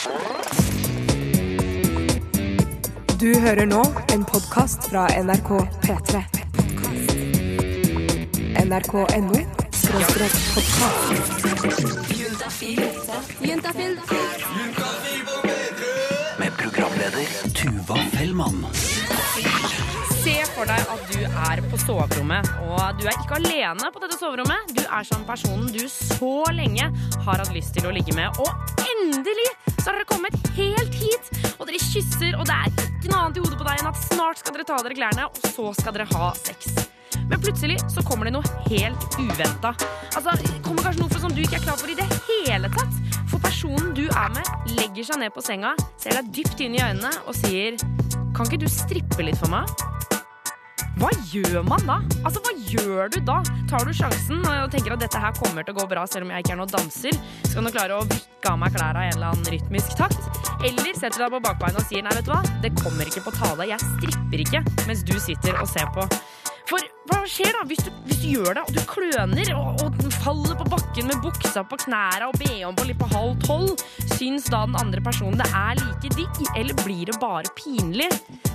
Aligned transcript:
Du 0.00 0.06
hører 3.36 3.66
nå 3.68 3.82
en 4.14 4.22
podkast 4.24 4.86
fra 4.88 5.02
NRK 5.12 5.50
P3. 5.82 6.22
NRK.no 8.62 9.42
skråstrek 9.76 10.38
podkast. 10.54 11.12
Med 16.40 16.56
programleder 16.62 17.36
Tuva 17.60 18.00
Fellmann. 18.16 18.64
Se 20.20 20.36
for 20.54 20.64
deg 20.64 20.80
at 20.96 21.12
du 21.12 21.20
er 21.28 21.60
på 21.68 21.76
soverommet, 21.84 22.48
og 22.64 22.80
du 22.96 23.04
er 23.04 23.20
ikke 23.20 23.36
alene 23.36 23.92
på 23.92 24.00
dette 24.00 24.16
soverommet. 24.16 24.72
Du 24.72 24.80
er 24.80 25.04
sånn 25.12 25.28
personen 25.28 25.68
du 25.76 25.84
så 25.92 26.38
lenge 26.56 26.88
har 26.88 27.36
hatt 27.44 27.52
lyst 27.52 27.76
til 27.76 27.84
å 27.88 27.92
ligge 27.92 28.16
med, 28.16 28.40
og 28.40 28.80
endelig 28.80 29.48
så 29.80 29.90
har 29.90 29.98
dere 29.98 30.08
kommet 30.08 30.36
helt 30.56 30.94
hit! 31.00 31.30
Og 31.58 31.66
dere 31.68 31.80
kysser, 31.80 32.36
og 32.36 32.46
det 32.48 32.56
er 32.56 32.70
ikke 32.74 33.10
noe 33.10 33.24
annet 33.24 33.40
i 33.40 33.44
hodet 33.44 33.58
på 33.60 33.66
deg 33.66 33.80
enn 33.80 33.90
at 33.90 34.00
snart 34.04 34.40
skal 34.42 34.56
dere 34.56 34.66
ta 34.68 34.76
av 34.76 34.86
dere 34.86 34.96
klærne, 34.98 35.28
og 35.28 35.52
så 35.54 35.70
skal 35.78 35.96
dere 35.96 36.08
ha 36.12 36.30
sex. 36.40 36.74
Men 37.30 37.40
plutselig 37.40 37.78
så 37.92 38.02
kommer 38.06 38.26
det 38.26 38.34
noe 38.34 38.66
helt 38.66 39.18
uventa. 39.20 39.72
Altså, 40.16 40.34
det 40.40 40.60
kommer 40.66 40.84
kanskje 40.84 41.04
noe 41.04 41.22
som 41.22 41.34
du 41.34 41.42
ikke 41.44 41.60
er 41.60 41.64
klar 41.64 41.78
for 41.80 41.92
i 41.92 41.96
det 41.98 42.08
hele 42.26 42.70
tatt. 42.74 42.98
For 43.30 43.38
personen 43.42 43.92
du 43.94 44.04
er 44.08 44.34
med, 44.34 44.50
legger 44.74 45.06
seg 45.12 45.22
ned 45.22 45.34
på 45.34 45.44
senga, 45.46 45.76
ser 46.00 46.18
deg 46.18 46.32
dypt 46.40 46.64
inn 46.64 46.74
i 46.76 46.82
øynene 46.82 47.12
og 47.26 47.36
sier 47.38 47.78
Kan 48.34 48.46
ikke 48.46 48.62
du 48.64 48.68
strippe 48.70 49.24
litt 49.26 49.38
for 49.38 49.52
meg? 49.52 49.70
Hva 51.00 51.10
gjør 51.30 51.62
man 51.66 51.84
da? 51.88 51.98
Altså, 52.24 52.42
hva 52.44 52.52
gjør 52.68 53.12
du 53.14 53.18
da? 53.24 53.38
Tar 53.70 53.86
du 53.86 53.92
sjansen 53.96 54.42
og 54.44 54.72
tenker 54.72 54.94
at 54.96 55.04
dette 55.04 55.20
her 55.22 55.32
kommer 55.38 55.64
til 55.64 55.74
å 55.74 55.80
gå 55.80 55.86
bra 55.92 56.06
selv 56.10 56.26
om 56.26 56.34
jeg 56.34 56.44
ikke 56.44 56.54
er 56.56 56.60
noen 56.60 56.74
danser? 56.74 57.20
Skal 57.48 57.66
du 57.66 57.72
klare 57.72 57.96
å 57.96 58.06
vikke 58.08 58.52
av 58.52 58.58
meg 58.60 58.74
klærne 58.76 59.06
i 59.06 59.12
en 59.12 59.18
eller 59.18 59.32
annen 59.32 59.54
rytmisk 59.54 59.96
takt? 60.00 60.20
Eller 60.60 60.92
setter 60.92 61.16
du 61.16 61.24
deg 61.24 61.36
på 61.36 61.42
bakbeina 61.46 61.80
og 61.80 61.88
sier 61.88 62.04
nei, 62.04 62.12
vet 62.18 62.28
du 62.28 62.34
hva, 62.34 62.42
det 62.64 62.74
kommer 62.82 63.08
ikke 63.08 63.24
på 63.24 63.32
tale, 63.38 63.70
jeg 63.70 63.80
stripper 63.86 64.44
ikke 64.44 64.64
mens 64.88 65.06
du 65.08 65.16
sitter 65.22 65.56
og 65.62 65.70
ser 65.70 65.88
på. 65.96 66.04
For 66.70 66.84
hva 67.10 67.24
skjer 67.26 67.50
da 67.56 67.64
hvis 67.66 67.80
du, 67.82 67.90
hvis 68.06 68.20
du 68.22 68.26
gjør 68.36 68.54
det, 68.54 68.62
og 68.62 68.76
du 68.76 68.82
kløner 68.86 69.50
og, 69.56 69.82
og 69.82 70.12
faller 70.20 70.54
på 70.60 70.68
bakken 70.70 71.08
med 71.10 71.18
buksa 71.24 71.64
på 71.66 71.78
knæra 71.82 72.28
og 72.30 72.38
BH-en 72.38 72.78
på 72.78 72.86
litt 72.86 73.00
på 73.00 73.08
halv 73.10 73.34
tolv? 73.42 73.82
Syns 74.14 74.46
da 74.52 74.62
den 74.68 74.78
andre 74.78 75.02
personen 75.02 75.40
det 75.40 75.48
er 75.50 75.80
like 75.80 76.14
digg, 76.14 76.40
eller 76.54 76.78
blir 76.84 77.10
det 77.10 77.18
bare 77.22 77.50
pinlig? 77.58 78.10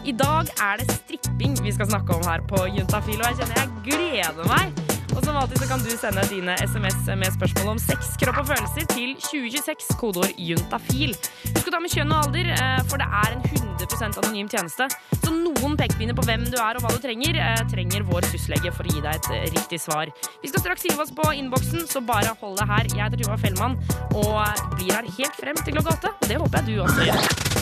I 0.08 0.16
dag 0.16 0.52
er 0.62 0.80
det 0.80 0.88
stripping 1.02 1.60
vi 1.66 1.76
skal 1.76 1.92
snakke 1.92 2.16
om 2.16 2.28
her 2.30 2.46
på 2.48 2.68
Juntafil, 2.72 3.20
og 3.20 3.28
jeg 3.32 3.42
kjenner 3.42 3.64
jeg 3.64 3.88
gleder 3.90 4.52
meg. 4.54 4.85
Og 5.16 5.24
som 5.24 5.38
alltid 5.40 5.62
så 5.62 5.68
kan 5.70 5.84
du 5.84 5.92
sende 5.96 6.24
dine 6.28 6.56
SMS 6.60 6.98
med 7.08 7.32
spørsmål 7.36 7.70
om 7.76 7.80
sex, 7.80 8.12
kropp 8.20 8.42
og 8.42 8.50
følelser 8.50 8.88
til 8.92 9.14
2026, 9.24 9.96
kodeord 10.00 10.36
juntafil. 10.36 11.16
Husk 11.56 11.70
å 11.70 11.74
ta 11.74 11.80
med 11.84 11.94
kjønn 11.94 12.12
og 12.12 12.28
alder, 12.28 12.52
eh, 12.52 12.82
for 12.90 13.00
det 13.00 13.08
er 13.08 13.38
en 13.38 13.46
100% 13.48 14.20
anonym 14.22 14.52
tjeneste. 14.52 14.90
Så 15.24 15.32
noen 15.32 15.78
pekepinner 15.80 16.18
på 16.18 16.28
hvem 16.28 16.44
du 16.52 16.60
er 16.60 16.76
og 16.76 16.84
hva 16.84 16.92
du 16.92 17.00
trenger, 17.00 17.40
eh, 17.40 17.64
trenger 17.72 18.04
vår 18.04 18.28
syslege 18.34 18.74
for 18.76 18.84
å 18.84 18.92
gi 18.92 19.02
deg 19.02 19.16
et 19.16 19.32
eh, 19.32 19.50
riktig 19.56 19.80
svar. 19.80 20.12
Vi 20.44 20.52
skal 20.52 20.66
straks 20.66 20.84
hive 20.84 21.00
oss 21.00 21.16
på 21.16 21.32
innboksen, 21.32 21.88
så 21.88 22.04
bare 22.06 22.36
hold 22.42 22.60
deg 22.60 22.68
her. 22.68 22.84
Jeg 22.92 23.04
heter 23.06 23.24
Tuva 23.24 23.40
Fellmann 23.40 23.80
og 24.12 24.44
blir 24.76 24.92
her 24.92 25.08
helt 25.08 25.40
frem 25.40 25.56
til 25.64 25.80
klokka 25.80 25.96
åtte. 25.96 26.16
Og 26.22 26.28
det 26.28 26.42
håper 26.44 26.60
jeg 26.60 26.76
du 26.76 26.84
også 26.84 27.08
gjør. 27.08 27.55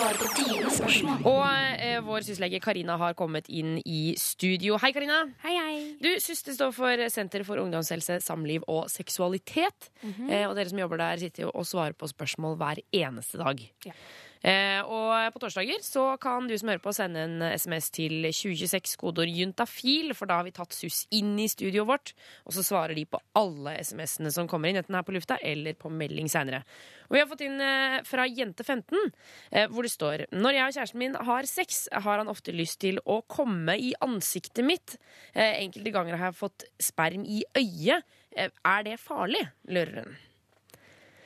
Og 0.00 1.42
eh, 1.76 1.98
vår 2.04 2.24
syslege 2.24 2.60
Karina 2.62 2.96
har 3.00 3.16
kommet 3.18 3.48
inn 3.52 3.76
i 3.84 4.14
studio. 4.20 4.78
Hei, 4.80 4.92
Karina. 4.96 5.20
Hei, 5.44 5.54
hei. 5.58 5.74
Du, 6.00 6.08
Syste 6.22 6.54
står 6.56 6.72
for 6.76 7.04
Senter 7.12 7.44
for 7.46 7.60
ungdomshelse, 7.62 8.20
samliv 8.24 8.64
og 8.70 8.88
seksualitet. 8.92 9.90
eh, 10.30 10.46
og 10.48 10.56
dere 10.56 10.70
som 10.72 10.80
jobber 10.80 11.02
der, 11.02 11.20
sitter 11.20 11.46
jo 11.46 11.52
og 11.54 11.68
svarer 11.68 11.96
på 11.96 12.08
spørsmål 12.10 12.56
hver 12.60 12.80
eneste 12.96 13.40
dag. 13.42 13.60
Ja. 13.86 13.96
Eh, 14.40 14.80
og 14.88 15.34
på 15.34 15.40
torsdager 15.42 15.82
så 15.84 16.04
kan 16.20 16.46
du 16.48 16.54
som 16.58 16.70
hører 16.72 16.82
på, 16.82 16.94
sende 16.96 17.24
en 17.26 17.42
SMS 17.52 17.90
til 17.92 18.24
2026 18.24 18.96
kodeord 19.00 19.32
juntafil, 19.36 20.14
for 20.16 20.30
da 20.30 20.38
har 20.40 20.46
vi 20.46 20.54
tatt 20.56 20.72
SUS 20.76 21.02
inn 21.16 21.34
i 21.40 21.48
studioet 21.50 21.88
vårt, 21.88 22.12
og 22.48 22.56
så 22.56 22.64
svarer 22.64 22.96
de 22.96 23.04
på 23.08 23.20
alle 23.36 23.76
SMS-ene 23.84 24.32
som 24.32 24.48
kommer 24.50 24.70
inn, 24.70 24.80
enten 24.80 24.96
her 24.96 25.04
på 25.06 25.14
lufta 25.16 25.36
eller 25.44 25.76
på 25.76 25.92
melding 25.92 26.30
seinere. 26.32 26.62
Og 27.10 27.18
vi 27.18 27.22
har 27.22 27.28
fått 27.28 27.44
inn 27.44 27.60
eh, 27.64 27.98
fra 28.08 28.24
Jente15, 28.28 28.96
eh, 29.50 29.68
hvor 29.68 29.84
det 29.84 29.92
står 29.92 30.26
Når 30.32 30.56
jeg 30.56 30.64
og 30.64 30.78
kjæresten 30.78 31.02
min 31.02 31.20
har 31.28 31.50
sex, 31.50 31.84
har 31.92 32.22
han 32.22 32.32
ofte 32.32 32.54
lyst 32.56 32.80
til 32.80 33.00
å 33.04 33.20
komme 33.28 33.76
i 33.76 33.92
ansiktet 34.00 34.64
mitt. 34.64 34.96
Enkelte 35.34 35.92
ganger 35.94 36.16
har 36.16 36.30
jeg 36.30 36.40
fått 36.40 36.66
sperm 36.80 37.26
i 37.28 37.42
øyet. 37.58 38.08
Er 38.36 38.82
det 38.86 38.98
farlig? 39.02 39.44
lurer 39.68 40.04
hun. 40.04 40.18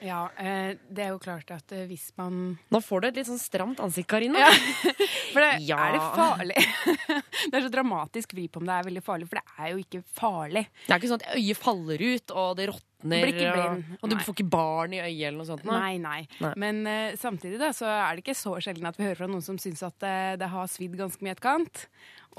Ja, 0.03 0.29
eh, 0.41 0.75
det 0.91 1.05
er 1.07 1.13
jo 1.15 1.19
klart 1.23 1.51
at 1.55 1.73
eh, 1.73 1.85
hvis 1.91 2.09
man 2.19 2.59
Nå 2.73 2.81
får 2.85 3.01
du 3.01 3.07
et 3.09 3.19
litt 3.21 3.29
sånn 3.29 3.41
stramt 3.41 3.81
ansikt, 3.85 4.09
Karina. 4.11 4.41
Ja. 4.43 4.51
For 5.35 5.41
det, 5.45 5.53
Ja. 5.67 5.79
er 5.87 5.93
det 5.97 6.01
farlig? 6.15 6.57
det 7.51 7.59
er 7.61 7.67
så 7.67 7.71
dramatisk 7.73 8.35
vri 8.37 8.49
på 8.49 8.61
om 8.63 8.67
det 8.69 8.75
er 8.79 8.89
veldig 8.89 9.03
farlig, 9.05 9.29
for 9.31 9.41
det 9.41 9.45
er 9.65 9.71
jo 9.75 9.81
ikke 9.83 10.03
farlig. 10.19 10.65
Det 10.87 10.93
er 10.95 11.01
ikke 11.01 11.11
sånn 11.13 11.23
at 11.25 11.39
øyet 11.39 11.59
faller 11.63 12.05
ut, 12.05 12.35
og 12.35 12.51
det 12.61 12.69
råtner, 12.71 12.91
Blir 13.05 13.33
ikke 13.35 13.49
blind. 13.53 13.83
og, 13.99 13.99
og 14.07 14.13
du 14.13 14.17
får 14.25 14.37
ikke 14.39 14.47
barn 14.55 14.95
i 14.97 15.01
øyet 15.03 15.27
eller 15.29 15.41
noe 15.43 15.49
sånt. 15.51 15.65
Nei, 15.69 15.97
nei. 16.01 16.21
Nei. 16.41 16.53
Men 16.63 16.79
uh, 16.89 17.17
samtidig 17.21 17.59
da, 17.61 17.69
så 17.77 17.85
er 17.91 18.15
det 18.17 18.23
ikke 18.25 18.37
så 18.39 18.55
sjelden 18.65 18.87
at 18.89 18.97
vi 19.01 19.05
hører 19.09 19.19
fra 19.25 19.29
noen 19.29 19.45
som 19.45 19.59
syns 19.61 19.83
at 19.85 20.07
uh, 20.07 20.37
det 20.41 20.49
har 20.55 20.71
svidd 20.73 20.95
ganske 21.01 21.21
mye 21.27 21.35
et 21.37 21.43
kant. 21.45 21.87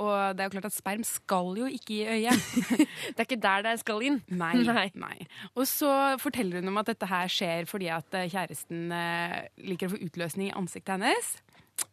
Og 0.01 0.35
det 0.35 0.44
er 0.44 0.50
jo 0.50 0.53
klart 0.57 0.67
at 0.69 0.75
sperm 0.75 1.03
skal 1.07 1.53
jo 1.59 1.69
ikke 1.72 1.95
i 1.95 2.06
øyet. 2.17 2.47
Det 3.16 3.19
er 3.22 3.28
ikke 3.28 3.41
der 3.41 3.66
det 3.66 3.75
skal 3.81 4.03
inn. 4.06 4.22
Nei, 4.28 4.53
Nei. 4.66 4.88
nei. 5.00 5.28
Og 5.56 5.67
så 5.69 5.89
forteller 6.22 6.59
hun 6.61 6.73
om 6.73 6.81
at 6.81 6.89
dette 6.91 7.07
her 7.09 7.31
skjer 7.31 7.67
fordi 7.69 7.89
at 7.94 8.17
eh, 8.17 8.29
kjæresten 8.31 8.89
eh, 8.95 9.38
liker 9.69 9.89
å 9.89 9.95
få 9.95 10.01
utløsning 10.07 10.50
i 10.51 10.56
ansiktet 10.57 10.97
hennes. 10.97 11.35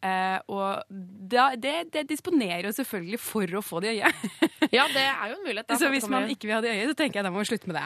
Eh, 0.03 0.39
og 0.51 0.83
da, 0.91 1.53
det, 1.55 1.75
det 1.95 2.05
disponerer 2.11 2.67
jo 2.67 2.73
selvfølgelig 2.75 3.21
for 3.23 3.59
å 3.59 3.63
få 3.63 3.83
det 3.85 3.95
i 3.97 4.01
øyet. 4.03 4.23
Ja, 4.73 4.87
det 4.89 5.03
er 5.03 5.33
jo 5.33 5.35
en 5.37 5.43
mulighet. 5.45 5.67
Da, 5.69 5.77
så 5.77 5.89
hvis 5.91 6.07
man 6.09 6.29
ikke 6.33 6.47
vil 6.49 6.55
ha 6.55 6.61
det 6.65 6.71
i 6.71 6.79
øyet, 6.79 6.93
så 6.93 6.97
tenker 6.97 7.19
jeg 7.19 7.27
da 7.27 7.33
må 7.35 7.43
vi 7.43 7.49
slutte 7.51 7.69
med 7.69 7.77
det. 7.77 7.83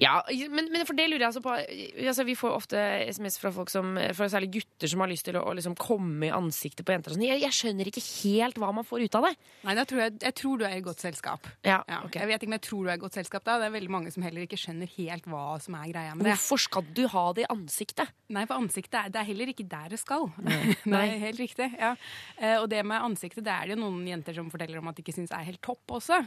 Ja, 0.00 0.12
men, 0.54 0.70
men 0.72 0.86
for 0.88 0.96
det 0.96 1.08
lurer 1.10 1.24
jeg 1.24 1.26
altså 1.26 1.42
på 1.44 1.52
altså, 1.52 2.24
Vi 2.24 2.36
får 2.38 2.54
ofte 2.54 2.84
SMS 3.10 3.36
fra 3.42 3.50
folk 3.52 3.68
som 3.72 3.98
fra 4.16 4.28
særlig 4.32 4.48
gutter 4.54 4.88
som 4.88 5.02
har 5.04 5.10
lyst 5.10 5.26
til 5.26 5.36
å, 5.36 5.42
å 5.50 5.52
liksom 5.58 5.74
komme 5.76 6.30
i 6.30 6.32
ansiktet 6.32 6.86
på 6.86 6.94
jenter. 6.94 7.12
og 7.12 7.18
Sånn. 7.18 7.26
Jeg, 7.26 7.42
jeg 7.42 7.56
skjønner 7.58 7.90
ikke 7.90 8.04
helt 8.06 8.60
hva 8.62 8.70
man 8.78 8.86
får 8.88 9.04
ut 9.04 9.18
av 9.20 9.26
det. 9.26 9.34
Nei, 9.68 9.74
tror 9.90 10.02
jeg, 10.04 10.14
jeg 10.22 10.36
tror 10.40 10.62
du 10.62 10.64
er 10.70 10.76
i 10.78 10.84
godt 10.86 11.04
selskap. 11.04 11.50
Ja, 11.66 11.80
Ja, 11.90 12.00
Okay. 12.06 12.22
Jeg 12.22 12.30
vet 12.30 12.42
ikke 12.42 12.48
om 12.50 12.56
jeg 12.56 12.64
tror 12.64 12.86
du 12.86 12.90
er 12.90 12.96
i 12.96 13.02
godt 13.04 13.16
selskap 13.18 13.44
da. 13.46 13.58
Det 13.60 13.66
er 13.68 13.74
veldig 13.74 13.92
mange 13.92 14.10
som 14.14 14.24
heller 14.24 14.46
ikke 14.46 14.58
skjønner 14.60 14.88
helt 14.96 15.26
hva 15.30 15.44
som 15.62 15.76
er 15.76 15.90
greia 15.92 16.14
med 16.16 16.24
det. 16.24 16.32
Hvorfor 16.38 16.62
skal 16.64 16.88
du 16.96 17.02
ha 17.12 17.24
det 17.36 17.44
i 17.44 17.50
ansiktet? 17.52 18.14
Nei, 18.32 18.46
for 18.48 18.62
ansiktet 18.62 18.96
er, 19.02 19.12
det 19.12 19.20
er 19.20 19.28
heller 19.28 19.52
ikke 19.52 19.66
der 19.68 19.92
det 19.92 20.00
skal. 20.00 20.30
Nei. 20.46 20.60
Nei, 20.94 21.04
helt 21.26 21.42
riktig. 21.42 21.59
Ja. 21.80 21.92
Eh, 22.38 22.56
og 22.60 22.68
det 22.72 22.82
med 22.86 23.02
ansiktet, 23.04 23.44
det 23.46 23.52
er 23.52 23.68
det 23.68 23.76
jo 23.76 23.82
noen 23.82 24.02
jenter 24.08 24.36
som 24.36 24.50
forteller 24.52 24.80
om 24.80 24.90
at 24.90 24.98
de 24.98 25.04
ikke 25.04 25.16
syns 25.16 25.32
er 25.36 25.46
helt 25.48 25.62
topp 25.64 25.96
også. 26.00 26.20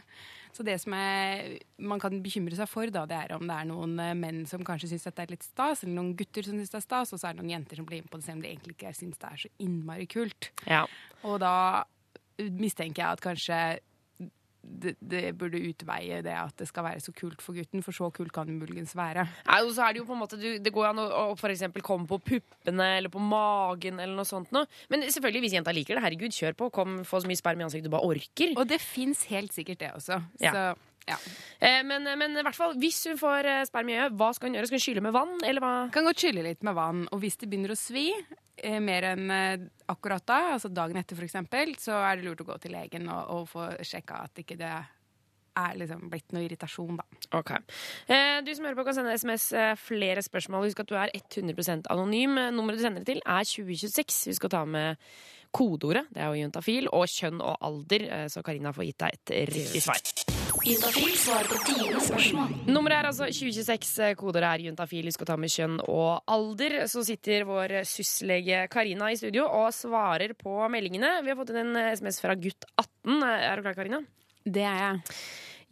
Så 0.53 0.65
det 0.65 0.77
som 0.83 0.95
er, 0.97 1.57
man 1.81 2.01
kan 2.01 2.19
bekymre 2.23 2.57
seg 2.57 2.69
for, 2.69 2.89
da, 2.93 3.05
det 3.09 3.17
er 3.17 3.35
om 3.37 3.47
det 3.49 3.57
er 3.57 3.69
noen 3.69 3.95
eh, 4.03 4.13
menn 4.17 4.43
som 4.49 4.65
kanskje 4.65 4.91
syns 4.93 5.07
dette 5.09 5.25
er 5.25 5.33
litt 5.33 5.47
stas, 5.47 5.83
eller 5.83 5.97
noen 5.97 6.13
gutter 6.19 6.45
som 6.45 6.59
syns 6.59 6.73
det 6.73 6.81
er 6.81 6.85
stas, 6.85 7.15
og 7.15 7.21
så 7.21 7.29
er 7.29 7.37
det 7.37 7.43
noen 7.43 7.55
jenter 7.55 7.81
som 7.81 7.89
blir 7.89 8.03
med 8.03 8.11
på 8.11 8.21
det 8.21 8.27
selv 8.27 8.39
om 8.39 8.45
de 8.45 8.51
egentlig 8.53 8.77
ikke 8.77 8.93
syns 8.97 9.19
det 9.21 9.31
er 9.31 9.43
så 9.45 9.51
innmari 9.65 10.07
kult. 10.11 10.51
Ja. 10.69 10.85
Og 11.23 11.39
da 11.43 11.55
mistenker 12.37 13.03
jeg 13.03 13.17
at 13.17 13.23
kanskje 13.23 13.59
det, 14.63 14.95
det 14.99 15.33
burde 15.37 15.59
utveie 15.59 16.21
det 16.23 16.33
at 16.33 16.55
det 16.59 16.67
skal 16.69 16.85
være 16.87 17.03
så 17.03 17.13
kult 17.15 17.41
for 17.43 17.57
gutten, 17.57 17.83
for 17.83 17.95
så 17.95 18.09
kult 18.15 18.31
kan 18.35 18.47
det 18.47 18.55
muligens 18.55 18.95
være. 18.97 19.25
Nei, 19.49 19.59
og 19.65 19.73
så 19.75 19.85
er 19.87 19.93
Det 19.95 20.01
jo 20.03 20.07
på 20.07 20.15
en 20.15 20.21
måte 20.23 20.39
du, 20.39 20.47
Det 20.63 20.73
går 20.73 20.89
an 20.91 21.01
å, 21.03 21.07
å 21.33 21.35
eksempel 21.53 21.83
komme 21.85 22.07
på 22.09 22.19
puppene 22.23 22.87
eller 22.97 23.11
på 23.13 23.21
magen. 23.21 23.99
eller 23.99 24.15
noe 24.15 24.27
sånt 24.27 24.53
noe. 24.55 24.69
Men 24.89 25.05
selvfølgelig, 25.09 25.43
hvis 25.45 25.57
jenta 25.59 25.75
liker 25.75 25.99
det, 25.99 26.05
herregud, 26.05 26.33
kjør 26.35 26.57
på. 26.59 26.71
Kom, 26.73 27.01
Få 27.07 27.21
så 27.23 27.29
mye 27.29 27.39
sperm 27.39 27.61
i 27.61 27.67
ansiktet 27.67 27.91
du 27.91 27.93
bare 27.93 28.07
orker. 28.15 28.55
Og 28.57 28.67
det 28.69 28.79
fins 28.83 29.25
helt 29.31 29.53
sikkert 29.55 29.83
det 29.83 29.91
også. 29.97 30.21
Så 30.39 30.49
ja. 30.49 30.73
Eh, 31.07 31.81
men, 31.87 32.07
men 32.19 32.37
i 32.39 32.45
hvert 32.45 32.57
fall, 32.57 32.77
hvis 32.79 33.01
hun 33.09 33.19
får 33.19 33.49
eh, 33.49 33.61
i 33.63 33.97
øyet, 33.97 34.15
hva 34.19 34.31
skal 34.35 34.49
hun 34.49 34.57
gjøre? 34.57 34.69
Skal 34.69 34.79
hun 34.79 34.85
skylle 34.87 35.05
med 35.05 35.15
vann? 35.15 35.35
eller 35.43 35.63
hva? 35.63 35.73
Kan 35.93 36.07
godt 36.07 36.23
skylle 36.23 36.45
litt 36.45 36.63
med 36.63 36.77
vann, 36.77 37.05
og 37.11 37.21
hvis 37.23 37.39
det 37.41 37.51
begynner 37.51 37.75
å 37.75 37.79
svi 37.79 38.07
eh, 38.13 38.79
mer 38.83 39.09
enn 39.13 39.29
eh, 39.33 39.69
akkurat 39.91 40.25
da, 40.29 40.41
altså 40.55 40.71
dagen 40.73 40.99
etter 40.99 41.19
f.eks., 41.19 41.39
så 41.83 42.01
er 42.01 42.17
det 42.19 42.27
lurt 42.27 42.43
å 42.45 42.49
gå 42.53 42.59
til 42.63 42.75
legen 42.77 43.09
og, 43.11 43.23
og 43.35 43.47
få 43.51 43.69
sjekka 43.83 44.23
at 44.27 44.43
ikke 44.43 44.59
det 44.59 44.73
er 45.53 45.77
liksom 45.77 46.07
blitt 46.09 46.33
noe 46.33 46.45
irritasjon, 46.47 46.97
da. 46.97 47.05
Ok. 47.37 47.51
Eh, 48.07 48.39
du 48.45 48.49
som 48.55 48.65
hører 48.65 48.79
på 48.79 48.87
kan 48.87 48.97
sende 48.97 49.13
SMS 49.13 49.51
eh, 49.57 49.75
flere 49.77 50.23
spørsmål. 50.25 50.67
Husk 50.67 50.81
at 50.83 50.89
du 50.89 50.97
er 50.97 51.13
100% 51.13 51.89
anonym. 51.93 52.39
Eh, 52.41 52.51
Nummeret 52.55 52.81
du 52.81 52.85
sender 52.87 53.05
det 53.05 53.13
til, 53.13 53.21
er 53.21 53.45
2026. 53.45 54.19
Vi 54.31 54.37
skal 54.39 54.53
ta 54.53 54.63
med 54.65 55.01
kodeordet, 55.53 56.07
det 56.09 56.23
er 56.23 56.31
jo 56.33 56.41
juntafil, 56.41 56.87
og 56.97 57.05
kjønn 57.13 57.41
og 57.45 57.59
alder, 57.61 58.07
eh, 58.09 58.25
så 58.33 58.41
Karina 58.45 58.73
får 58.73 58.87
gitt 58.89 59.03
deg 59.03 59.19
et 59.19 59.33
riktig 59.53 59.83
svar. 59.85 60.01
Nummeret 62.63 62.95
er 62.95 63.07
altså 63.09 63.25
2026. 63.27 64.15
Koder 64.19 64.45
er 64.47 64.63
juntafil. 64.63 65.03
Vi 65.09 65.11
skal 65.11 65.27
ta 65.27 65.35
med 65.39 65.51
kjønn 65.51 65.81
og 65.91 66.23
alder. 66.31 66.85
Så 66.91 67.03
sitter 67.03 67.43
vår 67.49 67.81
syslege 67.87 68.61
Karina 68.71 69.11
i 69.11 69.19
studio 69.19 69.43
og 69.49 69.73
svarer 69.75 70.31
på 70.39 70.55
meldingene. 70.71 71.17
Vi 71.25 71.33
har 71.33 71.39
fått 71.39 71.51
inn 71.51 71.65
en 71.65 71.81
SMS 71.91 72.21
fra 72.23 72.37
gutt 72.39 72.63
18. 72.79 73.19
Er 73.27 73.59
du 73.59 73.65
klar, 73.65 73.75
Karina? 73.81 73.99
Det 74.43 74.63
er 74.63 74.79
jeg. 74.85 75.17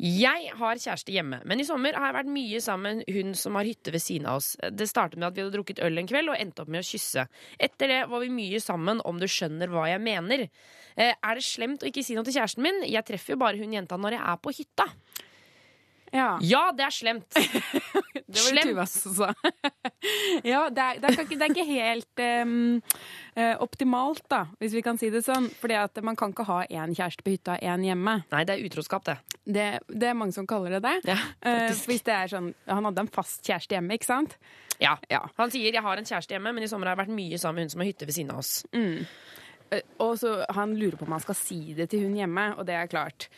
Jeg 0.01 0.51
har 0.57 0.79
kjæreste 0.81 1.13
hjemme, 1.13 1.37
men 1.45 1.61
i 1.61 1.65
sommer 1.67 1.93
har 1.93 2.07
jeg 2.09 2.15
vært 2.15 2.31
mye 2.33 2.59
sammen 2.63 3.03
med 3.03 3.15
hun 3.15 3.35
som 3.37 3.53
har 3.59 3.67
hytte 3.69 3.91
ved 3.93 4.01
siden 4.01 4.25
av 4.31 4.39
oss. 4.39 4.55
Det 4.57 4.87
startet 4.89 5.19
med 5.21 5.27
at 5.29 5.35
vi 5.37 5.43
hadde 5.43 5.53
drukket 5.53 5.81
øl 5.85 6.01
en 6.01 6.09
kveld 6.09 6.31
og 6.33 6.39
endte 6.41 6.63
opp 6.63 6.71
med 6.73 6.81
å 6.81 6.87
kysse. 6.87 7.27
Etter 7.61 7.91
det 7.91 7.99
var 8.09 8.23
vi 8.23 8.31
mye 8.33 8.59
sammen, 8.63 9.03
om 9.05 9.21
du 9.21 9.27
skjønner 9.29 9.69
hva 9.69 9.85
jeg 9.91 10.01
mener. 10.01 10.47
Eh, 10.95 11.13
er 11.13 11.39
det 11.39 11.45
slemt 11.45 11.83
å 11.83 11.89
ikke 11.89 12.03
si 12.05 12.17
noe 12.17 12.27
til 12.27 12.37
kjæresten 12.39 12.65
min? 12.65 12.83
Jeg 12.89 13.05
treffer 13.07 13.35
jo 13.35 13.41
bare 13.41 13.59
hun 13.61 13.75
jenta 13.75 13.99
når 13.99 14.17
jeg 14.17 14.23
er 14.33 14.41
på 14.41 14.55
hytta. 14.55 14.87
Ja. 16.11 16.35
Ja, 16.43 16.63
det 16.75 16.87
er 16.89 16.95
slemt. 16.95 17.37
Det 18.31 18.39
var 18.39 18.55
Slemt. 18.55 18.89
Som 18.89 19.13
sa. 19.15 19.33
ja, 20.47 20.69
det 20.71 20.83
er, 20.83 20.99
det, 21.03 21.09
er 21.09 21.17
ikke, 21.25 21.35
det 21.35 21.45
er 21.45 21.51
ikke 21.51 21.65
helt 21.67 22.21
eh, 22.23 23.55
optimalt, 23.59 24.21
da, 24.31 24.45
hvis 24.61 24.75
vi 24.77 24.83
kan 24.85 24.99
si 24.99 25.09
det 25.11 25.19
sånn. 25.25 25.49
Fordi 25.59 25.75
at 25.75 25.99
man 26.05 26.15
kan 26.19 26.31
ikke 26.31 26.45
ha 26.47 26.61
én 26.63 26.95
kjæreste 26.95 27.25
på 27.25 27.33
hytta, 27.33 27.57
én 27.59 27.83
hjemme. 27.83 28.13
Nei, 28.31 28.43
det 28.47 28.55
er 28.55 28.63
utroskap, 28.69 29.03
det. 29.09 29.17
Det, 29.43 29.65
det 29.91 30.11
er 30.13 30.15
mange 30.15 30.35
som 30.37 30.47
kaller 30.47 30.77
det 30.77 30.83
det. 30.85 30.95
Ja, 31.11 31.17
uh, 31.43 31.75
hvis 31.89 32.05
det 32.07 32.15
er 32.15 32.31
sånn, 32.31 32.51
Han 32.71 32.87
hadde 32.87 33.03
en 33.03 33.11
fast 33.11 33.43
kjæreste 33.43 33.75
hjemme, 33.75 33.99
ikke 33.99 34.07
sant? 34.07 34.37
Ja. 34.79 34.95
Ja. 35.11 35.25
Han 35.41 35.51
sier 35.51 35.75
jeg 35.75 35.83
har 35.83 35.99
en 35.99 36.07
kjæreste 36.07 36.37
hjemme, 36.37 36.55
men 36.55 36.63
i 36.63 36.71
sommer 36.71 36.87
har 36.87 36.95
jeg 36.95 37.03
vært 37.03 37.17
mye 37.19 37.41
sammen 37.41 37.59
med 37.59 37.67
hun 37.67 37.75
som 37.75 37.83
har 37.83 37.91
hytte 37.91 38.07
ved 38.07 38.15
siden 38.15 38.31
av 38.31 38.39
oss. 38.45 38.53
Eh, 38.71 39.03
Og 40.03 40.17
så 40.19 40.41
Han 40.51 40.75
lurer 40.75 40.99
på 40.99 41.07
om 41.07 41.15
han 41.15 41.23
skal 41.23 41.37
si 41.39 41.61
det 41.77 41.89
til 41.93 42.05
hun 42.05 42.17
hjemme, 42.19 42.51
og 42.57 42.67
det 42.67 42.75
er 42.75 42.91
klart. 42.91 43.29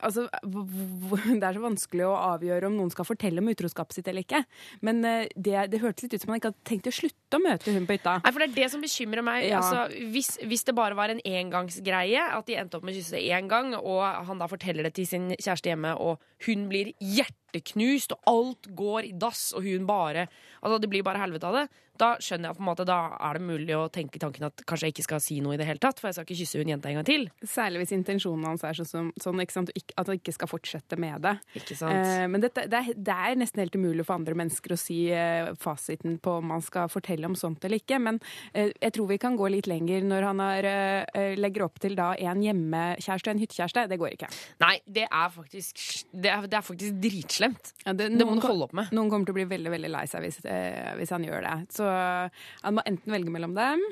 Altså, 0.00 0.26
Det 0.44 1.44
er 1.44 1.56
så 1.56 1.62
vanskelig 1.62 2.04
å 2.06 2.14
avgjøre 2.34 2.68
om 2.68 2.76
noen 2.78 2.92
skal 2.92 3.06
fortelle 3.08 3.42
om 3.42 3.48
utroskapet 3.50 3.96
sitt 3.96 4.10
eller 4.10 4.24
ikke. 4.24 4.42
Men 4.86 5.02
eh, 5.08 5.26
det, 5.34 5.56
det 5.72 5.80
hørtes 5.82 6.06
litt 6.06 6.16
ut 6.16 6.24
som 6.24 6.32
han 6.32 6.40
ikke 6.40 6.52
hadde 6.52 6.68
tenkt 6.68 6.90
å 6.90 6.94
slutte 6.94 7.38
å 7.38 7.42
møte 7.42 7.74
hun 7.74 7.88
på 7.88 7.96
hytta. 7.96 8.18
Nei, 8.22 8.32
for 8.32 8.44
Det 8.44 8.48
er 8.50 8.56
det 8.58 8.68
som 8.74 8.84
bekymrer 8.84 9.26
meg. 9.26 9.48
Ja. 9.48 9.60
Altså, 9.60 10.06
hvis, 10.14 10.32
hvis 10.46 10.64
det 10.68 10.76
bare 10.78 10.96
var 10.98 11.12
en 11.12 11.22
engangsgreie, 11.24 12.22
at 12.36 12.48
de 12.48 12.58
endte 12.60 12.78
opp 12.78 12.86
med 12.86 12.94
å 12.94 13.00
kysse 13.00 13.20
én 13.20 13.50
gang, 13.50 13.74
og 13.80 14.00
han 14.28 14.40
da 14.40 14.48
forteller 14.50 14.86
det 14.88 14.94
til 15.00 15.08
sin 15.10 15.30
kjæreste 15.36 15.72
hjemme, 15.72 15.96
og 16.00 16.22
hun 16.46 16.68
blir 16.70 16.92
hjerteknust, 17.00 18.14
og 18.16 18.30
alt 18.30 18.70
går 18.78 19.10
i 19.10 19.14
dass, 19.20 19.50
og 19.56 19.66
hun 19.66 19.88
bare 19.90 20.28
Altså, 20.60 20.76
det 20.76 20.90
blir 20.92 21.04
bare 21.06 21.22
helvete 21.22 21.48
av 21.48 21.54
det. 21.56 21.68
Da 22.00 22.14
skjønner 22.22 22.50
jeg 22.50 22.58
på 22.58 22.64
en 22.64 22.68
måte, 22.70 22.86
da 22.88 22.98
er 23.20 23.38
det 23.38 23.44
mulig 23.44 23.76
å 23.76 23.86
tenke 23.92 24.20
tanken 24.22 24.46
at 24.48 24.62
kanskje 24.68 24.88
jeg 24.88 24.96
ikke 24.96 25.06
skal 25.06 25.22
si 25.24 25.40
noe 25.44 25.56
i 25.56 25.60
det 25.60 25.66
hele 25.68 25.82
tatt, 25.82 26.00
for 26.00 26.08
jeg 26.08 26.16
skal 26.16 26.28
ikke 26.28 26.38
kysse 26.40 26.60
hun 26.62 26.72
jenta 26.72 26.90
en 26.90 27.00
gang 27.00 27.08
til. 27.08 27.26
Særlig 27.44 27.82
hvis 27.82 27.94
intensjonen 27.96 28.46
hans 28.48 28.64
er 28.66 28.78
sånn, 28.80 29.12
sånn? 29.20 29.40
At 29.40 30.08
han 30.08 30.18
ikke 30.18 30.34
skal 30.34 30.50
fortsette 30.50 30.98
med 31.00 31.22
det. 31.24 31.34
Ikke 31.60 31.76
sant? 31.78 31.96
Eh, 31.96 32.26
men 32.30 32.42
dette, 32.44 32.64
det, 32.70 32.80
er, 32.80 32.96
det 32.96 33.16
er 33.28 33.38
nesten 33.40 33.62
helt 33.64 33.76
umulig 33.76 34.06
for 34.06 34.16
andre 34.16 34.36
mennesker 34.38 34.74
å 34.74 34.80
si 34.80 34.98
eh, 35.12 35.50
fasiten 35.60 36.18
på 36.22 36.38
om 36.40 36.50
man 36.54 36.64
skal 36.64 36.90
fortelle 36.92 37.28
om 37.28 37.36
sånt 37.38 37.64
eller 37.66 37.82
ikke. 37.82 38.00
Men 38.02 38.20
eh, 38.52 38.72
jeg 38.72 38.96
tror 38.96 39.10
vi 39.10 39.20
kan 39.22 39.36
gå 39.38 39.50
litt 39.52 39.68
lenger 39.70 40.06
når 40.06 40.28
han 40.30 40.42
har, 40.44 40.70
eh, 40.70 41.34
legger 41.38 41.66
opp 41.68 41.80
til 41.82 41.96
da 41.98 42.12
en 42.16 42.44
hjemmekjæreste 42.44 43.30
og 43.30 43.34
en 43.34 43.44
hyttekjæreste. 43.44 43.86
Det 43.90 44.00
går 44.00 44.16
ikke. 44.16 44.30
Nei, 44.64 44.74
det 44.86 45.06
er 45.08 45.34
faktisk 45.34 45.84
Det 46.10 46.30
er, 46.32 46.46
det 46.50 46.56
er 46.58 46.64
faktisk 46.64 46.98
dritslemt. 47.02 47.72
Ja, 47.84 47.94
det, 47.96 48.10
Det 48.18 48.26
må 48.26 48.36
du 48.38 48.46
holde 48.46 48.68
opp 48.68 48.76
med. 48.76 48.90
Noen 48.96 49.10
kommer 49.12 49.28
til 49.28 49.34
å 49.34 49.40
bli 49.40 49.48
veldig 49.50 49.74
veldig 49.76 49.92
lei 49.92 50.04
seg 50.10 50.24
hvis, 50.24 50.40
eh, 50.44 50.92
hvis 50.98 51.12
han 51.14 51.24
gjør 51.26 51.46
det. 51.46 51.56
Så 51.74 51.89
han 51.90 52.74
må 52.78 52.86
enten 52.86 53.12
velge 53.18 53.30
mellom 53.34 53.54
dem, 53.58 53.82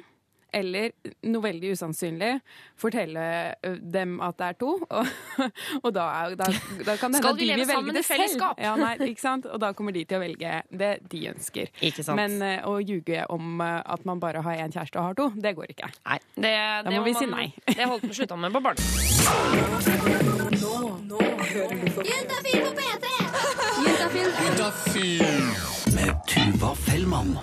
eller 0.49 0.95
noe 1.29 1.43
veldig 1.45 1.75
usannsynlig, 1.77 2.31
fortelle 2.81 3.25
dem 3.93 4.15
at 4.25 4.39
det 4.41 4.47
er 4.47 4.55
to. 4.57 4.71
Og, 4.89 5.11
og 5.83 5.91
da, 5.93 6.07
er- 6.23 6.37
da, 6.41 6.47
da 6.87 6.95
kan 6.97 7.13
det 7.13 7.19
hende 7.21 7.29
at 7.35 7.37
de 7.43 7.49
vil 7.53 7.67
velge 7.69 7.93
det 7.99 8.05
selv. 8.09 8.41
Ja, 8.57 8.73
nei, 8.81 8.95
ikke 9.11 9.21
sant? 9.21 9.45
Og 9.53 9.61
da 9.61 9.75
kommer 9.77 9.93
de 9.93 10.07
til 10.09 10.17
å 10.17 10.23
velge 10.25 10.55
det 10.73 10.93
de 11.13 11.21
ønsker. 11.35 11.69
Ikke 11.85 12.01
sant? 12.07 12.17
Men 12.17 12.41
å 12.65 12.79
ljuge 12.81 13.27
om 13.35 13.61
at 13.61 14.09
man 14.09 14.19
bare 14.25 14.41
har 14.47 14.57
én 14.65 14.73
kjæreste 14.73 14.97
og 15.03 15.11
har 15.11 15.19
to, 15.21 15.29
det 15.37 15.53
går 15.59 15.75
ikke. 15.77 15.93
Nei, 16.09 16.19
det, 16.41 16.55
Da 16.57 16.89
det 16.89 16.97
må 16.97 17.05
vi 17.11 17.15
si 17.21 17.29
nei. 17.29 17.47
Det 17.69 17.85
holdt 17.93 18.09
slutta 18.17 18.41
man 18.41 18.49
med 18.49 18.57
på 18.57 18.65
barneskolen. 18.71 20.09
Juntafil 22.09 22.61
på 22.65 22.73
P3! 22.81 23.07
Juntafil. 23.85 25.23
Med 25.95 26.17
Tuva 26.27 26.73
Fellmann. 26.89 27.37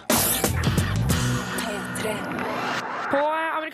På 3.05 3.21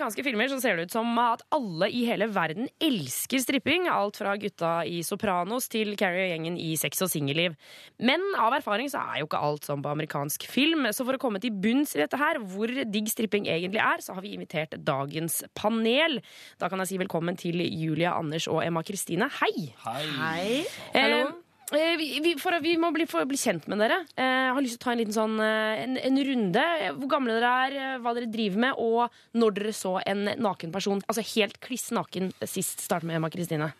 amerikanske 0.01 0.23
filmer 0.25 0.49
så 0.51 0.57
ser 0.61 0.77
det 0.77 0.87
ut 0.87 0.93
som 0.93 1.07
at 1.21 1.41
alle 1.55 1.87
i 1.91 2.03
hele 2.07 2.27
verden 2.31 2.67
elsker 2.83 3.41
stripping. 3.41 3.87
Alt 3.91 4.19
fra 4.19 4.35
gutta 4.39 4.73
i 4.87 5.01
Sopranos 5.05 5.69
til 5.71 5.95
Carrie 5.99 6.27
og 6.27 6.31
gjengen 6.33 6.57
i 6.59 6.73
Sex 6.79 7.01
og 7.05 7.11
singelliv. 7.11 7.55
Men 7.99 8.23
av 8.39 8.55
erfaring 8.57 8.91
så 8.91 9.01
er 9.01 9.21
jo 9.21 9.29
ikke 9.29 9.41
alt 9.41 9.67
som 9.67 9.83
på 9.83 9.91
amerikansk 9.91 10.47
film. 10.51 10.87
Så 10.91 11.07
for 11.07 11.17
å 11.17 11.21
komme 11.21 11.41
til 11.43 11.55
bunns 11.63 11.95
i 11.95 12.03
dette 12.03 12.19
her, 12.19 12.41
hvor 12.53 12.71
digg 12.71 13.11
stripping 13.11 13.49
egentlig 13.51 13.81
er, 13.83 14.03
så 14.03 14.17
har 14.17 14.25
vi 14.25 14.35
invitert 14.35 14.75
dagens 14.79 15.41
panel. 15.57 16.19
Da 16.61 16.69
kan 16.71 16.83
jeg 16.83 16.93
si 16.93 17.01
velkommen 17.01 17.39
til 17.39 17.63
Julia, 17.65 18.15
Anders 18.19 18.49
og 18.51 18.63
Emma 18.65 18.83
Kristine. 18.85 19.31
Hei! 19.41 19.71
Hei. 19.85 20.03
Hei. 20.19 20.61
eh, 20.93 21.31
vi, 21.71 22.07
vi, 22.23 22.33
for, 22.39 22.57
vi 22.63 22.73
må 22.79 22.89
bli, 22.95 23.06
for 23.09 23.27
bli 23.27 23.39
kjent 23.39 23.68
med 23.71 23.79
dere. 23.83 24.01
Eh, 24.19 24.25
jeg 24.25 24.56
har 24.56 24.65
lyst 24.65 24.75
til 24.77 24.81
å 24.81 24.85
ta 24.85 24.94
en 24.94 25.01
liten 25.01 25.15
sånn 25.15 25.38
eh, 25.44 25.83
en, 25.85 26.00
en 26.00 26.23
runde. 26.27 26.65
Hvor 26.97 27.12
gamle 27.13 27.38
dere 27.38 27.51
er, 27.65 27.77
eh, 27.77 28.00
hva 28.03 28.15
dere 28.18 28.31
driver 28.31 28.65
med, 28.65 28.81
og 28.81 29.38
når 29.39 29.56
dere 29.57 29.75
så 29.75 29.94
en 30.03 30.25
naken 30.35 30.73
person. 30.73 31.03
Altså 31.07 31.23
helt 31.35 31.62
kliss 31.63 31.89
naken 31.95 32.33
sist. 32.44 32.83
Start 32.83 33.07
med 33.07 33.19
Emma 33.19 33.31
Kristine. 33.33 33.71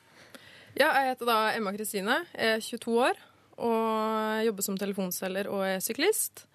Ja, 0.78 0.88
jeg 0.88 1.12
heter 1.12 1.28
da 1.28 1.42
Emma 1.52 1.74
Kristine, 1.76 2.22
er 2.32 2.64
22 2.64 2.96
år 3.10 3.20
og 3.62 4.46
jobber 4.46 4.66
som 4.66 4.78
telefonselger 4.80 5.50
og 5.52 5.66
er 5.68 5.84
syklist. 5.84 6.46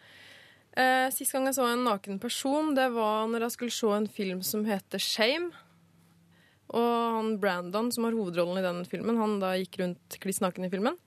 Eh, 0.77 1.09
sist 1.15 1.33
gang 1.33 1.47
jeg 1.49 1.57
så 1.57 1.69
en 1.71 1.85
naken 1.87 2.19
person, 2.21 2.75
det 2.77 2.89
var 2.93 3.29
når 3.31 3.47
jeg 3.47 3.55
skulle 3.55 3.77
se 3.77 3.93
en 3.97 4.09
film 4.11 4.43
som 4.45 4.65
heter 4.69 5.01
Shame. 5.03 5.53
Og 6.77 6.95
han 7.17 7.37
Brandon, 7.41 7.93
som 7.95 8.09
har 8.09 8.17
hovedrollen 8.17 8.59
i 8.61 8.65
den 8.65 8.83
filmen, 8.89 9.21
han 9.21 9.39
da 9.41 9.55
gikk 9.61 9.79
rundt 9.81 10.19
kliss 10.21 10.43
naken 10.45 10.67
i 10.67 10.73
filmen. 10.73 10.99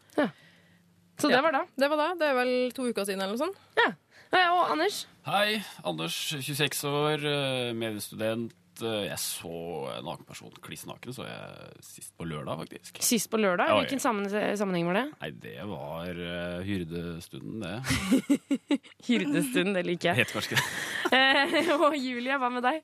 Så 1.20 1.28
det 1.28 1.36
Ja. 1.36 1.42
var 1.44 1.52
da. 1.52 1.64
Det 1.78 1.90
var 1.92 1.98
da. 1.98 2.10
Det 2.16 2.28
er 2.30 2.38
vel 2.38 2.54
to 2.76 2.86
uker 2.88 3.06
siden 3.06 3.22
eller 3.22 3.36
noe 3.36 3.44
sånt. 3.48 3.58
Ja. 3.78 3.90
Eh, 4.32 4.48
Og 4.54 4.72
Anders? 4.72 5.06
Hei, 5.26 5.60
Anders, 5.84 6.16
26 6.40 6.84
år, 6.88 7.24
eh, 7.26 7.74
mediestudent. 7.74 8.54
Eh, 8.82 9.10
Jeg 9.10 9.18
så 9.20 9.50
en 9.98 10.24
person 10.24 10.54
kliss 10.64 10.86
naken, 10.88 11.12
så 11.12 11.26
jeg 11.28 11.84
sist 11.84 12.14
på 12.18 12.24
lørdag, 12.30 12.56
faktisk. 12.62 13.02
Sist 13.04 13.28
på 13.30 13.36
lørdag. 13.38 13.68
Ja, 13.68 13.76
ja. 13.76 13.82
Hvilken 13.84 14.00
sammenheng 14.00 14.86
var 14.88 14.94
det? 14.94 15.14
Nei, 15.20 15.32
det 15.32 15.68
var 15.68 16.08
uh, 16.16 16.62
hyrdestunden, 16.64 17.60
det. 17.60 18.40
hyrdestunden, 19.10 19.74
det 19.76 19.84
liker 19.86 20.14
jeg. 20.14 20.22
Heter 20.24 20.40
kanskje 20.40 20.56
det. 20.56 20.64
Eh, 21.10 21.72
og 21.74 21.96
Julie, 21.98 22.36
hva 22.38 22.52
med 22.54 22.62
deg? 22.64 22.84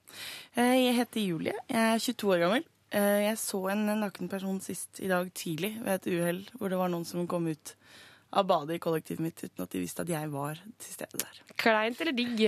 Eh, 0.58 0.76
Jeg 0.88 0.96
heter 0.98 1.22
Julie. 1.22 1.54
Jeg 1.70 1.78
er 1.94 2.00
22 2.02 2.32
år 2.34 2.40
gammel. 2.42 2.64
Eh, 2.96 3.22
Jeg 3.28 3.38
så 3.42 3.60
en 3.74 3.86
naken 4.00 4.30
person 4.32 4.60
sist 4.64 5.02
i 5.04 5.10
dag 5.12 5.32
tidlig 5.36 5.74
ved 5.84 5.98
et 6.00 6.12
uhell 6.14 6.44
hvor 6.60 6.72
det 6.72 6.80
var 6.80 6.90
noen 6.94 7.06
som 7.08 7.28
kom 7.28 7.48
ut 7.52 7.74
av 8.36 8.48
badet 8.50 8.76
i 8.78 8.84
kollektivet 8.84 9.22
mitt 9.24 9.44
uten 9.44 9.64
at 9.64 9.72
de 9.72 9.80
visste 9.84 10.04
at 10.04 10.10
jeg 10.12 10.32
var 10.32 10.56
til 10.80 10.92
stede 10.96 11.20
der. 11.22 11.36
Kleint 11.60 12.00
eller 12.04 12.16
digg? 12.16 12.42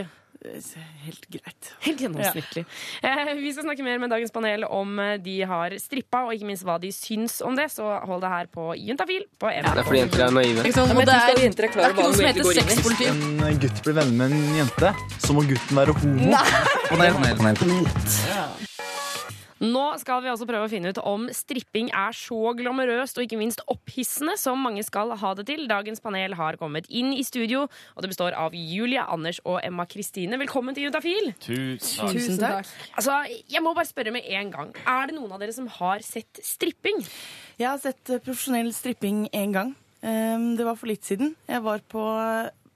Eh, 0.45 0.73
Helt 1.03 1.25
greit. 1.33 1.69
Helt 1.81 2.01
gjennomsnittlig. 2.03 2.63
Eh, 3.01 3.31
vi 3.39 3.51
skal 3.55 3.65
snakke 3.65 3.83
mer 3.87 3.97
med 4.03 4.11
dagens 4.13 4.31
panel 4.35 4.63
om 4.67 4.99
eh, 5.01 5.15
de 5.23 5.37
har 5.49 5.73
strippa, 5.81 6.25
og 6.27 6.35
ikke 6.35 6.45
minst 6.51 6.63
hva 6.67 6.75
de 6.83 6.91
syns 6.93 7.39
om 7.41 7.55
det. 7.57 7.67
Så 7.73 7.83
hold 8.05 8.21
det 8.21 8.29
her 8.35 8.51
på 8.53 8.67
Juntafil 8.77 9.25
på 9.41 9.49
NRK. 9.49 9.73
Det 9.73 9.81
er 9.81 9.89
fordi 9.89 10.01
jenter 10.03 10.25
er 10.27 10.31
naive. 10.37 10.63
det 10.63 10.77
er, 10.77 11.33
det 11.41 11.57
er 11.57 11.95
ikke 11.95 12.05
noe 12.05 12.13
som 12.13 12.29
heter 12.29 12.43
sexpoliti. 12.61 13.05
en 13.49 13.59
gutt 13.65 13.83
blir 13.87 13.97
venner 13.99 14.15
med 14.21 14.37
en 14.37 14.55
jente, 14.61 14.93
så 15.25 15.29
må 15.35 15.47
gutten 15.49 15.81
være 15.81 15.97
homo. 16.03 16.31
Nå 19.63 19.83
skal 19.97 20.21
vi 20.21 20.29
også 20.29 20.45
prøve 20.45 20.67
å 20.67 20.69
finne 20.69 20.91
ut 20.93 20.99
om 21.01 21.23
stripping 21.33 21.87
er 21.89 22.13
så 22.13 22.51
glamorøst 22.59 23.17
og 23.17 23.25
ikke 23.25 23.39
minst 23.39 23.63
opphissende 23.73 24.35
som 24.37 24.59
mange 24.61 24.83
skal 24.85 25.15
ha 25.17 25.31
det 25.39 25.47
til. 25.49 25.63
Dagens 25.69 26.01
panel 26.03 26.35
har 26.37 26.59
kommet 26.61 26.85
inn 26.93 27.09
i 27.15 27.23
studio, 27.25 27.63
og 27.95 28.05
det 28.05 28.11
består 28.11 28.37
av 28.37 28.53
Julia, 28.53 29.07
Anders 29.09 29.39
og 29.45 29.57
Emma 29.65 29.87
Kristine. 29.89 30.37
Velkommen 30.37 30.77
til 30.77 30.85
Juntafil. 30.87 31.31
Tusen 31.41 32.03
takk. 32.03 32.13
Tusen 32.13 32.37
takk. 32.43 32.69
Altså, 33.01 33.17
jeg 33.49 33.63
må 33.65 33.73
bare 33.73 33.89
spørre 33.89 34.13
med 34.13 34.29
en 34.29 34.53
gang. 34.53 34.71
Er 34.85 35.09
det 35.09 35.17
noen 35.17 35.33
av 35.33 35.41
dere 35.41 35.55
som 35.57 35.65
har 35.79 36.05
sett 36.05 36.43
stripping? 36.45 37.01
Jeg 37.57 37.69
har 37.71 37.81
sett 37.81 38.13
eh, 38.13 38.21
profesjonell 38.21 38.69
stripping 38.77 39.25
én 39.33 39.57
gang. 39.57 39.73
Eh, 40.05 40.37
Det 40.57 40.65
var 40.69 40.77
for 40.77 40.91
litt 40.93 41.01
siden. 41.07 41.33
Jeg 41.49 41.65
var 41.65 41.81
på, 41.89 42.03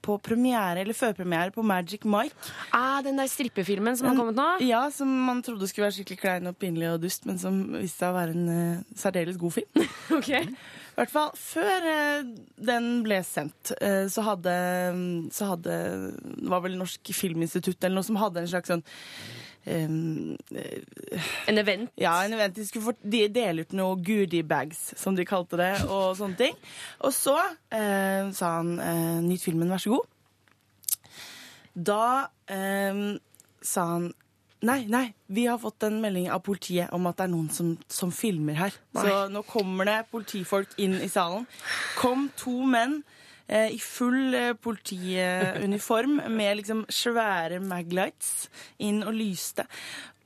på 0.02 0.18
premiere, 0.22 0.82
eller 0.82 0.96
førpremiere 0.96 1.54
på 1.54 1.64
Magic 1.66 2.04
Mike. 2.08 2.34
Ah, 2.74 3.00
den 3.04 3.20
der 3.20 3.30
strippefilmen 3.30 3.96
som 3.98 4.10
har 4.10 4.18
kommet 4.18 4.38
nå? 4.38 4.48
Ja, 4.66 4.84
Som 4.90 5.12
man 5.26 5.42
trodde 5.42 5.68
skulle 5.70 5.88
være 5.88 5.98
skikkelig 6.00 6.20
klein 6.20 6.50
og 6.50 6.56
pinlig 6.60 6.90
og 6.90 7.02
dust, 7.02 7.26
men 7.28 7.38
som 7.40 7.62
viste 7.78 8.02
seg 8.02 8.12
å 8.12 8.18
være 8.18 8.36
en 8.36 8.48
uh, 8.50 8.96
særdeles 8.98 9.40
god 9.40 9.58
film. 9.60 9.90
Ok. 10.18 10.30
I 10.32 10.98
hvert 10.98 11.12
fall 11.12 11.30
før 11.38 11.86
uh, 11.86 12.32
den 12.60 12.88
ble 13.06 13.22
sendt, 13.24 13.72
uh, 13.78 14.04
så 14.12 14.26
hadde, 14.26 14.56
så 15.32 15.52
hadde 15.54 15.78
Det 16.12 16.50
var 16.52 16.66
vel 16.66 16.76
Norsk 16.80 17.14
Filminstitutt 17.16 17.80
eller 17.80 18.00
noe 18.00 18.06
som 18.06 18.20
hadde 18.20 18.42
en 18.42 18.50
slags 18.50 18.72
sånn 18.74 18.84
eh, 19.66 19.88
En 21.48 21.58
event? 21.58 21.90
ja, 21.98 22.24
en 22.24 22.32
event. 22.32 22.54
De 22.56 22.66
skulle 22.66 22.94
dele 23.02 23.62
ut 23.62 23.72
noen 23.72 24.04
goodie 24.04 24.42
bags, 24.42 24.92
som 24.96 25.16
de 25.16 25.24
kalte 25.24 25.56
det, 25.60 25.84
og 25.88 26.16
sånne 26.16 26.36
ting. 26.36 26.56
Og 27.00 27.12
så 27.14 27.36
eh, 27.70 28.32
sa 28.32 28.56
han 28.58 28.78
eh, 28.80 29.20
'nyt 29.22 29.42
filmen, 29.42 29.70
vær 29.70 29.82
så 29.82 29.90
god'. 29.90 30.08
Da 31.74 32.26
eh, 32.48 33.18
sa 33.62 33.86
han 33.94 34.12
Nei, 34.62 34.84
nei. 34.86 35.08
Vi 35.26 35.46
har 35.50 35.58
fått 35.58 35.82
en 35.82 35.96
melding 36.00 36.28
av 36.30 36.38
politiet 36.46 36.92
om 36.94 37.08
at 37.10 37.16
det 37.18 37.24
er 37.24 37.30
noen 37.32 37.48
som, 37.50 37.72
som 37.90 38.12
filmer 38.14 38.54
her. 38.54 38.76
Nei. 38.94 39.02
Så 39.02 39.16
nå 39.34 39.42
kommer 39.42 39.88
det 39.88 39.96
politifolk 40.12 40.76
inn 40.78 40.94
i 41.02 41.08
salen. 41.10 41.48
Kom 41.98 42.28
to 42.38 42.62
menn 42.70 43.00
i 43.74 43.78
full 43.82 44.34
eh, 44.38 44.52
politiuniform 44.54 46.20
med 46.38 46.60
liksom 46.60 46.84
svære 46.92 47.60
maglights 47.64 48.48
inn 48.82 49.02
og 49.06 49.14
lyste. 49.16 49.66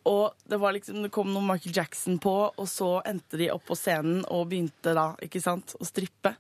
Og 0.07 0.37
det, 0.47 0.59
var 0.63 0.77
liksom, 0.77 1.01
det 1.03 1.11
kom 1.15 1.33
noe 1.35 1.43
Michael 1.43 1.75
Jackson 1.75 2.21
på, 2.23 2.35
og 2.55 2.69
så 2.71 3.01
endte 3.09 3.41
de 3.41 3.51
opp 3.51 3.65
på 3.67 3.79
scenen 3.79 4.23
og 4.31 4.49
begynte 4.53 4.95
da, 4.95 5.09
ikke 5.25 5.43
sant, 5.43 5.75
å 5.81 5.87
strippe. 5.89 6.37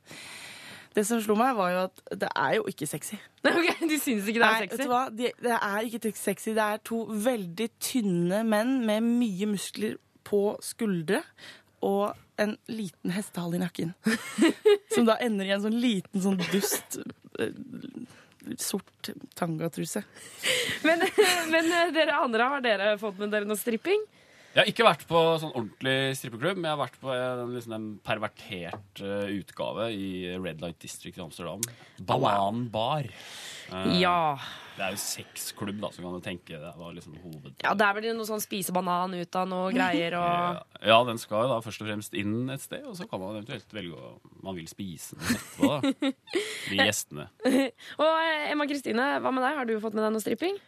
Det 0.97 1.02
som 1.04 1.18
slo 1.21 1.35
meg, 1.37 1.56
var 1.59 1.73
jo 1.75 1.80
at 1.88 2.04
det 2.23 2.28
er 2.30 2.54
jo 2.56 2.68
ikke 2.71 2.88
sexy. 2.88 3.18
Ok, 3.47 3.83
de 3.87 3.99
syns 4.00 4.26
ikke 4.26 4.40
det 4.40 4.47
er 4.47 4.54
Nei, 4.54 4.62
sexy? 4.64 4.76
vet 4.76 4.87
du 4.87 4.92
hva? 4.92 5.02
Det, 5.12 5.33
det 5.45 5.56
er 5.59 5.88
ikke 5.90 6.12
sexy. 6.18 6.54
Det 6.56 6.62
er 6.64 6.80
to 6.87 7.02
veldig 7.26 7.68
tynne 7.83 8.40
menn 8.47 8.78
med 8.87 9.04
mye 9.04 9.50
muskler 9.50 9.99
på 10.26 10.40
skuldre 10.64 11.21
og 11.87 12.16
en 12.43 12.57
liten 12.71 13.14
hestehale 13.14 13.59
i 13.59 13.62
nakken. 13.62 13.95
Som 14.95 15.09
da 15.09 15.16
ender 15.23 15.49
i 15.49 15.55
en 15.57 15.64
sånn 15.64 15.78
liten 15.81 16.23
sånn 16.23 16.40
dust 16.52 16.99
eh, 17.40 17.55
sort 18.62 19.11
tangatruse. 19.38 20.05
Men, 20.87 21.02
men 21.52 21.73
eh, 21.73 21.88
dere 21.97 22.21
andre, 22.21 22.50
har 22.52 22.64
dere 22.64 22.93
fått 23.00 23.19
med 23.23 23.33
dere 23.35 23.49
noe 23.49 23.59
stripping? 23.61 24.05
Jeg 24.57 24.62
har 24.62 24.71
ikke 24.71 24.85
vært 24.87 25.02
på 25.05 25.21
sånn 25.37 25.50
ordentlig 25.52 26.14
strippeklubb, 26.16 26.57
men 26.57 26.71
jeg 26.71 26.73
har 26.78 26.81
vært 26.81 26.95
på 27.02 27.11
en, 27.12 27.50
liksom 27.52 27.75
en 27.76 27.88
pervertert 28.00 29.02
uh, 29.05 29.26
utgave 29.28 29.90
i 29.93 30.07
Red 30.40 30.62
Light 30.64 30.78
District 30.81 31.19
i 31.19 31.25
Amsterdam. 31.26 31.61
Banan 32.00 32.62
Bar. 32.73 33.05
Eh, 33.69 33.99
Ja. 34.00 34.38
Det 34.76 34.85
er 34.85 34.92
jo 34.92 35.00
sexklubb, 35.00 35.78
da, 35.80 35.88
så 35.95 36.02
kan 36.04 36.16
du 36.18 36.25
tenke 36.25 36.59
det 36.61 36.73
var 36.76 36.92
liksom 36.92 37.16
hoved... 37.23 37.54
Ja, 37.64 37.73
Det 37.73 37.87
er 37.87 37.97
vel 37.97 38.09
noe 38.18 38.28
sånn 38.28 38.42
spise 38.45 38.75
banan 38.76 39.14
ut 39.16 39.38
av 39.40 39.49
noe 39.49 39.71
greier 39.73 40.16
og 40.21 40.85
Ja, 40.85 40.99
den 41.09 41.21
skal 41.23 41.47
jo 41.47 41.54
da 41.54 41.59
først 41.64 41.80
og 41.80 41.88
fremst 41.88 42.16
inn 42.18 42.50
et 42.52 42.64
sted, 42.64 42.85
og 42.85 42.99
så 42.99 43.09
kan 43.09 43.23
man 43.23 43.38
eventuelt 43.38 43.73
velge 43.73 43.97
å 43.97 44.14
man 44.45 44.56
vil 44.59 44.68
spise 44.71 45.16
den 45.16 45.33
etterpå, 45.33 45.71
da. 45.73 46.12
De 46.71 46.78
gjestene. 46.78 47.28
Og 48.02 48.12
eh, 48.21 48.50
Emma 48.52 48.66
Kristine, 48.68 49.06
hva 49.23 49.33
med 49.35 49.42
deg? 49.47 49.56
Har 49.59 49.68
du 49.68 49.76
fått 49.83 49.97
med 49.97 50.04
deg 50.04 50.12
noe 50.14 50.23
stripping? 50.23 50.61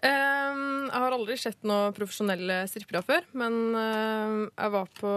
Um, 0.00 0.88
jeg 0.88 1.02
har 1.02 1.12
aldri 1.12 1.36
sett 1.36 1.66
noen 1.68 1.92
profesjonelle 1.92 2.62
strippere 2.70 3.02
før, 3.04 3.26
men 3.36 3.58
uh, 3.76 4.48
jeg 4.48 4.72
var 4.72 4.90
på 4.96 5.12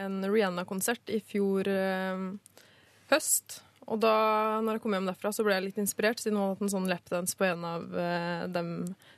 en 0.00 0.18
Rihanna-konsert 0.24 1.12
i 1.12 1.20
fjor 1.20 1.68
uh, 1.68 2.24
høst. 3.12 3.60
Og 3.86 4.00
da 4.02 4.14
når 4.66 4.76
jeg 4.76 4.82
kom 4.82 4.96
hjem 4.96 5.08
derfra, 5.10 5.30
så 5.34 5.44
ble 5.46 5.54
jeg 5.54 5.68
litt 5.68 5.76
inspirert, 5.78 6.18
siden 6.18 6.38
hun 6.38 6.42
hadde 6.42 6.56
hatt 6.56 6.64
en 6.66 6.72
sånn 6.72 6.88
lapdance 6.90 7.38
på 7.38 7.46
en 7.46 7.66
av 7.66 7.84
eh, 8.02 8.44
dem 8.50 8.70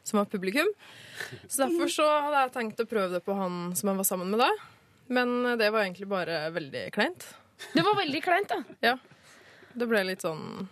som 0.05 0.21
var 0.21 0.29
publikum. 0.29 0.69
Så 1.47 1.63
derfor 1.65 1.93
så 1.93 2.09
hadde 2.09 2.43
jeg 2.43 2.55
tenkt 2.59 2.83
å 2.85 2.89
prøve 2.89 3.17
det 3.17 3.23
på 3.25 3.37
han 3.39 3.71
som 3.79 3.93
jeg 3.93 4.01
var 4.03 4.09
sammen 4.09 4.35
med 4.35 4.43
da. 4.45 4.51
Men 5.09 5.39
eh, 5.47 5.57
det 5.61 5.71
var 5.73 5.87
egentlig 5.87 6.11
bare 6.11 6.43
veldig 6.53 6.85
kleint. 6.93 7.31
Det 7.73 7.85
var 7.85 7.97
veldig 7.97 8.21
kleint, 8.23 8.53
da. 8.53 8.77
Ja. 8.85 8.99
Det 9.79 9.87
ble 9.89 10.01
litt 10.07 10.23
sånn 10.25 10.69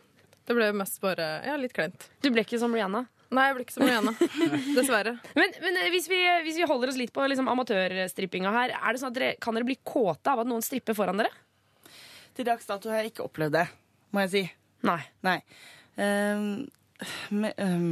Det 0.47 0.55
ble 0.57 0.71
mest 0.75 1.01
bare 1.03 1.27
Ja, 1.45 1.57
litt 1.61 1.75
kleint. 1.77 2.09
Du 2.23 2.31
ble 2.33 2.45
ikke 2.47 2.59
som 2.61 2.75
Rihanna? 2.75 3.05
Nei, 3.35 3.49
jeg 3.49 3.57
ble 3.57 3.65
ikke 3.67 3.75
som 3.75 3.85
Rihanna. 3.87 4.13
Dessverre. 4.79 5.17
Men, 5.35 5.57
men 5.65 5.81
eh, 5.81 5.89
hvis, 5.95 6.07
vi, 6.13 6.21
hvis 6.45 6.61
vi 6.61 6.69
holder 6.69 6.93
oss 6.93 7.01
litt 7.01 7.15
på 7.17 7.25
liksom, 7.27 7.49
amatørstrippinga 7.51 8.53
her, 8.55 8.77
er 8.77 8.93
det 8.93 9.03
sånn 9.03 9.15
at 9.15 9.19
dere, 9.19 9.33
kan 9.43 9.57
dere 9.57 9.67
bli 9.67 9.81
kåte 9.81 10.37
av 10.37 10.45
at 10.45 10.53
noen 10.53 10.65
stripper 10.65 10.97
foran 10.99 11.25
dere? 11.25 11.33
Til 12.37 12.47
dags 12.47 12.69
dato 12.69 12.93
har 12.93 13.01
jeg 13.01 13.15
ikke 13.15 13.25
opplevd 13.25 13.57
det, 13.57 13.65
må 14.17 14.25
jeg 14.25 14.33
si. 14.33 14.45
Nei. 14.87 15.01
Nei. 15.27 15.39
Um, 15.97 16.47
med, 17.37 17.57
um, 17.61 17.91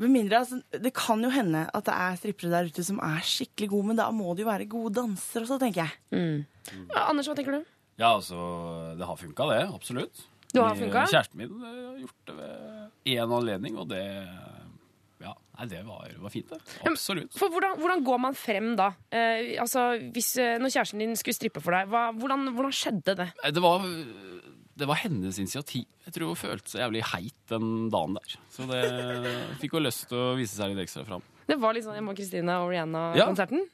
med 0.00 0.12
mindre, 0.14 0.40
altså, 0.40 0.60
det 0.70 0.92
kan 0.96 1.20
jo 1.24 1.30
hende 1.34 1.66
at 1.74 1.86
det 1.86 1.94
er 1.94 2.18
strippere 2.20 2.52
der 2.54 2.70
ute 2.70 2.84
som 2.86 3.00
er 3.04 3.20
skikkelig 3.26 3.68
gode, 3.74 3.90
men 3.90 3.98
da 3.98 4.08
må 4.14 4.32
de 4.32 4.44
jo 4.46 4.48
være 4.48 4.68
gode 4.70 4.94
dansere 4.96 5.44
også, 5.44 5.58
tenker 5.60 5.84
jeg. 5.84 5.98
Mm. 6.14 6.86
Ja, 6.94 7.08
Anders, 7.08 7.28
hva 7.28 7.36
tenker 7.38 7.58
du? 7.58 7.66
Ja, 8.00 8.14
altså, 8.14 8.38
det 8.96 9.08
har 9.10 9.18
funka, 9.20 9.48
det. 9.50 9.64
Absolutt. 9.76 10.22
Du 10.54 10.62
har 10.62 10.72
funket 10.72 10.86
funka? 10.86 11.02
Kjæresten 11.12 11.42
min 11.42 11.52
eh, 11.52 11.82
har 11.84 11.98
gjort 12.00 12.30
det 12.30 12.38
ved 12.38 13.12
én 13.18 13.36
anledning, 13.40 13.76
og 13.78 13.90
det 13.92 14.04
Ja, 15.20 15.34
nei, 15.58 15.66
det 15.68 15.82
var, 15.84 16.08
var 16.22 16.32
fint, 16.32 16.48
det. 16.48 16.78
Absolutt. 16.88 17.34
For 17.36 17.52
hvordan, 17.52 17.76
hvordan 17.82 18.04
går 18.06 18.22
man 18.24 18.38
frem 18.38 18.70
da? 18.78 18.88
Eh, 19.12 19.58
altså, 19.60 19.90
hvis, 20.14 20.32
eh, 20.40 20.56
når 20.62 20.72
kjæresten 20.72 21.04
din 21.04 21.12
skulle 21.20 21.36
strippe 21.36 21.60
for 21.60 21.76
deg, 21.76 21.90
hva, 21.92 22.06
hvordan, 22.16 22.48
hvordan 22.56 22.72
skjedde 22.72 23.18
det? 23.20 23.28
Det 23.52 23.62
var, 23.66 23.84
det 24.80 24.88
var 24.88 24.98
hennes 25.02 25.38
initiativ. 25.42 25.84
Jeg 26.06 26.14
tror 26.16 26.32
hun 26.32 26.38
følte 26.40 26.72
seg 26.72 26.82
jævlig 26.84 27.02
heit 27.12 27.36
den 27.52 27.66
dagen 27.92 28.16
der. 28.16 28.36
Så 28.52 28.66
det 28.70 28.84
fikk 29.60 29.76
hun 29.76 29.84
lyst 29.86 30.06
til 30.10 30.18
å 30.20 30.30
vise 30.38 30.56
seg 30.56 30.72
litt 30.72 30.84
ekstra 30.86 31.04
fram. 31.08 31.24
Det 31.50 31.58
var 31.60 31.74
litt 31.76 31.84
sånn 31.86 31.98
Emma 31.98 32.14
Kristine 32.16 32.60
og 32.62 32.70
Rihanna-konserten? 32.72 33.66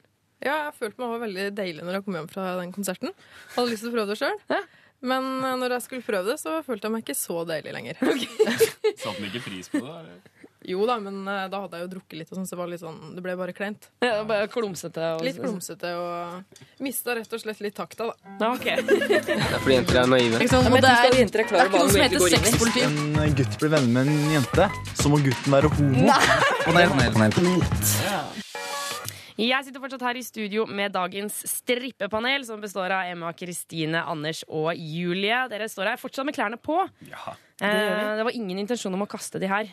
Ja, 0.43 0.67
jeg 0.67 0.75
følte 0.77 1.01
meg 1.01 1.13
var 1.15 1.23
veldig 1.23 1.45
deilig 1.57 1.85
når 1.85 1.97
jeg 1.97 2.05
kom 2.05 2.17
hjem 2.19 2.27
fra 2.29 2.49
den 2.59 2.73
konserten. 2.75 3.13
Hadde 3.55 3.71
lyst 3.71 3.85
til 3.85 3.89
å 3.89 3.95
prøve 3.95 4.11
det 4.13 4.19
sjøl. 4.19 4.37
Men 5.05 5.27
eh, 5.45 5.55
når 5.61 5.75
jeg 5.77 5.85
skulle 5.85 6.05
prøve 6.05 6.31
det, 6.31 6.39
så 6.41 6.57
følte 6.65 6.87
jeg 6.89 6.93
meg 6.95 7.05
ikke 7.05 7.17
så 7.17 7.43
deilig 7.49 7.73
lenger. 7.75 7.99
Satte 9.01 9.17
den 9.19 9.29
ikke 9.29 9.43
pris 9.45 9.69
på 9.73 9.81
det? 9.81 9.93
eller? 9.93 10.21
Jo 10.65 10.85
da, 10.89 10.95
men 10.99 11.19
eh, 11.27 11.43
da 11.51 11.59
hadde 11.63 11.77
jeg 11.77 11.85
jo 11.85 11.89
drukket 11.91 12.17
litt, 12.21 12.31
og 12.31 12.39
sånn, 12.39 12.47
så 12.49 12.55
det 12.55 12.59
var 12.61 12.69
litt 12.71 12.81
sånn, 12.81 12.97
det 13.15 13.23
ble 13.25 13.35
bare 13.37 13.53
kleint. 13.55 13.89
Ja, 14.07 14.23
bare 14.27 14.47
klumsete? 14.51 15.03
Og... 15.17 15.23
Litt 15.27 15.37
klumsete 15.37 15.91
og 15.99 16.63
mista 16.83 17.13
rett 17.17 17.33
og 17.37 17.43
slett 17.43 17.61
litt 17.63 17.75
takta, 17.77 18.09
da. 18.09 18.33
Ja, 18.41 18.49
ok. 18.55 18.65
Det 19.07 19.21
er 19.37 19.59
fordi 19.61 19.77
jenter 19.77 20.01
er 20.01 20.09
naive. 20.11 20.41
Ikke 20.41 20.55
sant? 20.55 20.67
Ja, 20.67 20.81
det 20.81 20.89
er- 20.89 21.13
det, 21.13 21.37
er 21.37 21.45
ikke 21.45 21.83
noe 21.83 21.93
som 21.93 22.01
heter 22.01 22.17
egentlig 22.17 22.59
går 22.63 22.73
inn 22.73 22.81
i. 22.81 22.87
En 22.87 23.21
eh, 23.21 23.31
gutt 23.37 23.59
blir 23.61 23.73
venner 23.77 23.93
med 23.93 24.11
en 24.11 24.35
jente, 24.37 24.67
så 24.97 25.13
må 25.13 25.21
gutten 25.23 25.57
være 25.57 25.71
homo. 25.77 26.09
Panel, 26.65 26.91
panel, 27.13 27.37
panel. 27.37 28.43
Jeg 29.37 29.67
sitter 29.67 29.81
fortsatt 29.83 30.01
her 30.01 30.17
i 30.17 30.23
studio 30.25 30.63
med 30.65 30.95
dagens 30.95 31.43
strippepanel, 31.45 32.41
som 32.47 32.61
består 32.61 32.89
av 32.95 33.11
Emma, 33.11 33.29
Kristine, 33.37 34.01
Anders 34.09 34.39
og 34.49 34.71
Julie. 34.73 35.43
Dere 35.51 35.67
står 35.69 35.91
her 35.91 35.99
fortsatt 36.01 36.25
med 36.25 36.33
klærne 36.33 36.57
på. 36.57 36.79
Ja. 37.05 37.35
det, 37.61 37.69
gjør 37.69 37.91
vi. 37.99 38.07
det 38.17 38.25
var 38.31 38.39
ingen 38.39 38.63
intensjon 38.63 38.97
om 38.97 39.05
å 39.05 39.09
kaste 39.11 39.37
de 39.43 39.51
her. 39.51 39.69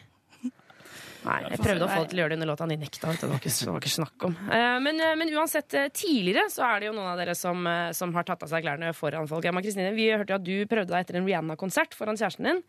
Nei, 1.25 1.39
jeg 1.51 1.61
prøvde 1.63 1.87
å 1.87 1.91
få 1.91 2.01
det 2.03 2.11
til 2.13 2.21
å 2.21 2.23
gjøre 2.25 2.35
det 2.35 2.39
under 2.39 2.51
låta, 2.51 2.67
de 2.69 2.77
nekta. 2.81 3.13
Det 3.21 3.29
var 3.31 3.41
ikke, 3.41 3.53
det 3.55 3.69
var 3.71 3.81
ikke 3.83 3.93
snakk 3.95 4.27
om. 4.29 4.35
Eh, 4.57 4.77
men, 4.85 5.01
eh, 5.01 5.15
men 5.21 5.33
uansett, 5.33 5.77
eh, 5.79 5.89
tidligere 5.95 6.51
så 6.53 6.67
er 6.69 6.83
det 6.83 6.91
jo 6.91 6.97
noen 6.97 7.13
av 7.13 7.21
dere 7.21 7.37
som, 7.39 7.69
som 7.97 8.13
har 8.17 8.29
tatt 8.29 8.45
av 8.45 8.53
seg 8.53 8.67
klærne 8.67 8.93
foran 8.97 9.29
folk. 9.31 9.49
Emma 9.49 9.63
Kristine, 9.65 9.95
vi 9.97 10.11
hørte 10.13 10.35
jo 10.35 10.41
at 10.41 10.47
du 10.47 10.55
prøvde 10.71 10.93
deg 10.93 11.07
etter 11.07 11.21
en 11.21 11.29
Rihanna-konsert 11.29 11.97
foran 11.97 12.21
kjæresten 12.21 12.51
din, 12.51 12.63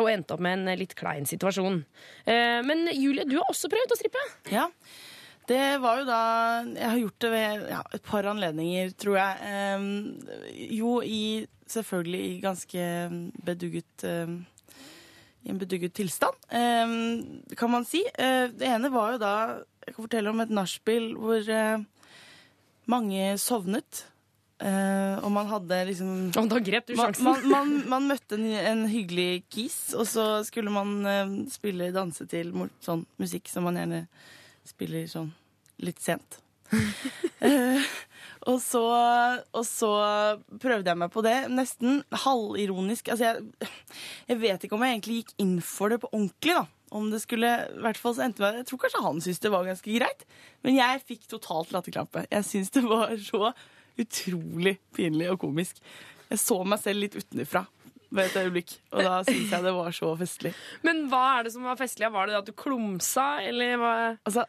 og 0.00 0.10
endte 0.12 0.36
opp 0.36 0.44
med 0.44 0.60
en 0.60 0.78
litt 0.80 0.94
klein 0.98 1.28
situasjon. 1.28 1.82
Men 2.26 2.86
Julie, 2.92 3.26
du 3.28 3.38
har 3.40 3.50
også 3.50 3.70
prøvd 3.72 3.94
å 3.94 4.00
strippe. 4.00 4.24
Ja. 4.52 4.68
Det 5.44 5.78
var 5.82 6.00
jo 6.00 6.04
da 6.08 6.20
Jeg 6.64 6.88
har 6.88 7.00
gjort 7.02 7.18
det 7.20 7.30
ved 7.34 7.64
ja, 7.68 7.82
et 7.96 8.06
par 8.06 8.28
anledninger, 8.30 8.94
tror 9.00 9.18
jeg. 9.20 9.50
Ehm, 9.50 9.90
jo 10.78 11.00
i 11.04 11.24
Selvfølgelig 11.64 12.24
i 12.28 12.40
ganske 12.42 12.86
bedugget 13.46 14.02
ehm, 14.04 14.42
I 15.44 15.52
en 15.52 15.60
bedugget 15.60 15.92
tilstand, 15.92 16.38
ehm, 16.56 17.42
kan 17.56 17.70
man 17.70 17.84
si. 17.84 18.00
Eh, 18.14 18.48
det 18.48 18.68
ene 18.70 18.88
var 18.92 19.14
jo 19.14 19.18
da 19.20 19.34
Jeg 19.84 19.92
kan 19.94 20.04
fortelle 20.06 20.30
om 20.30 20.40
et 20.40 20.52
nachspiel 20.56 21.10
hvor 21.20 21.48
eh, 21.52 21.82
mange 22.88 23.34
sovnet. 23.38 24.06
Eh, 24.64 25.16
og 25.18 25.32
man 25.34 25.48
hadde 25.50 25.80
liksom 25.90 26.30
Og 26.40 26.48
da 26.48 26.60
grep 26.64 26.86
du 26.88 26.94
sjansen. 26.96 27.26
man, 27.26 27.42
man, 27.50 27.72
man 27.90 28.06
møtte 28.08 28.38
en, 28.38 28.46
en 28.54 28.84
hyggelig 28.88 29.44
kis, 29.52 29.92
og 29.98 30.06
så 30.08 30.24
skulle 30.46 30.72
man 30.72 30.94
eh, 31.10 31.34
spille 31.52 31.90
danse 31.92 32.24
til 32.30 32.54
mot 32.56 32.72
sånn 32.80 33.04
musikk 33.20 33.50
som 33.52 33.66
man 33.68 33.76
gjerne 33.76 34.06
spiller 34.64 35.04
sånn 35.10 35.28
litt 35.84 36.00
sent. 36.00 36.38
Og, 38.50 38.58
så, 38.60 38.82
og 39.56 39.64
så 39.64 39.90
prøvde 40.60 40.90
jeg 40.90 41.00
meg 41.00 41.12
på 41.14 41.22
det, 41.24 41.36
nesten 41.52 42.02
halvironisk. 42.24 43.08
Altså 43.14 43.30
jeg, 43.30 43.68
jeg 44.28 44.40
vet 44.42 44.66
ikke 44.66 44.76
om 44.76 44.84
jeg 44.84 44.96
egentlig 44.98 45.20
gikk 45.22 45.34
inn 45.44 45.54
for 45.64 45.94
det 45.94 46.02
på 46.02 46.10
ordentlig, 46.12 46.56
da. 46.58 46.66
Om 46.94 47.08
det 47.10 47.22
skulle, 47.24 47.48
i 47.74 47.80
hvert 47.82 47.98
fall 47.98 48.14
så 48.14 48.22
endte 48.26 48.44
meg, 48.44 48.60
Jeg 48.60 48.68
tror 48.68 48.84
kanskje 48.84 49.02
han 49.02 49.22
syntes 49.24 49.40
det 49.42 49.50
var 49.50 49.64
ganske 49.66 49.94
greit, 49.96 50.26
men 50.62 50.76
jeg 50.76 51.00
fikk 51.08 51.24
totalt 51.32 51.72
latterkrampe. 51.74 52.26
Jeg 52.30 52.46
syns 52.46 52.70
det 52.76 52.84
var 52.86 53.16
så 53.18 53.50
utrolig 53.98 54.76
pinlig 54.94 55.30
og 55.32 55.40
komisk. 55.42 55.80
Jeg 56.30 56.42
så 56.42 56.60
meg 56.66 56.82
selv 56.82 57.02
litt 57.02 57.16
utenfra 57.18 57.64
ved 58.14 58.28
et 58.28 58.36
øyeblikk, 58.44 58.76
og 58.94 59.02
da 59.02 59.16
syns 59.26 59.50
jeg 59.50 59.64
det 59.64 59.72
var 59.74 59.96
så 59.96 60.12
festlig. 60.20 60.52
Men 60.86 61.02
hva 61.10 61.22
er 61.38 61.48
det 61.48 61.54
som 61.56 61.66
var 61.66 61.80
festlig? 61.80 62.12
Var 62.14 62.30
det 62.30 62.36
at 62.38 62.46
du 62.46 62.54
klumsa, 62.54 63.26
eller 63.42 63.74
hva? 63.80 63.94
Altså, 64.22 64.44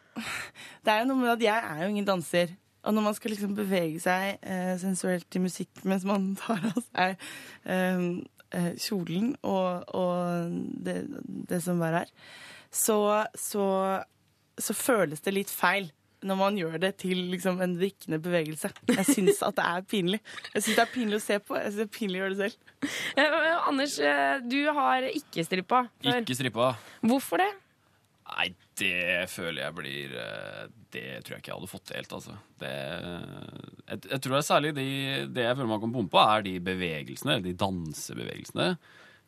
det 0.85 0.93
er 0.93 1.01
jo 1.01 1.09
noe 1.09 1.23
med 1.23 1.33
at 1.33 1.45
jeg 1.47 1.71
er 1.71 1.81
jo 1.81 1.89
ingen 1.95 2.05
danser. 2.05 2.53
Og 2.85 2.93
når 2.93 3.05
man 3.07 3.17
skal 3.17 3.33
liksom 3.33 3.55
bevege 3.57 3.99
seg 4.03 4.39
eh, 4.45 4.75
sensuelt 4.81 5.27
til 5.33 5.45
musikk 5.45 5.83
mens 5.89 6.05
man 6.07 6.33
tar 6.41 6.61
av 6.69 6.79
seg 6.85 7.15
eh, 7.65 8.07
eh, 8.55 8.71
kjolen 8.81 9.33
og, 9.41 9.95
og 9.97 10.57
det, 10.85 10.99
det 11.49 11.61
som 11.65 11.81
bare 11.81 12.05
er, 12.05 12.15
så, 12.75 12.97
så, 13.39 13.67
så 14.59 14.75
føles 14.77 15.23
det 15.25 15.33
litt 15.37 15.53
feil 15.53 15.91
når 16.25 16.37
man 16.39 16.55
gjør 16.57 16.79
det 16.81 16.95
til 17.03 17.19
liksom, 17.31 17.59
en 17.61 17.75
vrikkende 17.77 18.17
bevegelse. 18.23 18.71
Jeg 18.89 19.05
syns 19.11 19.43
at 19.45 19.57
det 19.59 19.65
er 19.65 19.83
pinlig. 19.89 20.21
Jeg 20.55 20.63
syns 20.65 20.79
det 20.79 20.83
er 20.85 20.93
pinlig 20.93 21.19
å 21.19 21.23
se 21.25 21.37
på. 21.37 21.57
Jeg 21.59 21.67
synes 21.73 21.81
det 21.81 21.85
er 21.85 21.91
pinlig 21.99 22.17
å 22.17 22.23
gjøre 22.23 22.33
det 22.33 22.47
selv. 22.47 22.95
Eh, 23.21 23.67
Anders, 23.69 23.97
eh, 23.99 24.39
du 24.41 24.57
har 24.77 25.05
ikke 25.11 25.45
strippa. 25.45 25.85
Ikke 26.01 26.37
strippa. 26.37 26.71
Hvorfor 27.05 27.43
det? 27.43 27.51
Nei, 28.25 28.47
Det 28.79 29.27
føler 29.29 29.61
jeg 29.67 29.75
blir 29.77 30.13
eh, 30.17 30.61
Det 30.93 31.03
tror 31.25 31.35
jeg 31.35 31.43
ikke 31.43 31.51
jeg 31.51 31.59
hadde 31.59 31.69
fått 31.71 31.83
til 31.89 31.99
helt, 31.99 32.15
altså. 32.17 32.37
Det, 32.61 32.71
jeg, 33.85 33.99
jeg 34.09 34.21
tror 34.23 34.33
det 34.33 34.39
er 34.39 34.47
særlig 34.47 34.71
de, 34.77 34.87
det 35.35 35.45
jeg 35.45 35.57
føler 35.59 35.71
man 35.71 35.83
kan 35.83 35.93
på, 36.15 36.21
er 36.23 36.45
de 36.47 36.55
bevegelsene, 36.65 37.37
de 37.45 37.53
dansebevegelsene. 37.61 38.69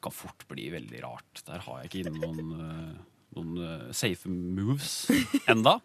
Kan 0.04 0.14
fort 0.16 0.48
bli 0.50 0.70
veldig 0.74 1.04
rart. 1.06 1.44
Der 1.48 1.62
har 1.66 1.84
jeg 1.84 1.92
ikke 1.92 2.02
inne 2.06 2.24
noen, 2.24 2.66
eh, 2.66 3.22
noen 3.38 3.62
eh, 3.68 3.86
safe 3.98 4.32
moves 4.34 4.98
enda. 5.54 5.78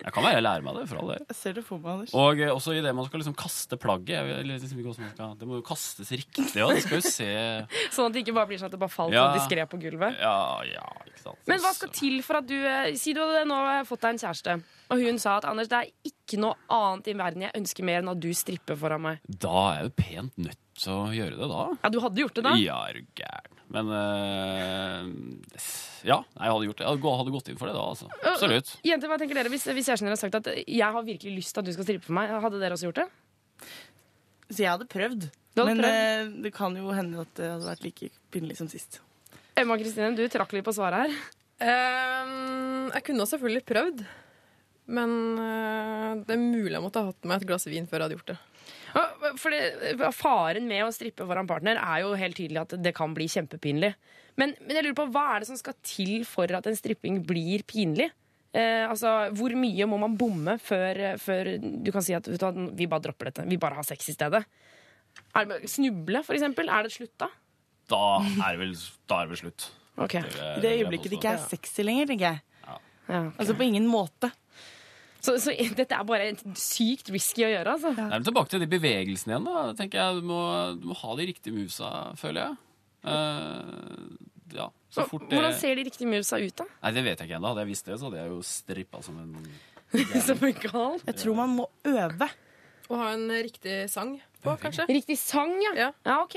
Jeg 0.00 0.12
kan 0.16 0.24
være 0.24 0.38
jeg 0.38 0.44
lærer 0.46 0.64
meg 0.66 0.76
det, 0.80 0.84
for 0.90 1.00
all 1.02 1.10
del. 1.12 1.24
Jeg 1.28 1.36
ser 1.36 1.56
det 1.58 1.64
for 1.66 1.78
meg, 1.82 1.90
Anders. 1.98 2.14
Og 2.16 2.40
eh, 2.40 2.50
også 2.54 2.74
i 2.76 2.80
det 2.84 2.92
man 2.96 3.06
skal 3.08 3.20
liksom 3.22 3.36
kaste 3.38 3.78
plagget. 3.80 4.12
Jeg 4.16 4.28
vet 4.30 4.46
liksom 4.64 4.80
ikke 4.80 4.88
hvordan 4.90 5.06
man 5.06 5.14
skal, 5.14 5.34
det 5.40 5.48
må 5.50 5.58
jo 5.60 5.64
kastes 5.66 6.12
riktig 6.14 6.46
Og 6.64 6.72
Det 6.74 6.82
skal 6.86 6.96
jo 7.00 7.04
se 7.06 7.28
Sånn 7.94 8.08
at 8.08 8.16
det 8.16 8.22
ikke 8.24 8.36
bare 8.38 8.50
blir 8.50 8.60
sånn 8.62 8.70
at 8.70 8.76
det 8.76 8.80
bare 8.82 8.94
falt 8.94 9.14
Ja. 9.14 9.26
diskré 9.36 9.66
på 9.70 9.80
gulvet. 9.82 10.16
Ja, 10.22 10.36
ja, 10.68 10.86
ikke 11.06 11.22
sant. 11.26 11.42
Men 11.50 11.60
hva 11.64 11.72
skal 11.76 11.92
til 11.94 12.18
for 12.26 12.40
at 12.40 12.48
du 12.48 12.56
eh, 12.56 12.90
Si 13.00 13.12
du 13.16 13.20
hadde 13.22 13.44
nå 13.50 13.60
fått 13.88 14.02
deg 14.06 14.16
en 14.16 14.22
kjæreste, 14.24 14.56
og 14.90 15.04
hun 15.04 15.20
sa 15.22 15.36
at 15.38 15.46
Anders, 15.50 15.68
det 15.70 15.78
er 15.84 15.92
ikke 16.10 16.40
noe 16.42 16.56
annet 16.72 17.08
i 17.12 17.14
verden 17.18 17.44
jeg 17.46 17.54
ønsker 17.60 17.86
mer 17.86 18.00
enn 18.02 18.10
at 18.12 18.20
du 18.22 18.30
stripper 18.34 18.78
foran 18.78 19.02
meg. 19.04 19.20
Da 19.26 19.52
er 19.70 19.76
jeg 19.80 19.88
jo 19.90 19.94
pent 20.00 20.38
nødt 20.46 20.58
til 20.80 20.92
å 20.96 21.00
gjøre 21.14 21.36
det, 21.38 21.48
da. 21.50 21.62
Ja, 21.84 21.90
du 21.92 21.98
hadde 22.02 22.22
gjort 22.24 22.38
det 22.38 22.44
da? 22.46 22.52
Ja, 22.58 22.78
er 22.88 22.98
du 23.00 23.06
gæren. 23.20 23.49
Men 23.70 23.90
uh, 23.94 25.06
Ja, 26.06 26.20
jeg 26.24 26.52
hadde 26.52 26.68
gjort 26.68 26.80
det. 26.80 26.86
Jeg 26.86 27.02
hadde, 27.20 27.34
gått 27.34 27.50
inn 27.52 27.60
for 27.60 27.70
det 27.70 27.76
da, 27.76 27.84
altså. 27.92 28.08
Absolutt. 28.32 28.72
Jenter, 28.86 29.10
hva 29.12 29.18
tenker 29.20 29.38
dere 29.38 29.52
hvis, 29.52 29.68
hvis 29.70 29.90
kjæresten 29.90 30.10
deres 30.10 30.24
har 30.24 30.30
sagt 30.30 30.40
at 30.40 30.64
jeg 30.64 30.96
har 30.96 31.06
virkelig 31.06 31.36
lyst 31.36 31.54
til 31.54 31.62
at 31.62 31.68
du 31.68 31.74
skal 31.76 31.86
strippe 31.86 32.08
for 32.08 32.16
meg? 32.18 32.32
Hadde 32.46 32.62
dere 32.62 32.78
også 32.78 32.90
gjort 32.90 33.02
det? 33.02 33.08
Så 34.50 34.64
jeg 34.64 34.72
hadde 34.72 34.88
prøvd. 34.90 35.28
Hadde 35.58 35.68
men 35.68 35.84
prøvd? 35.84 36.32
Uh, 36.32 36.40
det 36.46 36.54
kan 36.56 36.80
jo 36.80 36.96
hende 36.96 37.22
at 37.22 37.36
det 37.38 37.52
hadde 37.52 37.70
vært 37.70 37.86
like 37.86 38.10
pinlig 38.34 38.58
som 38.58 38.70
sist. 38.72 39.02
Emma 39.60 39.76
Kristine, 39.78 40.14
du 40.16 40.24
trakk 40.32 40.54
litt 40.56 40.66
på 40.66 40.74
svaret 40.74 41.04
her. 41.04 41.20
Ehm, 41.60 42.88
jeg 42.94 43.04
kunne 43.06 43.28
selvfølgelig 43.28 43.64
prøvd. 43.68 44.04
Men 44.90 45.10
eh, 45.38 46.12
det 46.26 46.34
er 46.34 46.40
mulig 46.40 46.74
jeg 46.74 46.82
måtte 46.82 47.02
ha 47.02 47.12
hatt 47.12 47.28
med 47.28 47.38
et 47.38 47.46
glass 47.50 47.68
vin 47.70 47.86
før 47.86 48.00
jeg 48.00 48.08
hadde 48.08 48.16
gjort 48.18 48.32
det. 48.32 48.38
Ja, 49.30 49.36
For 49.38 49.54
det, 49.54 50.12
Faren 50.16 50.66
med 50.68 50.84
å 50.84 50.92
strippe 50.94 51.26
foran 51.28 51.48
partner 51.50 51.78
er 51.78 52.02
jo 52.04 52.16
helt 52.18 52.38
tydelig 52.38 52.64
at 52.64 52.74
det 52.82 52.94
kan 52.96 53.14
bli 53.14 53.28
kjempepinlig. 53.30 53.92
Men, 54.40 54.54
men 54.64 54.78
jeg 54.78 54.86
lurer 54.86 54.98
på, 54.98 55.08
hva 55.14 55.26
er 55.34 55.42
det 55.42 55.50
som 55.50 55.58
skal 55.58 55.76
til 55.86 56.24
for 56.28 56.50
at 56.56 56.66
en 56.66 56.78
stripping 56.78 57.20
blir 57.26 57.64
pinlig? 57.68 58.10
Eh, 58.50 58.82
altså, 58.88 59.30
Hvor 59.36 59.54
mye 59.54 59.86
må 59.86 59.98
man 60.02 60.16
bomme 60.18 60.56
før, 60.62 60.98
før 61.22 61.52
du 61.60 61.92
kan 61.94 62.02
si 62.02 62.16
at 62.16 62.26
vet 62.26 62.42
du, 62.42 62.64
vi 62.78 62.88
bare 62.90 63.06
dropper 63.06 63.30
dette? 63.30 63.46
Vi 63.50 63.60
bare 63.60 63.78
har 63.78 63.86
sex 63.86 64.10
i 64.10 64.16
stedet? 64.16 64.42
Er 65.36 65.46
det, 65.46 65.60
snuble, 65.70 66.22
for 66.26 66.38
eksempel? 66.38 66.70
Er 66.70 66.86
det 66.86 66.94
slutt 66.94 67.14
da? 67.20 67.30
Da 67.90 68.02
er 68.22 68.54
det 68.54 68.60
vel, 68.62 68.74
da 69.10 69.20
er 69.20 69.28
det 69.28 69.34
vel 69.34 69.42
slutt. 69.44 69.70
Ok. 70.00 70.14
Det 70.16 70.50
I 70.56 70.62
det 70.62 70.74
øyeblikket 70.78 71.10
det 71.12 71.18
ikke 71.18 71.34
er 71.36 71.48
sexy 71.50 71.84
lenger, 71.86 72.10
tenker 72.10 72.26
jeg. 72.30 72.42
Ja, 72.66 72.76
ok. 73.26 73.40
Altså 73.42 73.56
på 73.58 73.66
ingen 73.66 73.86
måte. 73.90 74.30
Så, 75.20 75.36
så 75.42 75.54
dette 75.80 75.96
er 75.96 76.08
bare 76.08 76.30
sykt 76.58 77.12
risky 77.14 77.44
å 77.46 77.52
gjøre, 77.52 77.76
altså? 77.76 77.92
Nei, 77.96 78.08
men 78.16 78.26
tilbake 78.26 78.52
til 78.54 78.64
de 78.64 78.68
bevegelsene 78.70 79.36
igjen. 79.36 79.48
da 79.48 79.64
tenker 79.78 80.00
jeg 80.00 80.20
Du 80.20 80.28
må, 80.32 80.40
du 80.80 80.90
må 80.90 80.98
ha 81.02 81.16
de 81.20 81.28
riktige 81.30 81.56
movesa, 81.56 81.92
føler 82.20 82.46
jeg. 82.46 82.60
Uh, 83.00 84.30
ja, 84.52 84.66
så 84.92 85.06
fort 85.08 85.24
det 85.30 85.38
Hvordan 85.38 85.54
ser 85.56 85.78
de 85.78 85.84
riktige 85.88 86.08
movesa 86.10 86.40
ut, 86.40 86.56
da? 86.58 86.66
Nei, 86.82 86.94
Det 86.96 87.04
vet 87.06 87.20
jeg 87.22 87.30
ikke 87.30 87.38
ennå. 87.38 87.52
Hadde 87.52 87.64
jeg 87.64 87.72
visst 87.72 87.88
det, 87.88 87.98
så 88.00 88.08
hadde 88.10 88.22
jeg 88.22 88.32
jo 88.32 88.40
strippa 88.44 89.02
som 89.06 89.20
en 89.22 89.36
Som 90.28 90.42
en 90.46 90.58
gal? 90.62 91.00
Jeg 91.06 91.16
tror 91.22 91.38
man 91.38 91.54
må 91.62 91.68
øve. 91.88 92.28
Og 92.90 92.98
ha 92.98 93.12
en 93.14 93.30
riktig 93.30 93.84
sang 93.90 94.16
på, 94.42 94.56
kanskje. 94.62 94.86
Riktig 94.90 95.16
sang, 95.20 95.52
ja. 95.62 95.72
Ja. 95.78 95.88
Ja, 96.06 96.20
ok. 96.24 96.36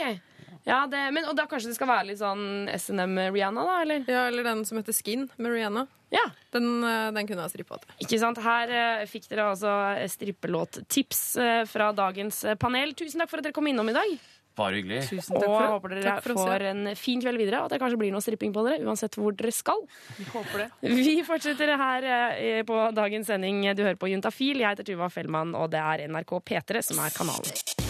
Ja, 0.64 0.86
det, 0.88 1.00
men, 1.12 1.26
og 1.28 1.36
da 1.36 1.44
kanskje 1.50 1.74
det 1.74 1.76
skal 1.76 1.90
være 1.92 2.08
litt 2.12 2.22
sånn 2.22 2.70
SNM-Rihanna, 2.72 3.66
da? 3.68 3.80
eller? 3.84 4.06
Ja, 4.08 4.28
Eller 4.30 4.48
den 4.48 4.64
som 4.68 4.80
heter 4.80 4.96
Skin 4.96 5.28
med 5.36 5.52
Rihanna. 5.52 5.88
Ja, 6.14 6.24
Den, 6.54 6.84
eh, 6.86 7.10
den 7.16 7.28
kunne 7.28 7.48
jeg 7.48 7.56
strippa 7.56 7.80
til. 7.82 7.96
ikke 8.06 8.20
sant? 8.22 8.40
Her 8.46 8.70
eh, 8.70 9.08
fikk 9.10 9.26
dere 9.32 9.50
altså 9.50 9.74
strippelåttips 10.14 11.24
eh, 11.42 11.64
fra 11.68 11.90
dagens 11.98 12.44
eh, 12.46 12.56
panel. 12.56 12.94
Tusen 12.96 13.20
takk 13.24 13.32
for 13.34 13.42
at 13.42 13.50
dere 13.50 13.56
kom 13.58 13.68
innom 13.68 13.90
i 13.92 13.98
dag. 13.98 14.16
Bare 14.54 14.78
hyggelig. 14.78 15.00
Tusen 15.10 15.34
Og 15.34 15.42
takk 15.42 15.50
for 15.50 15.64
jeg 15.64 15.72
håper 15.74 15.94
dere 15.96 16.16
for 16.22 16.38
får 16.38 16.66
en 16.70 16.82
fin 17.00 17.22
kveld 17.24 17.42
videre, 17.42 17.64
og 17.64 17.66
at 17.72 17.74
det 17.74 17.80
kanskje 17.82 17.98
blir 18.04 18.14
noe 18.14 18.22
stripping 18.22 18.54
på 18.54 18.66
dere, 18.68 18.84
uansett 18.86 19.18
hvor 19.18 19.34
dere 19.34 19.52
skal. 19.56 19.82
Håper 20.30 20.66
det. 20.68 20.68
Vi 20.94 21.16
fortsetter 21.26 21.74
her 21.82 22.08
eh, 22.38 22.60
på 22.68 22.78
dagens 22.94 23.34
sending. 23.34 23.64
Du 23.74 23.82
hører 23.82 23.98
på 23.98 24.14
Juntafil. 24.14 24.62
Jeg 24.62 24.76
heter 24.76 24.94
Tuva 24.94 25.10
Fellmann, 25.10 25.56
og 25.58 25.74
det 25.74 25.82
er 25.82 26.06
NRK 26.14 26.38
P3 26.46 26.86
som 26.86 27.02
er 27.02 27.18
kanalen. 27.18 27.83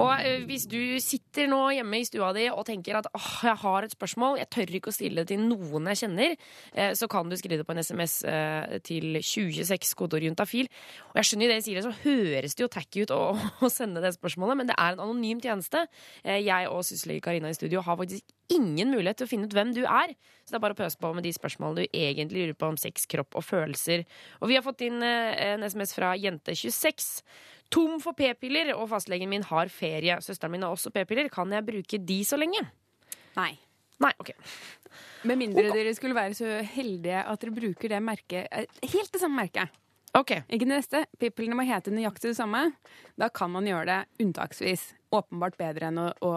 Og 0.00 0.10
eh, 0.20 0.42
hvis 0.48 0.66
du 0.68 0.80
sitter 1.00 1.48
nå 1.48 1.60
hjemme 1.72 2.00
i 2.00 2.04
stua 2.04 2.30
di 2.36 2.46
og 2.52 2.64
tenker 2.68 2.98
at 2.98 3.08
åh, 3.16 3.30
jeg 3.48 3.56
har 3.62 3.86
et 3.86 3.94
spørsmål, 3.94 4.36
jeg 4.40 4.50
tør 4.52 4.74
ikke 4.76 4.92
å 4.92 4.96
stille 4.96 5.22
det 5.22 5.32
til 5.32 5.46
noen 5.46 5.88
jeg 5.92 6.02
kjenner, 6.02 6.36
eh, 6.74 6.92
så 6.98 7.08
kan 7.10 7.30
du 7.30 7.36
skrive 7.40 7.60
det 7.60 7.68
på 7.68 7.74
en 7.76 7.82
SMS 7.82 8.18
eh, 8.28 8.76
til 8.86 9.20
2026, 9.20 9.94
kodeord 9.98 10.28
juntafil. 10.28 10.68
Og 11.12 11.22
jeg 11.22 11.30
skjønner 11.30 11.52
det 11.52 11.60
jeg 11.60 11.66
sier, 11.68 11.80
det, 11.80 11.86
så 11.88 12.02
høres 12.04 12.58
det 12.58 12.66
jo 12.66 12.72
tacky 12.76 13.06
ut 13.06 13.14
å, 13.16 13.22
å 13.66 13.72
sende 13.72 14.04
det 14.04 14.12
spørsmålet, 14.18 14.60
men 14.60 14.72
det 14.72 14.76
er 14.76 14.96
en 14.96 15.06
anonym 15.06 15.40
tjeneste. 15.40 15.86
Jeg 16.24 16.68
og 16.68 16.84
syslege 16.84 17.24
Karina 17.24 17.48
i 17.48 17.56
studio 17.56 17.80
har 17.86 17.96
faktisk 18.00 18.28
ingen 18.50 18.90
mulighet 18.92 19.20
til 19.20 19.28
å 19.28 19.30
finne 19.30 19.48
ut 19.48 19.54
hvem 19.56 19.72
du 19.76 19.82
er. 19.84 20.14
Så 20.44 20.52
det 20.52 20.58
er 20.58 20.64
bare 20.64 20.76
å 20.76 20.80
pøse 20.80 21.00
på 21.00 21.12
med 21.16 21.26
de 21.26 21.32
spørsmålene 21.34 21.84
du 21.84 21.96
egentlig 21.96 22.44
lurer 22.44 22.58
på 22.58 22.70
om 22.72 22.78
sex, 22.80 23.06
kropp 23.10 23.38
og 23.38 23.46
følelser. 23.46 24.04
Og 24.40 24.50
vi 24.50 24.58
har 24.58 24.66
fått 24.66 24.84
inn 24.86 25.00
eh, 25.06 25.32
en 25.52 25.64
SMS 25.66 25.94
fra 25.96 26.12
jente26. 26.18 27.10
Tom 27.70 27.98
for 28.02 28.18
p-piller, 28.18 28.72
og 28.74 28.88
fastlegen 28.90 29.30
min 29.30 29.46
har 29.46 29.70
ferie. 29.70 30.18
Søsteren 30.24 30.56
min 30.56 30.66
har 30.66 30.74
også 30.74 30.92
p-piller. 30.94 31.30
Kan 31.32 31.54
jeg 31.54 31.66
bruke 31.68 32.00
de 32.02 32.20
så 32.26 32.38
lenge? 32.40 32.64
Nei. 33.38 33.52
Nei, 34.00 34.14
ok. 34.18 34.32
Med 35.28 35.38
mindre 35.38 35.68
dere 35.74 35.92
skulle 35.94 36.16
være 36.16 36.34
så 36.34 36.58
heldige 36.72 37.20
at 37.20 37.42
dere 37.42 37.52
bruker 37.54 37.92
det 37.92 38.00
merket 38.02 38.48
eh, 38.48 38.64
Helt 38.88 39.12
det 39.12 39.20
samme 39.22 39.44
merket. 39.44 39.76
Ok. 40.16 40.32
Ikke 40.48 40.66
det 40.66 40.72
neste. 40.72 41.04
P-pillene 41.20 41.58
må 41.58 41.66
hete 41.68 41.92
nøyaktig 41.94 42.32
det 42.32 42.38
samme. 42.40 42.64
Da 43.20 43.28
kan 43.30 43.52
man 43.52 43.68
gjøre 43.68 43.86
det 43.86 44.24
unntaksvis. 44.24 44.88
Åpenbart 45.14 45.58
bedre 45.60 45.90
enn 45.90 46.00
å, 46.02 46.08
å 46.26 46.32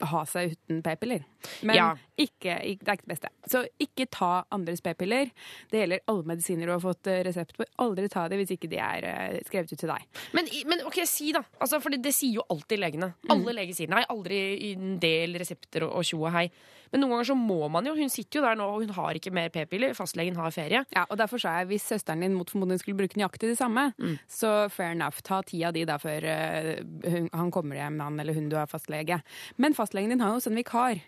ha 0.00 0.24
seg 0.26 0.52
uten 0.56 0.82
p-piller. 0.82 1.22
Men 1.62 1.76
Ja. 1.76 1.86
ikke, 2.18 2.56
det 2.58 2.88
er 2.88 2.96
ikke 2.96 3.06
det 3.06 3.12
beste. 3.14 3.28
Så 3.46 3.64
ikke 3.78 4.06
ta 4.10 4.44
andres 4.50 4.80
p-piller. 4.82 5.30
Det 5.70 5.80
gjelder 5.82 6.00
alle 6.10 6.24
medisiner 6.24 6.66
du 6.66 6.72
har 6.72 6.80
fått 6.82 7.06
eh, 7.06 7.22
resept 7.26 7.56
på. 7.56 7.64
Aldri 7.78 8.08
ta 8.08 8.26
det 8.28 8.38
hvis 8.40 8.54
ikke 8.56 8.70
de 8.72 8.78
er 8.82 9.04
eh, 9.04 9.40
skrevet 9.46 9.72
ut 9.72 9.78
til 9.78 9.88
deg. 9.92 10.06
Men, 10.34 10.48
men 10.66 10.84
ok, 10.88 11.00
si 11.06 11.32
da. 11.32 11.44
Altså, 11.60 11.80
for 11.80 11.90
det, 11.94 12.02
det 12.02 12.14
sier 12.16 12.40
jo 12.40 12.46
alltid 12.50 12.80
legene. 12.82 13.12
Alle 13.30 13.52
leger 13.54 13.74
sier 13.74 13.92
nei, 13.92 14.04
aldri 14.08 14.72
en 14.72 14.96
del 15.02 15.36
resepter 15.38 15.86
og 15.86 16.02
tjo 16.04 16.24
og 16.24 16.32
hei. 16.34 16.48
Men 16.94 17.00
noen 17.02 17.10
ganger 17.16 17.26
så 17.32 17.34
må 17.34 17.68
man 17.74 17.86
jo. 17.88 17.94
Hun 17.98 18.10
sitter 18.12 18.38
jo 18.38 18.44
der 18.44 18.54
nå, 18.58 18.66
og 18.70 18.82
hun 18.84 18.92
har 18.94 19.16
ikke 19.18 19.32
mer 19.34 19.48
p-piller. 19.50 19.94
Fastlegen 19.98 20.36
har 20.38 20.52
ferie. 20.54 20.84
Ja, 20.94 21.02
og 21.10 21.18
derfor 21.18 21.40
sa 21.42 21.56
jeg 21.58 21.66
hvis 21.72 21.86
søsteren 21.90 22.22
din 22.22 22.36
mot 22.38 22.50
formodning 22.52 22.78
skulle 22.78 23.00
bruke 23.00 23.18
nøyaktig 23.18 23.50
det 23.50 23.56
samme, 23.58 23.88
så 24.30 24.68
fair 24.70 24.92
enough. 24.94 25.18
Ta 25.26 25.40
ti 25.42 25.64
av 25.66 25.74
de 25.74 25.82
da 25.88 25.96
før 25.98 26.22
eh, 26.30 26.68
hun, 27.10 27.26
han 27.34 27.50
kommer 27.54 27.80
hjem, 27.80 27.98
han 28.04 28.20
eller 28.22 28.36
hun 28.38 28.46
du 28.52 28.54
har 28.60 28.70
fastlege. 28.70 29.18
Men 29.58 29.74
fastlegen 29.84 30.16
din 30.16 30.24
har 30.24 30.32
jo 30.32 30.40
også 30.40 30.52
en 30.52 30.62
vikar. 30.62 31.04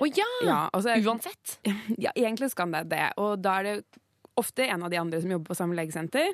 Å 0.00 0.08
ja! 0.08 0.28
Ja, 0.46 0.60
altså, 0.72 0.96
Uansett. 1.04 1.58
Ja, 2.04 2.12
egentlig 2.16 2.50
skal 2.54 2.72
det 2.72 2.86
det. 2.92 3.06
Og 3.20 3.38
da 3.44 3.60
er 3.60 3.68
det 3.68 4.02
ofte 4.40 4.64
en 4.64 4.82
av 4.86 4.92
de 4.92 4.98
andre 5.00 5.20
som 5.20 5.32
jobber 5.34 5.52
på 5.52 5.58
samme 5.58 5.76
legesenter. 5.76 6.32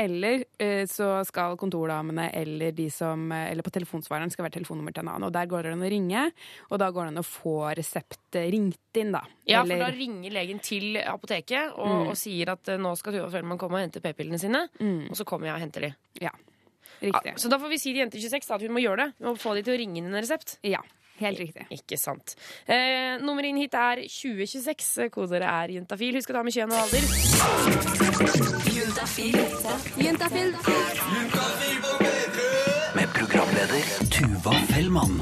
Eller 0.00 0.44
eh, 0.62 0.86
så 0.88 1.08
skal 1.28 1.58
kontordamene 1.60 2.30
eller 2.32 2.72
de 2.72 2.86
som 2.94 3.26
eh, 3.36 3.50
Eller 3.50 3.66
på 3.66 3.72
telefonsvareren 3.74 4.30
skal 4.32 4.46
være 4.46 4.54
telefonnummer 4.54 4.94
til 4.96 5.02
en 5.04 5.10
annen. 5.12 5.26
Og 5.28 5.34
der 5.34 5.48
går 5.50 5.66
det 5.66 5.72
an 5.74 5.84
å 5.84 5.90
ringe, 5.92 6.22
og 6.70 6.80
da 6.80 6.88
går 6.94 7.08
det 7.08 7.12
an 7.12 7.20
å 7.20 7.26
få 7.26 7.56
resept 7.76 8.38
ringt 8.54 9.00
inn, 9.00 9.10
da. 9.12 9.24
Ja, 9.50 9.64
for 9.66 9.82
da 9.82 9.90
ringer 9.92 10.32
legen 10.38 10.62
til 10.64 10.96
apoteket 11.02 11.74
og, 11.74 12.12
og 12.12 12.16
sier 12.18 12.54
at 12.54 12.70
eh, 12.72 12.80
nå 12.80 12.94
skal 13.00 13.18
Tuva 13.18 13.28
Fellmann 13.34 13.60
komme 13.60 13.76
og 13.80 13.84
hente 13.84 14.00
p-pillene 14.04 14.40
sine. 14.40 14.62
Og 15.10 15.18
så 15.18 15.26
kommer 15.28 15.50
jeg 15.50 15.58
og 15.58 15.66
henter 15.66 15.88
de. 15.88 15.92
Ja, 16.22 16.32
riktig. 17.02 17.34
Ja, 17.34 17.36
så 17.42 17.52
da 17.52 17.60
får 17.60 17.74
vi 17.74 17.82
si 17.82 17.92
til 17.92 18.06
Jente26 18.06 18.48
da, 18.48 18.56
at 18.56 18.64
hun 18.64 18.78
må 18.78 18.84
gjøre 18.86 19.04
det. 19.04 19.18
Hun 19.20 19.34
må 19.34 19.36
få 19.42 19.58
de 19.58 19.66
til 19.66 19.76
å 19.76 19.82
ringe 19.82 20.00
inn 20.00 20.08
en 20.08 20.20
resept. 20.22 20.56
Ja, 20.64 20.80
helt 21.20 21.38
riktig. 21.42 21.66
Ikke 21.74 21.98
sant. 22.00 22.34
Eh, 22.66 23.18
nummeret 23.22 23.50
inn 23.52 23.60
hit 23.60 23.74
er 23.74 24.04
2026. 24.06 25.08
Kodeordet 25.14 25.48
er 25.48 25.74
juntafil. 25.76 26.16
Husk 26.18 26.32
å 26.32 26.38
ta 26.38 26.42
med 26.46 26.54
kjønn 26.56 26.72
og 26.74 26.78
alder. 26.84 27.02
Juntafil. 30.00 30.54
Med 32.94 33.08
programleder 33.14 33.82
Tuva 34.10 34.54
Fellmann. 34.72 35.20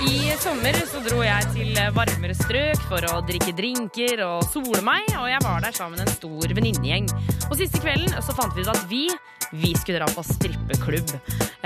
I 0.00 0.32
sommer 0.40 0.76
så 0.88 1.00
dro 1.04 1.20
jeg 1.22 1.50
til 1.52 1.76
varmere 1.96 2.34
strøk 2.38 2.80
for 2.88 3.04
å 3.10 3.20
drikke 3.28 3.52
drinker 3.58 4.22
og 4.24 4.46
sole 4.48 4.80
meg, 4.86 5.04
og 5.18 5.28
jeg 5.28 5.42
var 5.44 5.60
der 5.64 5.76
sammen 5.76 5.98
med 5.98 6.06
en 6.08 6.14
stor 6.14 6.54
venninnegjeng. 6.56 7.10
Og 7.50 7.58
siste 7.60 7.82
kvelden 7.82 8.16
så 8.24 8.34
fant 8.36 8.56
vi 8.56 8.64
ut 8.64 8.72
at 8.72 8.86
vi 8.90 9.04
vi 9.50 9.72
skulle 9.74 9.98
dra 9.98 10.08
på 10.14 10.24
strippeklubb. 10.26 11.14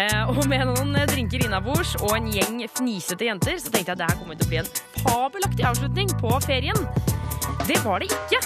Eh, 0.00 0.30
og 0.30 0.40
med 0.50 0.64
noen 0.70 0.96
drinker 1.10 1.44
innabords 1.44 1.94
og 2.00 2.16
en 2.16 2.30
gjeng 2.32 2.62
fnisete 2.76 3.28
jenter, 3.28 3.58
så 3.60 3.72
tenkte 3.72 3.92
jeg 3.92 3.96
at 3.96 4.02
det 4.02 4.08
her 4.10 4.22
kommer 4.22 4.40
til 4.40 4.48
å 4.48 4.52
bli 4.52 4.62
en 4.62 4.72
fabelaktig 5.02 5.68
avslutning 5.68 6.16
på 6.22 6.32
ferien. 6.46 6.88
Det 7.68 7.78
var 7.84 8.02
det 8.02 8.10
ikke. 8.12 8.40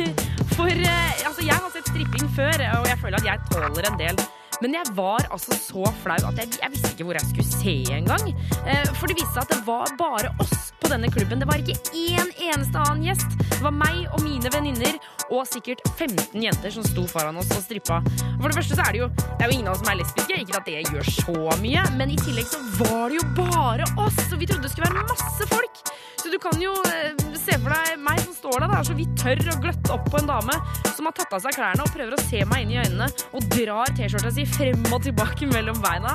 For 0.56 0.70
eh, 0.70 1.26
altså, 1.26 1.42
jeg 1.42 1.58
har 1.58 1.74
sett 1.74 1.90
stripping 1.90 2.30
før, 2.36 2.66
og 2.78 2.88
jeg 2.90 3.00
føler 3.02 3.20
at 3.20 3.30
jeg 3.32 3.46
tåler 3.50 3.90
en 3.90 4.00
del. 4.00 4.24
Men 4.62 4.76
jeg 4.76 4.94
var 4.96 5.26
altså 5.34 5.56
så 5.58 5.88
flau 6.02 6.16
at 6.28 6.38
jeg, 6.38 6.52
jeg 6.62 6.72
visste 6.72 6.92
ikke 6.94 7.06
hvor 7.08 7.18
jeg 7.18 7.30
skulle 7.30 7.50
se 7.50 7.74
engang. 7.96 8.30
Eh, 8.62 8.86
for 8.98 9.10
det 9.10 9.18
viste 9.18 9.34
seg 9.34 9.42
at 9.42 9.54
det 9.54 9.60
var 9.66 9.90
bare 9.98 10.30
oss 10.42 10.70
på 10.80 10.90
denne 10.92 11.10
klubben. 11.12 11.42
Det 11.42 11.48
var 11.50 11.60
ikke 11.60 11.76
én 11.90 12.30
eneste 12.50 12.84
annen 12.84 13.08
gjest. 13.08 13.34
Det 13.42 13.60
var 13.64 13.74
meg 13.74 14.04
og 14.12 14.22
mine 14.24 14.52
venninner 14.54 14.98
og 15.30 15.46
sikkert 15.48 15.82
15 15.94 16.42
jenter 16.42 16.74
som 16.74 16.86
sto 16.86 17.06
foran 17.10 17.38
oss 17.40 17.52
og 17.54 17.62
strippa. 17.64 18.00
For 18.40 18.48
det 18.48 18.58
første 18.58 18.78
så 18.78 18.86
er 18.86 18.96
det 18.96 19.02
jo 19.04 19.10
Det 19.14 19.44
er 19.44 19.50
jo 19.50 19.56
ingen 19.58 19.68
av 19.68 19.76
oss 19.76 19.82
som 19.82 19.92
er 19.92 20.00
lesbiske, 20.00 20.40
ikke 20.44 20.58
at 20.58 20.68
det 20.68 20.82
gjør 20.92 21.10
så 21.10 21.58
mye, 21.62 21.84
men 21.98 22.14
i 22.14 22.18
tillegg 22.20 22.48
så 22.48 22.60
var 22.80 23.12
det 23.12 23.20
jo 23.20 23.26
bare 23.38 23.88
oss, 24.04 24.18
og 24.30 24.40
vi 24.40 24.48
trodde 24.50 24.66
det 24.66 24.72
skulle 24.72 24.90
være 24.90 25.06
masse 25.10 25.48
folk. 25.50 25.82
Så 26.22 26.30
du 26.32 26.38
kan 26.40 26.60
jo 26.62 26.72
eh, 26.88 27.12
se 27.36 27.58
for 27.60 27.74
deg 27.74 27.98
meg 28.00 28.22
som 28.24 28.36
står 28.38 28.62
der, 28.62 28.70
da, 28.72 28.80
så 28.86 28.96
vidt 28.96 29.12
tør 29.20 29.42
å 29.52 29.58
gløtte 29.60 29.92
opp 29.92 30.06
på 30.08 30.20
en 30.22 30.30
dame 30.30 30.56
som 30.94 31.08
har 31.08 31.16
tatt 31.18 31.36
av 31.36 31.44
seg 31.44 31.58
klærne 31.58 31.84
og 31.84 31.92
prøver 31.92 32.16
å 32.16 32.24
se 32.24 32.40
meg 32.48 32.64
inn 32.64 32.72
i 32.72 32.80
øynene 32.80 33.10
og 33.36 33.48
drar 33.52 33.92
T-skjorta 33.98 34.32
si 34.32 34.46
frem 34.48 34.86
og 34.88 35.02
tilbake 35.04 35.50
mellom 35.50 35.80
beina. 35.84 36.14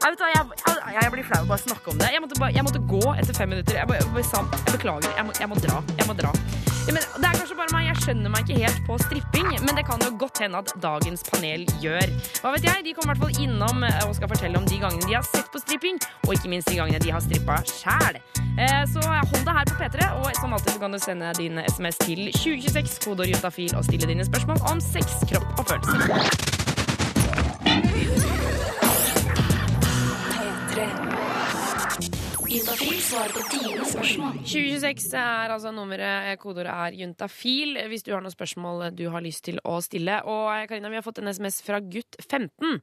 Jeg, 0.00 0.16
hva, 0.16 0.28
jeg, 0.32 0.60
jeg, 0.64 0.94
jeg 0.96 1.12
blir 1.12 1.26
flau 1.28 1.42
av 1.44 1.56
å 1.56 1.60
snakke 1.60 1.92
om 1.92 2.00
det. 2.00 2.12
Jeg 2.14 2.24
måtte, 2.24 2.40
bare, 2.40 2.64
måtte 2.64 2.84
gå 2.88 3.02
etter 3.16 3.36
fem 3.36 3.52
minutter. 3.52 3.80
Jeg, 3.80 3.88
bare, 3.88 4.24
sa, 4.28 4.44
jeg 4.48 4.76
beklager. 4.78 5.16
Må, 5.24 5.36
jeg 5.36 5.52
må 5.52 5.60
dra. 5.60 5.80
Jeg 5.96 6.08
må 6.08 6.16
dra. 6.16 6.32
Men 6.90 6.98
det 7.22 7.28
er 7.28 7.36
kanskje 7.38 7.56
bare 7.58 7.70
meg. 7.74 7.84
Jeg 7.90 8.02
skjønner 8.04 8.32
meg 8.34 8.48
ikke 8.48 8.64
helt 8.64 8.80
på 8.86 8.96
stripping, 9.04 9.48
men 9.62 9.76
det 9.78 9.84
kan 9.86 10.02
jo 10.02 10.10
godt 10.18 10.40
hende 10.42 10.58
at 10.58 10.72
dagens 10.82 11.22
panel 11.28 11.62
gjør. 11.82 12.06
Hva 12.42 12.52
vet 12.56 12.66
jeg? 12.66 12.84
De 12.88 12.94
kommer 12.96 13.14
i 13.14 13.20
hvert 13.20 13.22
fall 13.26 13.44
innom 13.44 13.84
eh, 13.86 14.00
og 14.08 14.16
skal 14.18 14.32
fortelle 14.32 14.58
om 14.58 14.66
de 14.66 14.80
gangene 14.82 15.06
de 15.06 15.14
har 15.14 15.26
sett 15.28 15.50
på 15.54 15.62
stripping, 15.62 16.00
og 16.26 16.34
ikke 16.34 16.50
minst 16.50 16.70
de 16.70 16.78
gangene 16.80 17.02
de 17.02 17.14
har 17.14 17.22
strippa 17.24 17.60
sjæl. 17.70 18.20
Eh, 18.58 18.82
Så 18.90 19.04
hold 19.06 19.44
deg 19.46 19.54
her 19.60 19.70
på 19.70 19.78
P3, 19.80 20.10
og 20.18 20.30
som 20.40 20.56
alltid 20.56 20.74
så 20.74 20.82
kan 20.82 20.96
du 20.96 20.98
sende 21.02 21.32
din 21.38 21.62
SMS 21.70 22.02
til 22.02 22.26
2026, 22.34 22.98
kodeord 23.06 23.30
juntafil, 23.30 23.76
og 23.78 23.86
stille 23.86 24.10
dine 24.10 24.26
spørsmål 24.26 24.64
om 24.72 24.82
sex, 24.82 25.20
kropp 25.30 25.62
og 25.62 25.70
følelser. 25.70 26.49
Juntafil 32.50 32.96
svarer 32.98 33.30
på 33.30 33.42
dine 33.52 33.84
spørsmål. 33.86 34.38
2026 34.42 35.12
er 35.20 35.52
altså 35.54 35.70
nummeret. 35.70 36.32
Kodeordet 36.42 36.72
er 36.72 36.96
juntafil 36.98 37.78
hvis 37.92 38.02
du 38.02 38.10
har 38.10 38.24
noen 38.24 38.34
spørsmål 38.34 38.88
du 38.98 39.04
har 39.14 39.22
lyst 39.22 39.44
til 39.46 39.60
å 39.62 39.76
stille. 39.84 40.16
Og 40.26 40.66
Karina, 40.66 40.90
vi 40.90 40.98
har 40.98 41.06
fått 41.06 41.20
en 41.22 41.30
SMS 41.30 41.60
fra 41.62 41.78
gutt 41.78 42.18
15. 42.24 42.80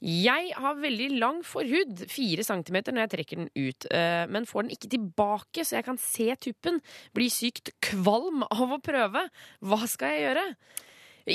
Jeg 0.00 0.56
har 0.56 0.80
veldig 0.80 1.10
lang 1.20 1.44
forhud, 1.44 2.06
4 2.08 2.48
cm 2.48 2.80
når 2.88 3.02
jeg 3.04 3.12
trekker 3.18 3.42
den 3.42 3.52
ut, 3.52 3.90
eh, 3.92 4.24
men 4.32 4.48
får 4.48 4.64
den 4.64 4.76
ikke 4.78 4.92
tilbake, 4.96 5.68
så 5.68 5.82
jeg 5.82 5.88
kan 5.90 6.00
se 6.00 6.32
tuppen. 6.48 6.80
Blir 7.12 7.28
sykt 7.34 7.74
kvalm 7.84 8.46
av 8.48 8.72
å 8.72 8.80
prøve. 8.80 9.28
Hva 9.60 9.84
skal 9.84 10.16
jeg 10.16 10.30
gjøre? 10.30 10.48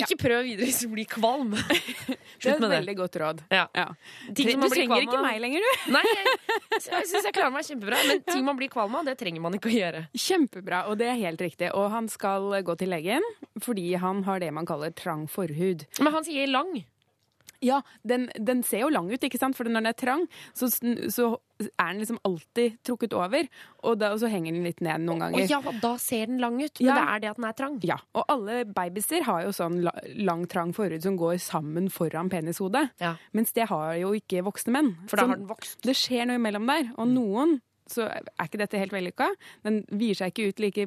Ikke 0.01 0.17
prøv 0.19 0.43
videre 0.47 0.67
hvis 0.67 0.81
du 0.83 0.89
blir 0.93 1.07
kvalm. 1.09 1.53
Det 2.43 2.51
er 2.51 2.57
et 2.57 2.73
veldig 2.73 2.95
godt 2.97 3.17
råd. 3.21 3.41
Ja. 3.53 3.65
Ja. 3.77 3.85
Ting 4.35 4.49
Du 4.49 4.57
man 4.59 4.71
blir 4.73 4.83
trenger 4.83 5.05
ikke 5.05 5.21
meg 5.23 5.37
lenger, 5.43 5.63
du. 5.63 5.91
Nei, 5.95 6.03
jeg, 6.09 6.31
jeg 6.73 7.07
syns 7.11 7.27
jeg 7.29 7.35
klarer 7.35 7.53
meg 7.55 7.67
kjempebra, 7.67 7.99
men 8.09 8.23
ting 8.27 8.43
man 8.47 8.59
blir 8.59 8.71
kvalm 8.73 8.97
av, 8.99 9.07
det 9.07 9.15
trenger 9.21 9.43
man 9.45 9.55
ikke 9.57 9.71
å 9.71 9.75
gjøre. 9.75 10.05
Kjempebra, 10.25 10.83
og 10.91 10.99
det 10.99 11.07
er 11.13 11.19
helt 11.21 11.43
riktig. 11.45 11.71
Og 11.77 11.87
han 11.93 12.09
skal 12.11 12.49
gå 12.67 12.75
til 12.81 12.91
legen 12.91 13.23
fordi 13.63 13.93
han 14.01 14.25
har 14.27 14.41
det 14.43 14.51
man 14.55 14.67
kaller 14.67 14.91
trang 14.97 15.27
forhud. 15.31 15.85
Men 16.03 16.17
han 16.17 16.27
sier 16.27 16.51
lang. 16.51 16.73
Ja, 17.63 17.79
den, 18.03 18.27
den 18.37 18.61
ser 18.67 18.83
jo 18.85 18.91
lang 18.93 19.07
ut, 19.11 19.23
ikke 19.23 19.39
sant? 19.41 19.55
For 19.57 19.63
når 19.69 19.79
den 19.81 19.89
er 19.93 19.97
trang, 19.97 20.25
så, 20.57 20.67
så 20.69 21.29
er 21.63 21.93
den 21.93 22.01
liksom 22.01 22.19
alltid 22.27 22.77
trukket 22.83 23.13
over, 23.15 23.47
og, 23.83 23.97
da, 24.01 24.11
og 24.13 24.19
så 24.19 24.29
henger 24.31 24.51
den 24.57 24.65
litt 24.67 24.81
ned 24.83 25.05
noen 25.07 25.23
ganger. 25.23 25.45
Og 25.45 25.49
ja, 25.53 25.75
da 25.83 25.93
ser 26.01 26.27
den 26.27 26.41
lang 26.43 26.57
ut, 26.59 26.75
men 26.81 26.89
Ja. 26.89 26.95
det 26.99 27.05
er 27.07 27.23
det 27.23 27.29
at 27.31 27.39
den 27.39 27.49
er 27.49 27.57
trang. 27.57 27.79
Ja, 27.87 27.97
og 28.13 28.25
alle 28.33 28.61
babyer 28.65 29.23
har 29.29 29.43
jo 29.47 29.53
sånn 29.55 29.79
lang, 30.27 30.45
trang 30.51 30.73
forhud 30.75 31.01
som 31.05 31.15
går 31.19 31.37
sammen 31.43 31.87
foran 31.93 32.29
penishodet. 32.33 32.89
Ja. 32.99 33.15
Mens 33.33 33.53
det 33.55 33.69
har 33.71 33.95
jo 34.01 34.11
ikke 34.17 34.43
voksne 34.43 34.75
menn. 34.75 34.95
For 35.07 35.17
da 35.17 35.23
Så 35.23 35.29
har 35.33 35.37
den 35.39 35.47
vokst. 35.51 35.77
Det 35.87 35.95
skjer 35.95 36.27
noe 36.27 36.41
imellom 36.41 36.67
der. 36.67 36.91
Og 36.97 37.07
noen 37.07 37.61
så 37.93 38.05
er 38.07 38.45
ikke 38.47 38.57
dette 38.61 38.79
helt 38.79 38.93
vellykka. 38.95 39.25
Den 39.65 39.81
vier 39.91 40.15
seg 40.15 40.31
ikke 40.31 40.49
ut 40.53 40.59
like 40.63 40.85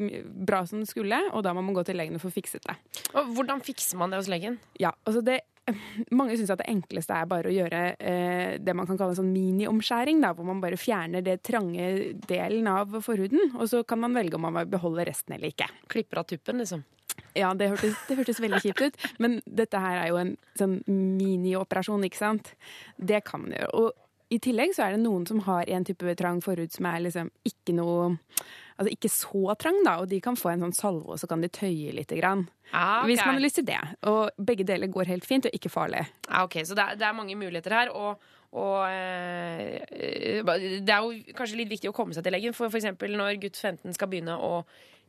bra 0.49 0.63
som 0.67 0.81
den 0.81 0.87
skulle, 0.89 1.19
og 1.33 1.43
da 1.45 1.53
må 1.55 1.63
man 1.65 1.77
gå 1.77 1.85
til 1.87 1.97
legen 2.01 2.17
og 2.17 2.23
få 2.25 2.31
fikset 2.33 2.65
det. 2.67 2.77
Og 3.15 3.35
hvordan 3.37 3.61
fikser 3.65 4.01
man 4.01 4.11
det 4.11 4.23
hos 4.23 4.31
legen? 4.33 4.57
Ja, 4.81 4.93
altså 5.05 5.23
det 5.25 5.43
mange 6.19 6.37
syns 6.39 6.53
at 6.55 6.61
det 6.63 6.69
enkleste 6.71 7.17
er 7.17 7.29
bare 7.31 7.51
å 7.51 7.55
gjøre 7.55 7.83
eh, 7.99 8.57
det 8.63 8.75
man 8.77 8.89
kan 8.89 8.99
kalle 8.99 9.15
en 9.15 9.21
sånn 9.21 9.33
miniomskjæring, 9.35 10.23
hvor 10.27 10.49
man 10.49 10.63
bare 10.63 10.81
fjerner 10.81 11.25
det 11.27 11.41
trange 11.47 12.17
delen 12.29 12.69
av 12.71 12.99
forhuden, 13.05 13.57
og 13.57 13.69
så 13.71 13.83
kan 13.89 14.03
man 14.03 14.17
velge 14.17 14.39
om 14.39 14.47
man 14.47 14.57
vil 14.61 14.71
beholde 14.77 15.07
resten 15.09 15.37
eller 15.37 15.53
ikke. 15.55 15.69
Klipper 15.93 16.23
av 16.23 16.31
tuppen, 16.31 16.63
liksom. 16.63 16.85
Ja, 17.37 17.53
det 17.57 17.71
hørtes, 17.73 17.97
det 18.09 18.17
hørtes 18.19 18.41
veldig 18.41 18.63
kjipt 18.65 18.83
ut, 18.83 19.07
men 19.23 19.39
dette 19.45 19.81
her 19.81 20.03
er 20.03 20.11
jo 20.11 20.19
en 20.21 20.35
sånn 20.59 20.79
minioperasjon, 20.89 22.05
ikke 22.09 22.21
sant? 22.21 22.53
Det 22.97 23.23
kan 23.27 23.45
man 23.45 23.57
gjøre. 23.57 23.73
Og 23.77 24.35
i 24.35 24.41
tillegg 24.43 24.73
så 24.75 24.87
er 24.87 24.97
det 24.97 25.05
noen 25.05 25.27
som 25.29 25.43
har 25.47 25.69
en 25.71 25.85
type 25.87 26.17
trang 26.19 26.41
forhud 26.45 26.73
som 26.75 26.89
er 26.91 27.05
liksom 27.05 27.31
ikke 27.47 27.77
noe 27.77 28.17
Altså 28.77 28.93
ikke 28.93 29.09
så 29.09 29.55
trang, 29.57 29.79
da, 29.87 29.95
og 30.03 30.11
de 30.11 30.19
kan 30.21 30.37
få 30.37 30.51
en 30.53 30.67
sånn 30.67 30.75
salve, 30.77 31.07
og 31.15 31.21
så 31.21 31.29
kan 31.31 31.41
de 31.41 31.49
tøye 31.49 31.95
lite 31.97 32.19
grann. 32.19 32.45
Ah, 32.73 33.01
okay. 33.01 33.09
Hvis 33.09 33.23
man 33.25 33.39
har 33.39 33.45
lyst 33.45 33.57
til 33.61 33.69
det. 33.69 33.79
Og 34.11 34.47
begge 34.49 34.67
deler 34.69 34.91
går 34.93 35.09
helt 35.13 35.25
fint, 35.29 35.49
og 35.49 35.57
ikke 35.57 35.73
farlig. 35.73 36.03
Ah, 36.29 36.45
ok, 36.45 36.59
Så 36.65 36.77
det 36.77 36.85
er, 36.85 36.99
det 37.01 37.07
er 37.09 37.17
mange 37.17 37.39
muligheter 37.41 37.73
her. 37.73 37.93
Og, 37.97 38.21
og 38.53 38.85
eh, 38.91 39.81
det 40.85 40.93
er 40.93 41.01
jo 41.01 41.33
kanskje 41.39 41.63
litt 41.63 41.73
viktig 41.73 41.89
å 41.89 41.97
komme 41.97 42.13
seg 42.17 42.27
til 42.27 42.37
legen. 42.37 42.57
For 42.57 42.69
f.eks. 42.69 42.91
når 43.01 43.41
gutt 43.47 43.57
15 43.57 43.97
skal 43.97 44.13
begynne 44.13 44.37
å 44.37 44.61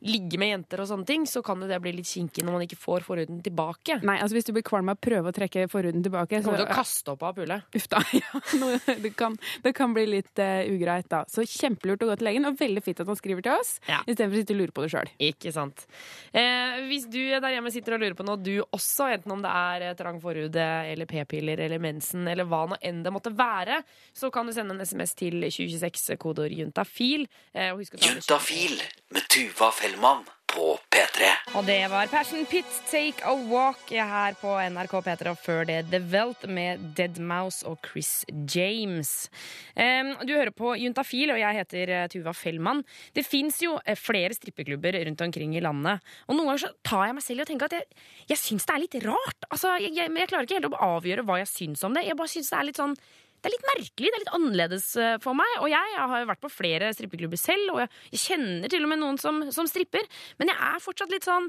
ligge 0.06 0.38
med 0.38 0.52
jenter 0.52 0.82
og 0.84 0.88
sånne 0.90 1.06
ting, 1.08 1.24
så 1.26 1.42
kan 1.42 1.58
jo 1.62 1.66
det 1.70 1.78
bli 1.82 1.92
litt 1.96 2.06
kinkig 2.06 2.44
når 2.46 2.54
man 2.54 2.62
ikke 2.66 2.78
får 2.78 3.02
forhuden 3.06 3.40
tilbake. 3.42 3.98
Nei, 4.06 4.18
altså 4.22 4.36
Hvis 4.38 4.46
du 4.46 4.52
blir 4.54 4.62
kvalm 4.66 4.92
av 4.92 4.98
å 4.98 5.02
prøve 5.02 5.32
å 5.32 5.34
trekke 5.34 5.64
forhuden 5.72 6.04
tilbake, 6.04 6.38
Så 6.38 6.46
kommer 6.46 6.60
du 6.60 6.64
til 6.64 6.70
å 6.72 6.76
kaste 6.78 7.14
opp 7.14 7.24
av 7.26 7.34
pule. 7.38 7.60
Uff 7.74 7.88
da. 7.90 8.02
Ja, 8.18 8.40
noe, 8.60 8.78
det, 9.02 9.10
kan, 9.18 9.36
det 9.64 9.72
kan 9.76 9.94
bli 9.94 10.04
litt 10.06 10.38
uh, 10.42 10.62
ugreit, 10.70 11.08
da. 11.10 11.24
Så 11.30 11.42
kjempelurt 11.48 12.02
å 12.04 12.10
gå 12.12 12.16
til 12.20 12.28
legen, 12.30 12.46
og 12.48 12.58
veldig 12.60 12.82
fint 12.84 13.02
at 13.02 13.10
han 13.10 13.18
skriver 13.18 13.42
til 13.46 13.54
oss, 13.58 13.74
Ja. 13.88 14.00
istedenfor 14.06 14.38
å 14.38 14.42
sitte 14.42 14.54
og 14.56 14.60
lure 14.62 14.74
på 14.76 14.84
det 14.84 14.90
sjøl. 14.94 15.10
Ikke 15.28 15.52
sant. 15.54 15.86
Eh, 16.32 16.78
hvis 16.88 17.06
du 17.10 17.18
der 17.40 17.54
hjemme 17.56 17.72
sitter 17.74 17.96
og 17.96 18.02
lurer 18.04 18.16
på 18.18 18.26
noe, 18.26 18.38
du 18.42 18.54
også, 18.64 19.08
enten 19.16 19.34
om 19.34 19.42
det 19.44 19.50
er 19.50 19.86
eh, 19.90 19.96
trang 19.98 20.20
forhud 20.22 20.56
eh, 20.58 20.92
eller 20.92 21.08
p-piller 21.10 21.60
eller 21.66 21.82
mensen 21.82 22.26
eller 22.30 22.46
hva 22.48 22.64
nå 22.70 22.78
enn 22.84 23.02
det 23.06 23.12
måtte 23.14 23.32
være, 23.38 23.80
så 24.16 24.30
kan 24.34 24.46
du 24.48 24.54
sende 24.56 24.74
en 24.76 24.84
SMS 24.86 25.14
til 25.18 25.40
2026, 25.46 26.14
kodeord 26.22 26.54
juntafil. 26.54 27.26
Eh, 27.54 27.70
og 27.72 27.82
husk 27.82 27.96
å 27.96 28.02
ta 28.02 28.10
med 28.12 28.20
Juntafil 28.22 28.78
med 29.10 29.24
Tuva 29.28 29.70
Fellmann 29.72 30.26
på 30.48 30.74
P3. 30.92 31.28
Og 31.56 31.64
det 31.68 31.78
var 31.92 32.08
Passion 32.12 32.44
Pit 32.48 32.68
Take 32.90 33.24
a 33.24 33.34
Walk 33.48 33.90
her 33.92 34.36
på 34.40 34.52
NRK 34.72 34.94
P3, 35.04 35.32
og 35.32 35.40
før 35.40 35.64
det 35.68 35.78
The 35.92 36.00
Welt 36.12 36.44
med 36.48 36.82
Dead 36.96 37.16
Mouse 37.20 37.64
og 37.68 37.78
Chris 37.84 38.24
James. 38.54 39.28
Um, 39.76 40.14
Du 40.28 40.32
hører 40.34 40.52
på 40.56 40.74
Juntafil, 40.80 41.32
og 41.32 41.40
jeg 41.40 41.58
heter 41.60 41.92
eh, 41.94 42.08
Tuva 42.12 42.34
Fellmann. 42.36 42.82
Det 43.16 43.24
fins 43.28 43.60
jo 43.64 43.78
eh, 43.84 43.96
flere 43.96 44.36
strippeklubber 44.36 45.00
rundt 45.08 45.24
omkring 45.24 45.56
i 45.56 45.64
landet, 45.64 46.04
og 46.26 46.36
noen 46.36 46.50
ganger 46.50 46.66
så 46.66 46.72
tar 46.84 47.06
jeg 47.08 47.18
meg 47.20 47.26
selv 47.28 47.44
i 47.44 47.46
å 47.46 47.48
tenke 47.52 47.68
at 47.70 47.78
jeg, 47.78 47.88
jeg 48.32 48.42
syns 48.42 48.68
det 48.68 48.76
er 48.76 48.84
litt 48.84 48.98
rart. 49.08 49.48
Altså, 49.48 49.76
jeg, 49.84 49.96
jeg, 49.96 50.12
jeg 50.20 50.32
klarer 50.32 50.48
ikke 50.48 50.60
helt 50.60 50.72
å 50.72 50.84
avgjøre 50.96 51.24
hva 51.28 51.40
jeg 51.40 51.52
syns 51.52 51.84
om 51.88 51.96
det. 51.96 52.04
Jeg 52.08 52.20
bare 52.20 52.34
syns 52.34 52.52
det 52.52 52.60
er 52.60 52.68
litt 52.72 52.82
sånn 52.82 52.98
det 53.38 53.48
er 53.48 53.54
litt 53.54 53.66
merkelig, 53.68 54.08
det 54.08 54.16
er 54.16 54.22
litt 54.24 54.32
annerledes 54.34 54.86
eh, 54.98 55.16
for 55.22 55.38
meg. 55.38 55.52
Og 55.62 55.68
jeg, 55.70 55.92
jeg 55.94 56.10
har 56.12 56.22
jo 56.22 56.28
vært 56.30 56.42
på 56.42 56.50
flere 56.50 56.90
strippeklubber 56.96 57.40
selv, 57.40 57.74
og 57.74 57.82
jeg, 57.84 58.22
kjenner 58.28 58.72
til 58.72 58.84
og 58.84 58.90
med 58.90 59.00
noen 59.02 59.20
som, 59.22 59.40
som 59.54 59.68
stripper. 59.70 60.08
Men 60.40 60.50
jeg 60.50 60.58
er 60.68 60.82
fortsatt 60.82 61.12
litt 61.14 61.28
sånn 61.28 61.46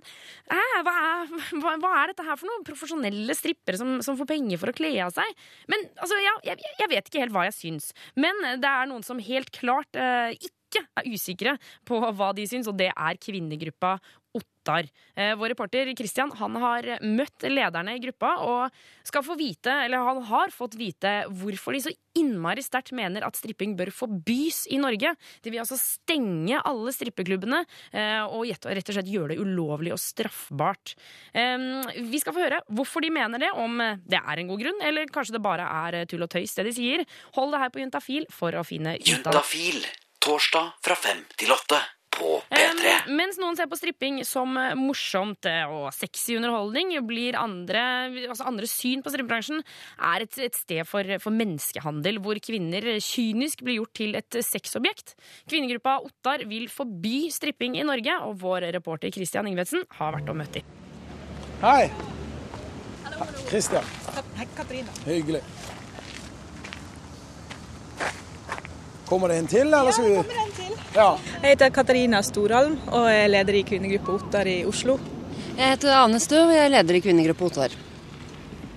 hva, 0.49 0.93
er, 0.93 1.34
hva, 1.63 1.73
hva 1.82 1.95
er 2.04 2.13
dette 2.13 2.28
her 2.28 2.38
for 2.39 2.49
noe? 2.49 2.62
Profesjonelle 2.67 3.36
strippere 3.38 3.80
som, 3.82 3.97
som 4.06 4.19
får 4.19 4.30
penger 4.30 4.62
for 4.62 4.71
å 4.71 4.78
kle 4.78 4.93
av 5.06 5.15
seg? 5.15 5.34
Men 5.71 5.88
altså, 5.97 6.19
ja, 6.21 6.36
jeg, 6.52 6.62
jeg 6.84 6.91
vet 6.93 7.10
ikke 7.10 7.25
helt 7.25 7.36
hva 7.36 7.47
jeg 7.49 7.58
syns. 7.58 7.91
Men 8.19 8.38
det 8.62 8.69
er 8.69 8.89
noen 8.89 9.06
som 9.06 9.21
helt 9.23 9.52
klart 9.56 9.97
uh, 9.97 10.30
ikke 10.36 10.86
er 10.99 11.10
usikre 11.10 11.56
på 11.89 11.97
hva 11.97 12.30
de 12.38 12.45
syns, 12.49 12.69
og 12.69 12.78
det 12.78 12.91
er 12.93 13.21
kvinnegruppa 13.21 13.97
Ottar. 14.69 14.89
Eh, 15.15 15.36
vår 15.36 15.49
reporter 15.49 15.95
Christian 15.97 16.32
han 16.38 16.55
har 16.62 16.86
møtt 17.01 17.45
lederne 17.49 17.95
i 17.95 18.01
gruppa 18.03 18.36
og 18.45 18.75
skal 19.08 19.23
få 19.25 19.36
vite, 19.39 19.71
eller 19.86 20.05
han 20.05 20.21
har 20.29 20.53
fått 20.53 20.77
vite 20.79 21.25
hvorfor 21.41 21.73
de 21.73 21.82
så 21.88 21.93
innmari 22.19 22.62
sterkt 22.63 22.93
mener 22.95 23.25
at 23.25 23.38
stripping 23.38 23.75
bør 23.79 23.91
forbys 23.95 24.65
i 24.69 24.79
Norge. 24.82 25.15
De 25.43 25.53
vil 25.53 25.62
altså 25.63 25.77
stenge 25.79 26.60
alle 26.62 26.93
strippeklubbene 26.93 27.63
eh, 27.91 28.23
og 28.25 28.49
rett 28.49 28.65
og 28.91 28.95
slett 28.97 29.10
gjøre 29.10 29.34
det 29.34 29.41
ulovlig 29.41 29.93
og 29.95 30.01
straffbart. 30.01 30.95
Vi 31.34 32.19
skal 32.21 32.36
få 32.36 32.43
høre 32.43 32.62
hvorfor 32.75 33.03
de 33.03 33.12
mener 33.13 33.41
det, 33.41 33.51
om 33.58 33.79
det 33.79 34.19
er 34.19 34.41
en 34.41 34.49
god 34.49 34.63
grunn, 34.63 34.82
eller 34.86 35.12
kanskje 35.13 35.38
det 35.38 35.43
bare 35.45 35.67
er 35.86 36.01
tull 36.10 36.25
og 36.25 36.32
tøys 36.34 36.55
det 36.58 36.67
de 36.69 36.75
sier. 36.75 37.05
Hold 37.38 37.55
det 37.55 37.63
her 37.63 37.73
på 37.73 37.84
Juntafil 37.84 38.27
for 38.34 38.58
å 38.58 38.65
finne 38.67 38.97
ut 38.97 39.05
av 39.05 39.08
det. 39.08 39.13
Juntafil 39.15 39.88
torsdag 40.23 40.75
fra 40.84 40.99
fem 40.99 41.23
til 41.39 41.53
åtte 41.55 41.79
på 42.13 42.39
P3. 42.50 42.93
Um, 43.10 43.15
mens 43.19 43.39
noen 43.41 43.58
ser 43.58 43.69
på 43.72 43.78
stripping 43.80 44.22
som 44.28 44.58
morsomt 44.80 45.48
eh, 45.50 45.63
og 45.69 45.89
sexy 45.95 46.38
underholdning, 46.39 46.93
blir 47.08 47.38
andre, 47.39 47.82
altså 48.30 48.48
andre 48.50 48.69
syn 48.69 49.04
på 49.06 49.13
strippebransjen 49.13 49.62
er 49.62 50.26
et, 50.26 50.39
et 50.50 50.58
sted 50.58 50.84
for, 50.89 51.15
for 51.24 51.36
menneskehandel, 51.36 52.22
hvor 52.24 52.39
kvinner 52.43 52.91
kynisk 53.04 53.63
blir 53.65 53.80
gjort 53.80 53.95
til 54.02 54.19
et 54.19 54.39
sexobjekt. 54.45 55.15
Kvinnegruppa 55.50 56.00
Ottar 56.06 56.45
vil 56.50 56.69
forby 56.72 57.30
stripping 57.34 57.80
i 57.80 57.88
Norge, 57.88 58.19
og 58.26 58.39
vår 58.43 58.69
reporter 58.76 59.13
Christian 59.13 59.50
Ingvedsen 59.50 59.86
har 60.00 60.15
vært 60.17 60.32
og 60.32 60.39
møtt 60.41 60.60
dem. 60.60 60.76
Hei. 61.60 61.89
Kristian. 63.50 63.84
Hei, 64.38 64.48
Katrine. 64.56 64.88
Hyggelig. 65.06 65.41
Kommer 69.10 69.28
det 69.28 69.38
en 69.41 69.48
til, 69.48 69.74
eller 69.74 69.91
skal 69.91 70.06
vi 70.06 70.13
Ja, 70.13 70.22
det 70.22 70.30
kommer 70.30 70.45
en 70.45 70.58
til. 70.60 70.68
Ja. 70.95 71.10
Jeg 71.43 71.54
heter 71.54 71.69
Katarina 71.73 72.21
Storholm 72.25 72.80
og 72.89 73.06
er 73.12 73.28
leder 73.30 73.60
i 73.60 73.63
kvinnegruppa 73.67 74.15
Ottar 74.17 74.49
i 74.49 74.63
Oslo. 74.65 74.97
Jeg 75.54 75.75
heter 75.75 75.93
Ane 75.93 76.17
Stø, 76.23 76.39
og 76.47 76.54
jeg 76.56 76.65
er 76.65 76.73
leder 76.73 76.97
i 76.97 77.02
kvinnegruppa 77.04 77.45
Ottar. 77.45 77.75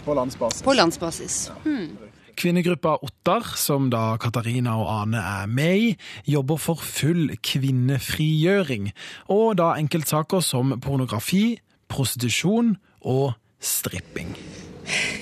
På 0.05 0.17
landsbasis. 0.19 0.65
På 0.67 0.75
landsbasis. 0.77 1.39
Hmm. 1.65 1.95
Kvinnegruppa 2.37 2.99
Ottar, 3.07 3.49
som 3.57 3.89
da 3.93 4.19
Katarina 4.21 4.77
og 4.83 4.91
Ane 4.93 5.25
er 5.25 5.49
med 5.49 5.87
i, 5.87 5.91
jobber 6.37 6.61
for 6.61 6.81
full 6.85 7.33
kvinnefrigjøring, 7.41 8.91
og 9.33 9.57
da 9.61 9.73
enkeltsaker 9.81 10.45
som 10.45 10.77
pornografi, 10.85 11.61
prostitusjon 11.93 12.75
og 13.09 13.39
stripping. 13.63 14.35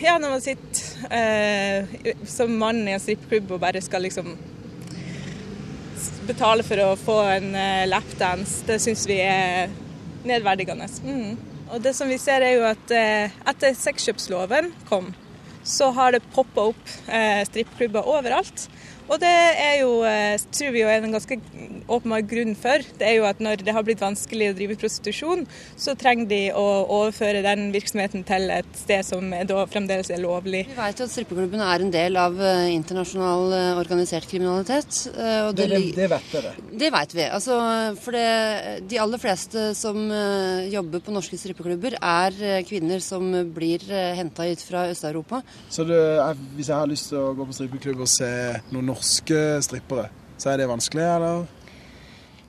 Ja, 0.02 0.16
når 0.18 0.38
man 0.38 0.42
sitter 0.42 1.10
eh, 1.12 2.14
som 2.26 2.56
mann 2.58 2.82
i 2.88 2.96
en 2.96 3.02
strippeklubb 3.02 3.58
og 3.58 3.62
bare 3.62 3.82
skal 3.84 4.08
liksom 4.08 4.34
betale 6.30 6.64
for 6.66 6.82
å 6.82 6.90
få 6.98 7.16
en 7.36 7.54
eh, 7.58 7.86
lapdance, 7.90 8.62
det 8.68 8.78
syns 8.82 9.06
vi 9.10 9.18
er 9.24 9.72
nedverdigende. 10.26 10.86
Mm. 11.04 11.38
Og 11.70 11.82
det 11.84 11.94
som 11.96 12.10
vi 12.10 12.18
ser 12.20 12.44
er 12.44 12.56
jo 12.56 12.66
at 12.68 12.94
eh, 12.94 13.34
etter 13.50 13.74
sexkjøpsloven 13.78 14.72
kom, 14.88 15.12
så 15.66 15.90
har 15.94 16.14
det 16.14 16.24
poppa 16.34 16.70
opp 16.72 16.94
eh, 17.06 17.42
strippklubber 17.48 18.08
overalt. 18.08 18.68
Og 19.10 19.18
det 19.18 19.30
er 19.58 19.80
jo, 19.80 20.04
eh, 20.06 20.38
tror 20.54 20.70
vi 20.70 20.84
jo 20.84 20.88
er 20.88 21.02
en 21.02 21.10
ganske 21.16 21.34
åpenbar 21.90 22.22
grunn 22.30 22.52
for. 22.54 22.78
Det 23.00 23.02
er 23.08 23.16
jo 23.18 23.24
at 23.26 23.40
når 23.42 23.64
det 23.66 23.72
har 23.74 23.82
blitt 23.82 23.98
vanskelig 23.98 24.52
å 24.52 24.54
drive 24.54 24.76
prostitusjon, 24.78 25.40
så 25.74 25.96
trenger 25.98 26.28
de 26.30 26.38
å 26.54 26.66
overføre 26.86 27.40
den 27.42 27.72
virksomheten 27.74 28.22
til 28.28 28.46
et 28.54 28.68
sted 28.78 29.02
som 29.08 29.32
er 29.34 29.48
da 29.50 29.64
fremdeles 29.66 30.12
er 30.14 30.22
lovlig. 30.22 30.60
Vi 30.70 30.76
vet 30.78 31.02
jo 31.02 31.08
at 31.08 31.14
strippeklubbene 31.16 31.66
er 31.74 31.82
en 31.82 31.90
del 31.90 32.20
av 32.22 32.38
eh, 32.38 32.68
internasjonal 32.76 33.56
eh, 33.56 33.80
organisert 33.82 34.28
kriminalitet. 34.30 35.00
Og 35.10 35.56
Det, 35.58 35.66
det, 35.74 35.82
det 35.98 36.06
vet 36.14 36.30
dere. 36.36 36.54
Det 36.84 36.92
vet 36.94 37.16
vi. 37.18 37.26
Altså, 37.34 37.58
for 37.98 38.14
det, 38.14 38.86
de 38.94 39.02
aller 39.02 39.18
fleste 39.18 39.66
som 39.74 39.98
jobber 40.70 41.02
på 41.02 41.12
norske 41.14 41.34
strippeklubber, 41.40 41.98
er 41.98 42.62
kvinner 42.68 43.02
som 43.02 43.26
blir 43.54 43.82
henta 43.90 44.46
hit 44.46 44.62
fra 44.62 44.86
Øst-Europa. 44.94 45.42
Så 45.68 45.82
det, 45.88 45.98
er- 45.98 46.46
hvis 46.54 46.70
jeg 46.70 46.76
har 46.78 46.86
lyst 46.86 47.10
til 47.10 47.18
å 47.18 47.34
gå 47.34 47.46
på 47.50 47.58
strippeklubb 47.58 48.06
og 48.06 48.10
se 48.14 48.30
noen 48.70 48.86
norske 48.86 48.99
strippere, 49.02 50.10
så 50.40 50.52
er 50.52 50.62
det 50.62 50.70
vanskelig, 50.70 51.06
eller? 51.16 51.48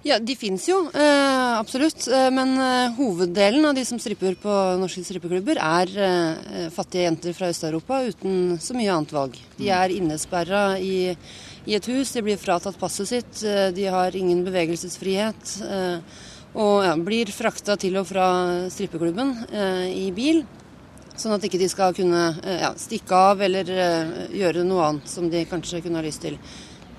Ja, 0.01 0.17
de 0.17 0.33
fins 0.33 0.63
jo, 0.65 0.79
eh, 0.97 1.59
absolutt. 1.59 2.07
Eh, 2.09 2.29
men 2.33 2.55
eh, 2.57 2.93
hoveddelen 2.97 3.67
av 3.69 3.75
de 3.77 3.83
som 3.85 3.99
stripper 4.01 4.33
på 4.41 4.53
norske 4.81 5.03
strippeklubber, 5.05 5.59
er 5.61 5.91
eh, 5.93 6.69
fattige 6.73 7.05
jenter 7.05 7.35
fra 7.37 7.51
Øst-Europa 7.53 7.99
uten 8.09 8.57
så 8.57 8.73
mye 8.73 8.89
annet 8.89 9.13
valg. 9.13 9.37
De 9.59 9.69
er 9.69 9.93
innesperra 9.93 10.79
i, 10.81 11.13
i 11.69 11.77
et 11.77 11.89
hus, 11.91 12.15
de 12.15 12.25
blir 12.25 12.41
fratatt 12.41 12.79
passet 12.81 13.11
sitt, 13.11 13.43
eh, 13.45 13.69
de 13.77 13.85
har 13.93 14.17
ingen 14.17 14.41
bevegelsesfrihet. 14.47 15.53
Eh, 15.69 16.25
og 16.57 16.81
ja, 16.83 16.97
blir 16.97 17.29
frakta 17.31 17.77
til 17.79 18.01
og 18.01 18.09
fra 18.09 18.25
strippeklubben 18.73 19.37
eh, 19.53 19.85
i 20.01 20.09
bil. 20.17 20.41
Sånn 21.21 21.35
at 21.35 21.43
ikke 21.45 21.59
de 21.61 21.69
skal 21.69 21.93
kunne 21.93 22.21
eh, 22.41 22.63
ja, 22.63 22.71
stikke 22.79 23.17
av 23.29 23.41
eller 23.45 23.67
eh, 23.69 24.13
gjøre 24.41 24.65
noe 24.65 24.87
annet 24.87 25.09
som 25.11 25.27
de 25.29 25.43
kanskje 25.45 25.83
kunne 25.85 26.01
ha 26.01 26.05
lyst 26.05 26.23
til. 26.25 26.39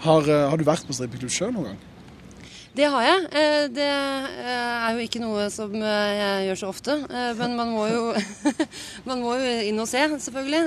Har, 0.04 0.28
eh, 0.30 0.44
har 0.50 0.61
du 0.61 0.68
vært 0.68 0.87
på 0.87 0.94
strippeklubb 0.94 1.32
sjøl 1.32 1.50
noen 1.56 1.72
gang? 1.72 1.88
Det 2.72 2.87
har 2.88 3.02
jeg. 3.04 3.24
Det 3.76 3.85
er 3.85 4.94
jo 4.94 5.02
ikke 5.04 5.20
noe 5.20 5.42
som 5.52 5.74
jeg 5.76 6.46
gjør 6.46 6.56
så 6.56 6.70
ofte. 6.70 6.94
Men 7.37 7.52
man 7.58 7.68
må 7.68 7.82
jo, 7.90 8.06
man 9.11 9.20
må 9.20 9.35
jo 9.42 9.50
inn 9.68 9.82
og 9.82 9.90
se, 9.90 10.00
selvfølgelig. 10.24 10.62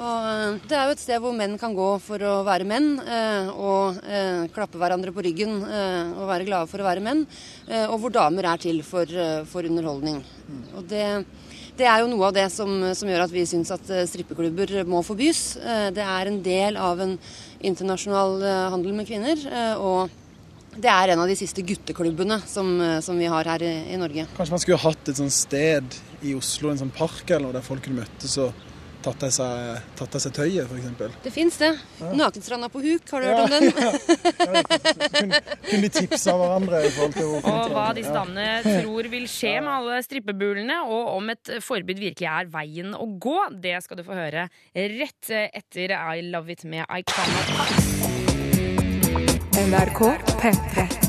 Og 0.00 0.64
det 0.64 0.78
er 0.78 0.88
jo 0.88 0.94
et 0.94 1.02
sted 1.02 1.20
hvor 1.20 1.36
menn 1.36 1.58
kan 1.60 1.76
gå 1.76 1.90
for 2.00 2.24
å 2.24 2.38
være 2.48 2.64
menn, 2.64 2.94
og 3.60 4.00
klappe 4.56 4.80
hverandre 4.80 5.12
på 5.12 5.26
ryggen 5.28 5.60
og 5.60 6.24
være 6.32 6.48
glade 6.48 6.72
for 6.72 6.80
å 6.80 6.88
være 6.88 7.04
menn. 7.04 7.26
Og 7.90 7.98
hvor 8.00 8.16
damer 8.16 8.48
er 8.54 8.64
til 8.64 8.80
for, 8.80 9.12
for 9.52 9.68
underholdning. 9.68 10.24
Og 10.78 10.88
det, 10.88 11.04
det 11.78 11.86
er 11.90 12.02
jo 12.02 12.10
noe 12.10 12.28
av 12.28 12.34
det 12.36 12.46
som, 12.54 12.70
som 12.94 13.08
gjør 13.10 13.24
at 13.24 13.32
vi 13.34 13.44
syns 13.48 13.72
at 13.74 13.88
eh, 13.90 14.04
strippeklubber 14.06 14.84
må 14.88 15.02
forbys. 15.06 15.56
Eh, 15.58 15.88
Det 15.94 16.04
er 16.04 16.30
en 16.30 16.42
del 16.44 16.78
av 16.78 17.00
en 17.02 17.16
internasjonal 17.64 18.36
eh, 18.42 18.66
handel 18.74 18.94
med 18.94 19.08
kvinner. 19.08 19.40
og 19.78 20.20
det 20.74 20.90
er 20.90 21.12
en 21.12 21.20
av 21.22 21.28
de 21.30 21.36
siste 21.38 21.62
gutteklubbene 21.62 22.40
som, 22.50 22.66
som 22.98 23.14
vi 23.14 23.28
har 23.30 23.46
her 23.46 23.62
i, 23.62 23.74
i 23.94 23.98
Norge. 23.98 24.24
Kanskje 24.34 24.54
man 24.56 24.62
skulle 24.62 24.80
hatt 24.82 25.10
et 25.10 25.20
sånt 25.20 25.34
sted 25.34 25.98
i 26.26 26.32
Oslo, 26.34 26.72
en 26.72 26.80
sånn 26.80 26.90
park 26.90 27.28
eller 27.28 27.46
noe, 27.46 27.54
der 27.54 27.62
folk 27.62 27.84
kunne 27.86 28.02
møttes 28.02 28.34
og 28.42 28.50
tatt 29.04 29.22
av 29.26 29.30
seg, 29.36 29.82
tatt 29.98 30.14
av 30.16 30.22
seg 30.24 30.32
tøyet, 30.36 30.64
f.eks. 30.70 31.18
Det 31.24 31.32
fins 31.34 31.58
det. 31.60 31.70
Nakenstranda 32.16 32.70
på 32.72 32.80
huk, 32.84 33.10
har 33.12 33.20
du 33.20 33.26
hørt 33.28 33.42
om 33.44 33.50
den? 33.52 33.64
Kunne 35.68 35.82
de 35.84 35.90
tipsa 35.92 36.34
hverandre 36.40 36.80
i 36.86 36.90
forhold 36.94 37.14
til 37.18 37.28
hvor 37.28 37.48
Og 37.52 37.74
hva 37.76 37.86
disse 37.96 38.10
Ja. 38.10 38.16
damene 38.22 38.80
tror 38.82 39.08
vil 39.12 39.26
skje 39.30 39.54
med 39.60 39.72
alle 39.76 40.00
strippebulene, 40.06 40.80
og 40.88 41.14
om 41.18 41.30
et 41.34 41.54
forbud 41.64 42.00
virkelig 42.00 42.28
er 42.30 42.50
veien 42.52 42.94
å 42.96 43.06
gå, 43.20 43.36
det 43.60 43.76
skal 43.84 44.00
du 44.00 44.04
få 44.06 44.16
høre 44.16 44.48
rett 44.74 45.32
etter 45.52 45.96
I 45.98 46.22
Love 46.30 46.52
It 46.56 46.64
med 46.64 46.84
Icona. 46.88 47.42
NRK 49.64 50.00
P3. 50.40 51.03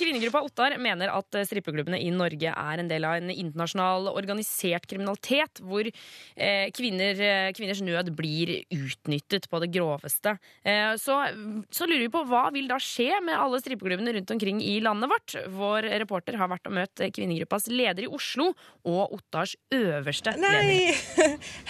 Kvinnegruppa 0.00 0.40
Ottar 0.46 0.76
mener 0.80 1.12
at 1.12 1.36
eh, 1.36 1.46
strippeklubbene 1.48 1.98
i 2.00 2.10
Norge 2.14 2.52
er 2.52 2.80
en 2.82 2.88
del 2.90 3.04
av 3.06 3.18
en 3.18 3.32
internasjonal 3.32 4.08
organisert 4.12 4.86
kriminalitet, 4.88 5.60
hvor 5.64 5.86
eh, 5.86 6.70
kvinner, 6.76 7.20
eh, 7.20 7.50
kvinners 7.56 7.82
nød 7.84 8.12
blir 8.16 8.54
utnyttet 8.72 9.48
på 9.50 9.60
det 9.62 9.70
groveste. 9.74 10.36
Eh, 10.64 10.94
så, 11.00 11.18
så 11.74 11.88
lurer 11.88 12.06
vi 12.06 12.12
på 12.14 12.24
hva 12.30 12.46
vil 12.54 12.70
da 12.70 12.80
skje 12.82 13.20
med 13.26 13.36
alle 13.36 13.60
strippeklubbene 13.62 14.16
rundt 14.16 14.34
omkring 14.36 14.62
i 14.64 14.78
landet 14.84 15.12
vårt? 15.12 15.36
Vår 15.52 15.90
reporter 16.04 16.40
har 16.40 16.50
vært 16.52 16.70
og 16.70 16.76
møtt 16.78 17.04
kvinnegruppas 17.16 17.68
leder 17.72 18.06
i 18.06 18.10
Oslo 18.10 18.50
og 18.88 19.18
Ottars 19.18 19.56
øverste 19.74 20.34
leder. 20.38 20.64
Nei! 20.70 20.90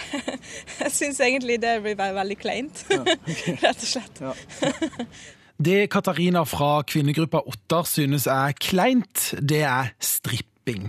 Jeg 0.81 0.95
syns 0.95 1.21
egentlig 1.23 1.59
det 1.61 1.77
blir 1.83 1.99
veldig 1.99 2.39
kleint. 2.39 2.85
Rett 3.65 3.75
og 3.75 3.87
slett. 3.87 4.23
Det 5.61 5.91
Katarina 5.93 6.41
fra 6.49 6.79
kvinnegruppa 6.89 7.43
Ottar 7.45 7.85
synes 7.85 8.23
er 8.25 8.55
kleint, 8.57 9.27
det 9.37 9.59
er 9.61 9.91
stripping. 10.01 10.87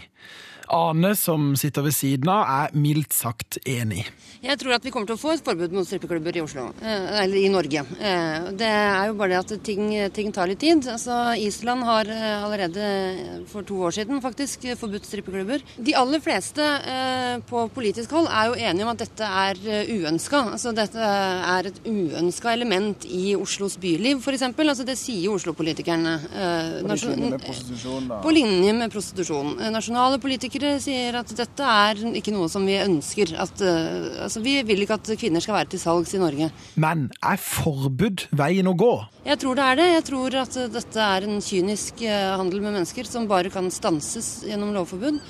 Ane, 0.72 1.10
som 1.18 1.50
sitter 1.60 1.84
ved 1.84 1.92
siden 1.92 2.28
av, 2.32 2.46
er 2.48 2.76
mildt 2.80 3.12
sagt 3.12 3.58
enig. 3.68 4.06
Jeg 4.42 4.56
tror 4.58 4.72
at 4.74 4.82
vi 4.86 4.90
kommer 4.90 5.06
til 5.06 5.14
å 5.18 5.20
få 5.20 5.34
et 5.36 5.42
forbud 5.44 5.74
mot 5.76 5.86
strippeklubber 5.86 6.34
i 6.34 6.40
Oslo, 6.42 6.64
eh, 6.80 7.22
eller 7.22 7.36
i 7.36 7.50
Norge. 7.52 7.82
Eh, 8.00 8.48
Det 8.56 8.66
er 8.66 9.06
jo 9.10 9.14
bare 9.14 9.28
det 9.36 9.38
at 9.52 9.62
ting, 9.62 9.90
ting 10.10 10.32
tar 10.32 10.48
litt 10.48 10.58
tid. 10.58 10.82
Altså, 10.88 11.36
Island 11.38 11.84
har 11.84 12.08
eh, 12.10 12.42
allerede 12.42 13.46
for 13.52 13.62
to 13.68 13.74
år 13.86 13.92
siden 13.92 14.22
faktisk 14.24 14.64
forbudt 14.80 15.04
strippeklubber. 15.06 15.60
De 15.78 15.94
aller 15.94 16.20
fleste 16.24 16.58
eh, 16.64 17.38
på 17.46 17.68
politisk 17.74 18.10
hold 18.16 18.26
er 18.32 18.48
jo 18.50 18.54
enige 18.58 18.84
om 18.88 18.90
at 18.94 19.04
dette 19.04 19.28
er 19.28 19.60
uønska. 19.92 20.42
Altså, 20.56 20.72
dette 20.74 20.98
er 20.98 21.68
et 21.70 21.80
uønska 21.86 22.52
element 22.56 23.04
i 23.06 23.36
Oslos 23.36 23.76
byliv, 23.76 24.18
f.eks. 24.24 24.42
Altså, 24.56 24.84
det 24.88 24.96
sier 24.98 25.30
Oslo-politikerne. 25.36 26.16
eh, 26.32 26.80
På 26.82 26.96
linje 26.96 27.30
med 27.30 27.44
prostitusjon, 27.44 28.08
da. 28.08 28.20
På 28.24 28.30
linje 28.34 28.72
med 28.72 28.90
prostitusjon. 28.90 29.54
Nasjonale 29.72 30.18
politikere 30.18 30.61
sier 30.82 31.16
at 31.18 31.30
dette 31.36 31.68
er 31.68 32.00
ikke 32.18 32.34
noe 32.34 32.48
som 32.52 32.64
vi 32.68 32.78
ønsker. 32.80 33.34
At, 33.42 33.62
eh, 33.64 34.24
altså, 34.26 34.42
vi 34.44 34.58
vil 34.66 34.84
ikke 34.84 34.98
at 35.00 35.12
kvinner 35.20 35.44
skal 35.44 35.58
være 35.58 35.72
til 35.74 35.82
salgs 35.82 36.14
i 36.16 36.20
Norge. 36.22 36.50
Men 36.80 37.08
er 37.22 37.40
forbud 37.42 38.26
veien 38.38 38.70
å 38.70 38.76
gå? 38.78 38.92
Jeg 39.28 39.40
tror 39.42 39.58
det 39.58 39.68
er 39.68 39.80
det. 39.80 39.88
Jeg 39.92 40.06
tror 40.10 40.38
at 40.42 40.60
dette 40.74 41.08
er 41.16 41.28
en 41.28 41.40
kynisk 41.44 42.04
eh, 42.06 42.34
handel 42.36 42.62
med 42.64 42.78
mennesker 42.78 43.08
som 43.08 43.30
bare 43.30 43.52
kan 43.52 43.70
stanses 43.74 44.42
gjennom 44.48 44.74
lovforbud. 44.76 45.20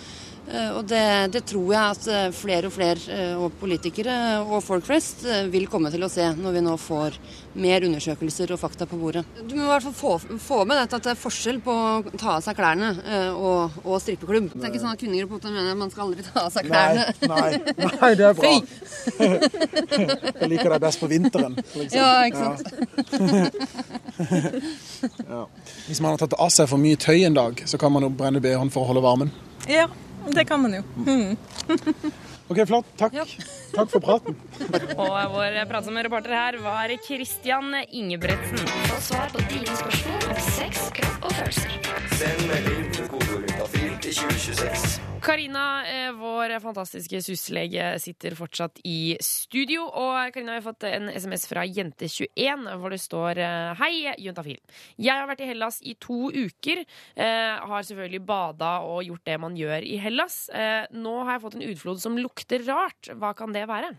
Eh, 0.53 0.71
Og 0.77 0.85
det, 0.89 1.03
det 1.33 1.43
tror 1.49 1.71
jeg 1.73 1.83
at 1.97 2.07
eh, 2.13 2.33
flere 2.37 2.69
og 2.69 2.75
flere, 2.75 3.01
eh, 3.15 3.35
og 3.41 3.53
politikere 3.61 4.17
og 4.45 4.61
folk 4.65 4.85
flest, 4.85 5.25
vil 5.53 5.67
komme 5.71 5.91
til 5.93 6.03
å 6.05 6.11
se 6.13 6.27
når 6.37 6.53
vi 6.59 6.63
nå 6.65 6.75
får 6.81 7.17
mer 7.63 7.85
undersøkelser 7.87 8.53
og 8.55 8.61
fakta 8.61 8.87
på 8.89 8.97
bordet. 9.01 9.25
Du 9.49 9.55
må 9.57 9.65
i 9.65 9.71
hvert 9.71 9.87
fall 9.87 9.97
få, 9.97 10.13
få 10.41 10.59
med 10.69 10.77
dette 10.81 10.97
at 10.99 11.07
det 11.07 11.13
er 11.15 11.21
forskjell 11.21 11.61
på 11.65 11.73
å 11.73 12.03
ta 12.21 12.37
av 12.39 12.45
seg 12.45 12.57
klærne 12.57 12.91
og, 13.37 13.77
og 13.85 13.99
strippeklubb. 14.01 14.51
Det 14.55 14.65
er 14.65 14.71
ikke 14.73 14.83
sånn 14.85 14.95
at 14.95 15.01
kvinnegruppa 15.03 15.51
mener 15.53 15.73
at 15.75 15.81
man 15.81 15.93
skal 15.93 16.07
aldri 16.07 16.25
ta 16.27 16.47
av 16.47 16.53
seg 16.55 16.69
klærne. 16.69 17.05
Nei, 17.29 17.51
nei, 17.77 17.91
nei, 18.01 18.13
det 18.19 18.29
er 18.29 18.35
bra. 18.39 18.53
Fy! 18.53 18.57
Jeg 20.43 20.49
liker 20.53 20.73
deg 20.75 20.81
best 20.87 21.01
på 21.03 21.09
vinteren. 21.13 21.57
Liksom. 21.61 21.97
Ja, 21.97 22.11
ikke 22.29 22.41
sant. 22.41 22.63
Ja. 25.29 25.47
Hvis 25.89 26.01
man 26.01 26.13
har 26.15 26.21
tatt 26.23 26.35
av 26.39 26.51
seg 26.55 26.69
for 26.71 26.79
mye 26.81 26.99
tøy 27.01 27.25
en 27.27 27.37
dag, 27.37 27.63
så 27.69 27.79
kan 27.81 27.93
man 27.95 28.05
jo 28.07 28.11
brenne 28.15 28.41
BH-en 28.43 28.71
for 28.73 28.85
å 28.85 28.91
holde 28.93 29.03
varmen. 29.05 29.33
Ja, 29.71 29.87
det 30.31 30.45
kan 30.49 30.63
man 30.63 30.79
jo. 30.81 30.83
Mm. 31.07 31.37
Ok, 32.53 32.59
flott. 32.69 32.89
Takk. 33.01 33.15
Takk 33.73 33.89
for 33.89 34.03
praten. 34.05 34.37
Og 35.01 35.15
vår 35.33 35.55
pratsomme 35.71 36.03
reporter 36.05 36.35
her 36.37 36.59
var 36.61 36.93
Christian 37.07 37.73
Ingebretsen. 37.89 38.61
Få 38.91 39.01
svar 39.01 39.33
på 39.33 39.41
dine 39.49 39.79
spørsmål 39.79 40.29
om 40.35 40.43
sex, 40.51 40.91
kropp 40.99 41.31
og 41.31 41.37
følelser. 41.39 41.79
Send 42.19 42.45
melding 42.51 42.91
til 42.93 43.09
2026. 44.13 45.01
Karina, 45.23 45.87
eh, 45.87 46.13
vår 46.13 46.57
fantastiske 46.61 47.21
syslege, 47.23 47.99
sitter 48.03 48.35
fortsatt 48.35 48.81
i 48.85 49.17
studio. 49.23 49.85
Og 49.87 50.33
Karina, 50.35 50.57
har 50.59 50.65
fått 50.65 50.85
en 50.89 51.09
SMS 51.09 51.47
fra 51.47 51.65
Jente21 51.65 52.67
hvor 52.81 52.91
det 52.91 53.01
står 53.01 53.39
eh, 53.39 53.73
Hei, 53.79 54.13
juntafil. 54.19 54.59
Jeg 54.99 55.15
har 55.15 55.31
vært 55.31 55.45
i 55.45 55.51
Hellas 55.53 55.81
i 55.87 55.95
to 55.95 56.29
uker. 56.35 56.85
Eh, 57.15 57.67
har 57.71 57.89
selvfølgelig 57.89 58.25
bada 58.27 58.81
og 58.85 59.05
gjort 59.07 59.25
det 59.31 59.41
man 59.41 59.57
gjør 59.57 59.87
i 59.87 59.99
Hellas. 60.03 60.49
Eh, 60.51 60.85
nå 60.93 61.19
har 61.23 61.37
jeg 61.37 61.45
fått 61.47 61.61
en 61.61 61.69
utflod 61.71 62.03
som 62.03 62.19
lukter 62.19 62.67
rart. 62.69 63.15
Hva 63.15 63.33
kan 63.39 63.55
det 63.55 63.69
være? 63.71 63.95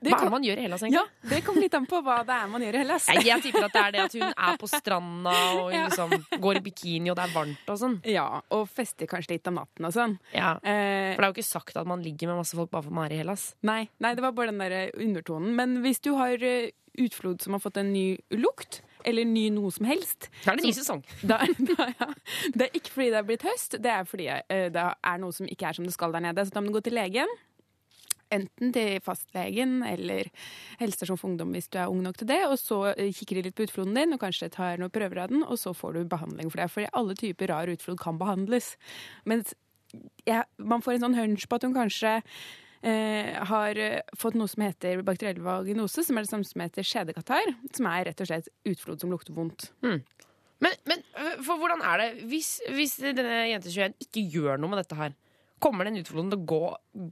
Hva 0.00 0.16
er 0.16 0.24
det 0.24 0.32
man 0.32 0.44
gjør 0.46 0.60
i 0.60 0.64
Hellas, 0.64 0.82
egentlig? 0.86 1.00
Ja, 1.02 1.28
Det 1.34 1.40
kommer 1.44 1.60
litt 1.66 1.74
an 1.76 1.86
på 1.90 2.00
hva 2.06 2.16
det 2.24 2.36
er 2.40 2.46
man 2.48 2.62
gjør 2.64 2.78
i 2.78 2.82
Hellas. 2.84 3.08
Jeg, 3.12 3.24
jeg 3.28 3.42
tipper 3.44 3.66
at 3.68 3.74
det 3.76 3.82
er 3.84 3.92
det 3.96 4.00
at 4.06 4.16
hun 4.16 4.26
er 4.32 4.56
på 4.62 4.70
stranda 4.72 5.34
og 5.60 5.70
liksom 5.76 6.14
går 6.40 6.60
i 6.60 6.64
bikini 6.70 7.12
og 7.12 7.18
det 7.20 7.26
er 7.28 7.34
varmt 7.36 7.72
og 7.74 7.80
sånn. 7.82 7.98
Ja, 8.08 8.26
og 8.56 8.66
fester 8.72 9.10
kanskje 9.10 9.36
litt 9.36 9.50
om 9.52 9.58
natten 9.60 9.88
og 9.90 9.92
sånn. 9.96 10.16
Ja. 10.32 10.54
Eh, 10.64 11.12
For 11.14 11.20
det 11.20 11.26
er 11.26 11.32
jo 11.32 11.36
ikke 11.38 11.48
sagt 11.52 11.76
at 11.76 11.86
man 11.90 12.02
ligger 12.04 12.32
med 12.32 12.40
masse 12.42 12.56
folk 12.56 12.70
bare 12.72 12.88
for 12.88 12.96
man 12.96 13.10
er 13.10 13.16
i 13.18 13.20
Hellas. 13.22 13.50
Nei, 13.66 13.82
nei, 14.00 14.14
det 14.16 14.24
var 14.24 14.32
bare 14.36 14.54
den 14.54 14.62
der 14.64 14.94
undertonen. 14.96 15.52
Men 15.58 15.80
hvis 15.84 16.00
du 16.00 16.14
har 16.16 16.40
eh, 16.40 16.70
utflod 17.00 17.42
som 17.44 17.54
har 17.54 17.60
fått 17.62 17.76
en 17.80 17.92
ny 17.92 18.16
lukt, 18.34 18.80
eller 19.08 19.24
ny 19.24 19.46
noe 19.54 19.70
som 19.72 19.86
helst 19.88 20.26
Da 20.44 20.52
er 20.52 20.58
det 20.58 20.66
ny 20.66 20.72
sesong. 20.76 20.98
Da, 21.30 21.38
da, 21.56 21.86
ja. 21.96 22.08
Det 22.52 22.66
er 22.66 22.74
ikke 22.76 22.90
fordi 22.92 23.06
det 23.14 23.20
er 23.22 23.28
blitt 23.30 23.44
høst, 23.46 23.76
det 23.80 23.92
er 23.94 24.04
fordi 24.08 24.26
eh, 24.32 24.66
det 24.74 24.82
er 24.90 25.20
noe 25.22 25.32
som 25.32 25.48
ikke 25.48 25.70
er 25.70 25.78
som 25.78 25.86
det 25.88 25.94
skal 25.94 26.12
der 26.12 26.24
nede. 26.26 26.44
Så 26.44 26.52
da 26.56 26.60
må 26.60 26.68
du 26.72 26.76
gå 26.76 26.82
til 26.88 26.96
legen. 26.98 27.30
Enten 28.30 28.70
til 28.74 29.00
fastlegen 29.04 29.80
eller 29.86 30.28
helsestasjon 30.80 31.18
for 31.18 31.32
ungdom 31.32 31.54
hvis 31.56 31.70
du 31.72 31.80
er 31.80 31.90
ung 31.90 32.02
nok 32.04 32.20
til 32.20 32.30
det. 32.30 32.40
Og 32.46 32.56
så 32.60 32.80
eh, 32.92 33.10
kikker 33.16 33.40
de 33.40 33.48
litt 33.48 33.58
på 33.58 33.66
utfloden 33.66 33.96
din 33.98 34.16
og 34.16 34.22
kanskje 34.22 34.52
tar 34.54 34.80
noen 34.80 34.94
prøver 34.94 35.24
av 35.24 35.34
den, 35.34 35.42
og 35.44 35.58
så 35.60 35.74
får 35.76 35.98
du 35.98 36.04
behandling 36.10 36.52
for 36.52 36.62
det. 36.62 36.70
For 36.72 36.88
alle 37.00 37.18
typer 37.18 37.50
rar 37.50 37.72
utflod 37.72 38.00
kan 38.02 38.20
behandles. 38.20 38.74
Mens 39.28 39.54
ja, 40.28 40.44
man 40.56 40.84
får 40.84 40.96
en 40.96 41.06
sånn 41.08 41.18
hunch 41.18 41.48
på 41.50 41.58
at 41.58 41.66
hun 41.66 41.74
kanskje 41.74 42.20
eh, 42.86 43.34
har 43.50 43.80
eh, 43.80 44.00
fått 44.18 44.38
noe 44.38 44.50
som 44.50 44.64
heter 44.64 45.02
bakteriell 45.06 45.42
vaginose, 45.44 46.04
som 46.06 46.18
er 46.18 46.26
det 46.26 46.32
samme 46.32 46.46
som 46.48 46.62
heter 46.64 46.86
skjedekatarr. 46.86 47.54
Som 47.76 47.90
er 47.90 48.06
rett 48.10 48.22
og 48.22 48.30
slett 48.30 48.50
utflod 48.68 49.02
som 49.02 49.12
lukter 49.12 49.36
vondt. 49.36 49.72
Men, 50.60 50.76
men 50.88 51.02
øh, 51.16 51.40
for 51.44 51.60
hvordan 51.60 51.82
er 51.88 52.02
det 52.02 52.28
hvis, 52.30 52.58
hvis 52.76 52.98
denne 53.02 53.46
jente 53.48 53.72
21 53.72 54.06
ikke 54.06 54.26
gjør 54.36 54.60
noe 54.60 54.74
med 54.74 54.82
dette 54.82 54.98
her? 54.98 55.16
Kommer 55.60 55.84
den 55.86 56.00
utfordringen 56.00 56.32
til 56.32 56.40
å 56.40 56.48
gå, 56.48 56.60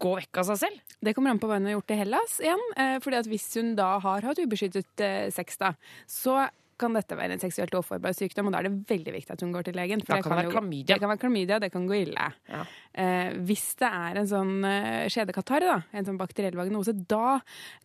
gå 0.00 0.12
vekk 0.22 0.40
av 0.40 0.46
seg 0.50 0.60
selv? 0.62 0.94
Det 1.04 1.12
kommer 1.16 1.34
an 1.34 1.40
på 1.42 1.50
hva 1.50 1.58
hun 1.58 1.68
har 1.68 1.76
gjort 1.76 1.92
i 1.92 1.98
Hellas 2.00 2.38
igjen. 2.40 2.62
Eh, 2.80 2.94
fordi 3.04 3.20
at 3.20 3.28
hvis 3.28 3.48
hun 3.60 3.74
da 3.78 3.90
har 4.04 4.24
hatt 4.24 4.40
ubeskyttet 4.40 5.04
eh, 5.04 5.26
sex, 5.34 5.60
da, 5.60 5.74
så 6.08 6.46
kan 6.78 6.94
dette 6.96 7.16
være 7.18 7.34
en 7.36 7.42
seksuelt 7.42 7.74
overforbar 7.74 8.14
sykdom, 8.16 8.48
og 8.48 8.54
da 8.54 8.60
er 8.62 8.68
det 8.68 8.86
veldig 8.88 9.12
viktig 9.14 9.34
at 9.34 9.42
hun 9.44 9.52
går 9.54 9.66
til 9.68 9.76
legen. 9.78 10.00
Da 10.04 10.18
kan 10.22 10.30
det 10.30 10.38
være 10.38 10.48
jo- 10.48 10.54
klamydia. 10.56 10.94
Det 10.94 11.00
kan 11.02 11.10
være 11.12 11.22
klamydia, 11.24 11.58
det 11.60 11.70
kan 11.74 11.86
gå 11.90 11.96
ille. 12.06 12.26
Eh, 12.94 13.30
hvis 13.48 13.66
det 13.82 13.88
er 13.90 14.20
en 14.22 14.30
sånn 14.30 14.52
eh, 14.64 15.08
skjedekatarr, 15.12 15.66
da, 15.66 15.76
en 15.92 16.04
sånn 16.08 16.18
bakteriell 16.20 16.56
vagnose, 16.58 16.94
da 17.08 17.40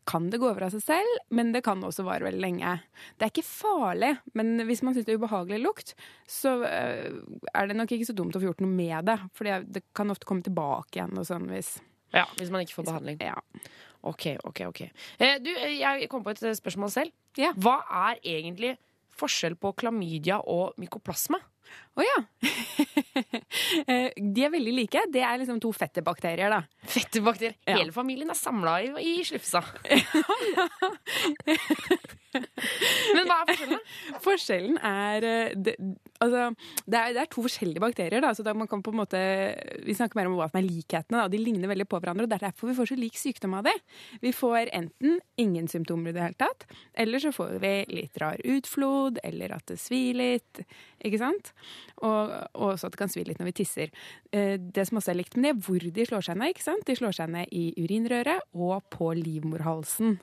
kan 0.09 0.29
det 0.29 0.39
gå 0.41 0.49
over 0.49 0.63
av 0.67 0.71
seg 0.75 0.81
selv, 0.87 1.19
men 1.31 1.51
det 1.53 1.63
kan 1.65 1.81
også 1.83 2.05
vare 2.07 2.25
veldig 2.27 2.41
lenge. 2.41 2.75
Det 3.17 3.27
er 3.27 3.33
ikke 3.33 3.45
farlig, 3.47 4.13
men 4.33 4.57
hvis 4.67 4.83
man 4.83 4.93
syns 4.95 5.05
det 5.05 5.15
er 5.15 5.21
ubehagelig 5.21 5.61
lukt, 5.63 5.93
så 6.29 6.63
eh, 6.67 7.09
er 7.53 7.67
det 7.67 7.75
nok 7.77 7.91
ikke 7.97 8.09
så 8.09 8.15
dumt 8.17 8.35
å 8.35 8.41
få 8.41 8.49
gjort 8.51 8.61
noe 8.65 8.73
med 8.73 9.05
det, 9.09 9.19
for 9.33 9.43
det 9.49 9.83
kan 9.93 10.09
ofte 10.13 10.25
komme 10.29 10.43
tilbake 10.45 10.97
igjen 11.01 11.17
og 11.17 11.25
sånn 11.29 11.49
hvis 11.51 11.79
Ja, 12.13 12.27
Hvis 12.37 12.51
man 12.53 12.61
ikke 12.61 12.75
får 12.77 12.85
behandling. 12.91 13.17
Ja. 13.25 13.39
Ok, 14.03 14.25
ok, 14.43 14.59
ok. 14.67 14.81
Eh, 15.19 15.37
du, 15.43 15.49
eh, 15.55 15.77
jeg 15.79 16.09
kom 16.11 16.23
på 16.25 16.33
et 16.35 16.43
eh, 16.43 16.55
spørsmål 16.57 16.91
selv. 16.91 17.11
Hva 17.63 17.77
er 18.09 18.19
egentlig 18.35 18.75
forskjell 19.17 19.55
på 19.61 19.71
klamydia 19.79 20.39
og 20.49 20.73
mykoplasma? 20.81 21.39
Å 21.97 22.03
ja. 22.05 22.19
Eh, 23.89 24.09
De 24.17 24.43
er 24.45 24.51
veldig 24.53 24.71
like. 24.75 25.01
Det 25.13 25.21
er 25.25 25.37
liksom 25.41 25.59
to 25.61 25.69
fettebakterier, 25.75 26.49
da. 26.53 26.59
Fettebakterier? 26.89 27.55
Ja. 27.67 27.75
Hele 27.79 27.93
familien 27.95 28.29
er 28.31 28.37
samla 28.37 28.75
i, 28.85 28.89
i 29.01 29.23
slufsa. 29.25 29.61
Men 33.13 33.27
hva 33.29 33.37
er 33.41 33.49
forskjellen? 33.49 33.81
Forskjellen 34.23 34.77
er 34.89 35.27
det, 35.65 35.75
altså, 36.23 36.45
det, 36.87 36.97
er, 36.99 37.13
det 37.15 37.21
er 37.23 37.29
to 37.31 37.43
forskjellige 37.45 37.83
bakterier. 37.83 38.23
Da, 38.23 38.31
så 38.35 38.45
da 38.45 38.53
man 38.57 38.69
kan 38.71 38.83
på 38.85 38.93
en 38.93 38.99
måte, 39.01 39.19
vi 39.83 39.95
snakker 39.97 40.19
mer 40.19 40.29
om 40.31 40.37
hva 40.39 40.47
som 40.49 40.59
er 40.61 40.67
likhetene. 40.67 41.19
Da. 41.21 41.27
De 41.31 41.41
ligner 41.41 41.71
veldig 41.71 41.87
på 41.91 41.99
hverandre. 41.99 42.25
og 42.25 42.31
Det 42.31 42.39
er 42.39 42.45
derfor 42.47 42.71
vi 42.71 42.77
får 42.79 42.91
så 42.93 42.97
lik 42.99 43.19
sykdom 43.19 43.57
av 43.59 43.67
det. 43.67 43.75
Vi 44.23 44.33
får 44.35 44.71
enten 44.73 45.19
ingen 45.41 45.69
symptomer 45.71 46.13
i 46.13 46.17
det 46.17 46.25
hele 46.25 46.39
tatt, 46.39 46.65
eller 47.03 47.23
så 47.23 47.33
får 47.35 47.57
vi 47.63 47.73
litt 47.93 48.17
rar 48.21 48.41
utflod, 48.55 49.19
eller 49.23 49.55
at 49.57 49.67
det 49.71 49.79
svir 49.81 50.17
litt. 50.17 50.63
Ikke 51.03 51.21
sant? 51.21 51.53
Og, 52.01 52.33
og 52.55 52.73
også 52.73 52.89
at 52.89 52.95
det 52.95 53.01
kan 53.03 53.11
svi 53.11 53.25
litt 53.27 53.41
når 53.41 53.51
vi 53.51 53.57
tisser. 53.63 53.93
Eh, 54.31 54.55
Det 54.57 54.87
som 54.87 54.99
også 54.99 55.13
er 55.13 55.19
likt 55.21 55.37
med 55.37 55.49
det, 55.49 55.55
er 55.55 55.63
hvor 55.67 55.87
de 55.99 56.05
slår 56.09 56.27
seg 56.29 56.39
ned. 56.39 56.53
ikke 56.53 56.65
sant? 56.65 56.85
De 56.87 56.97
slår 56.97 57.17
seg 57.19 57.31
ned 57.33 57.51
i 57.51 57.65
urinrøret 57.83 58.45
og 58.53 58.83
på 58.93 59.11
livmorhalsen. 59.17 60.19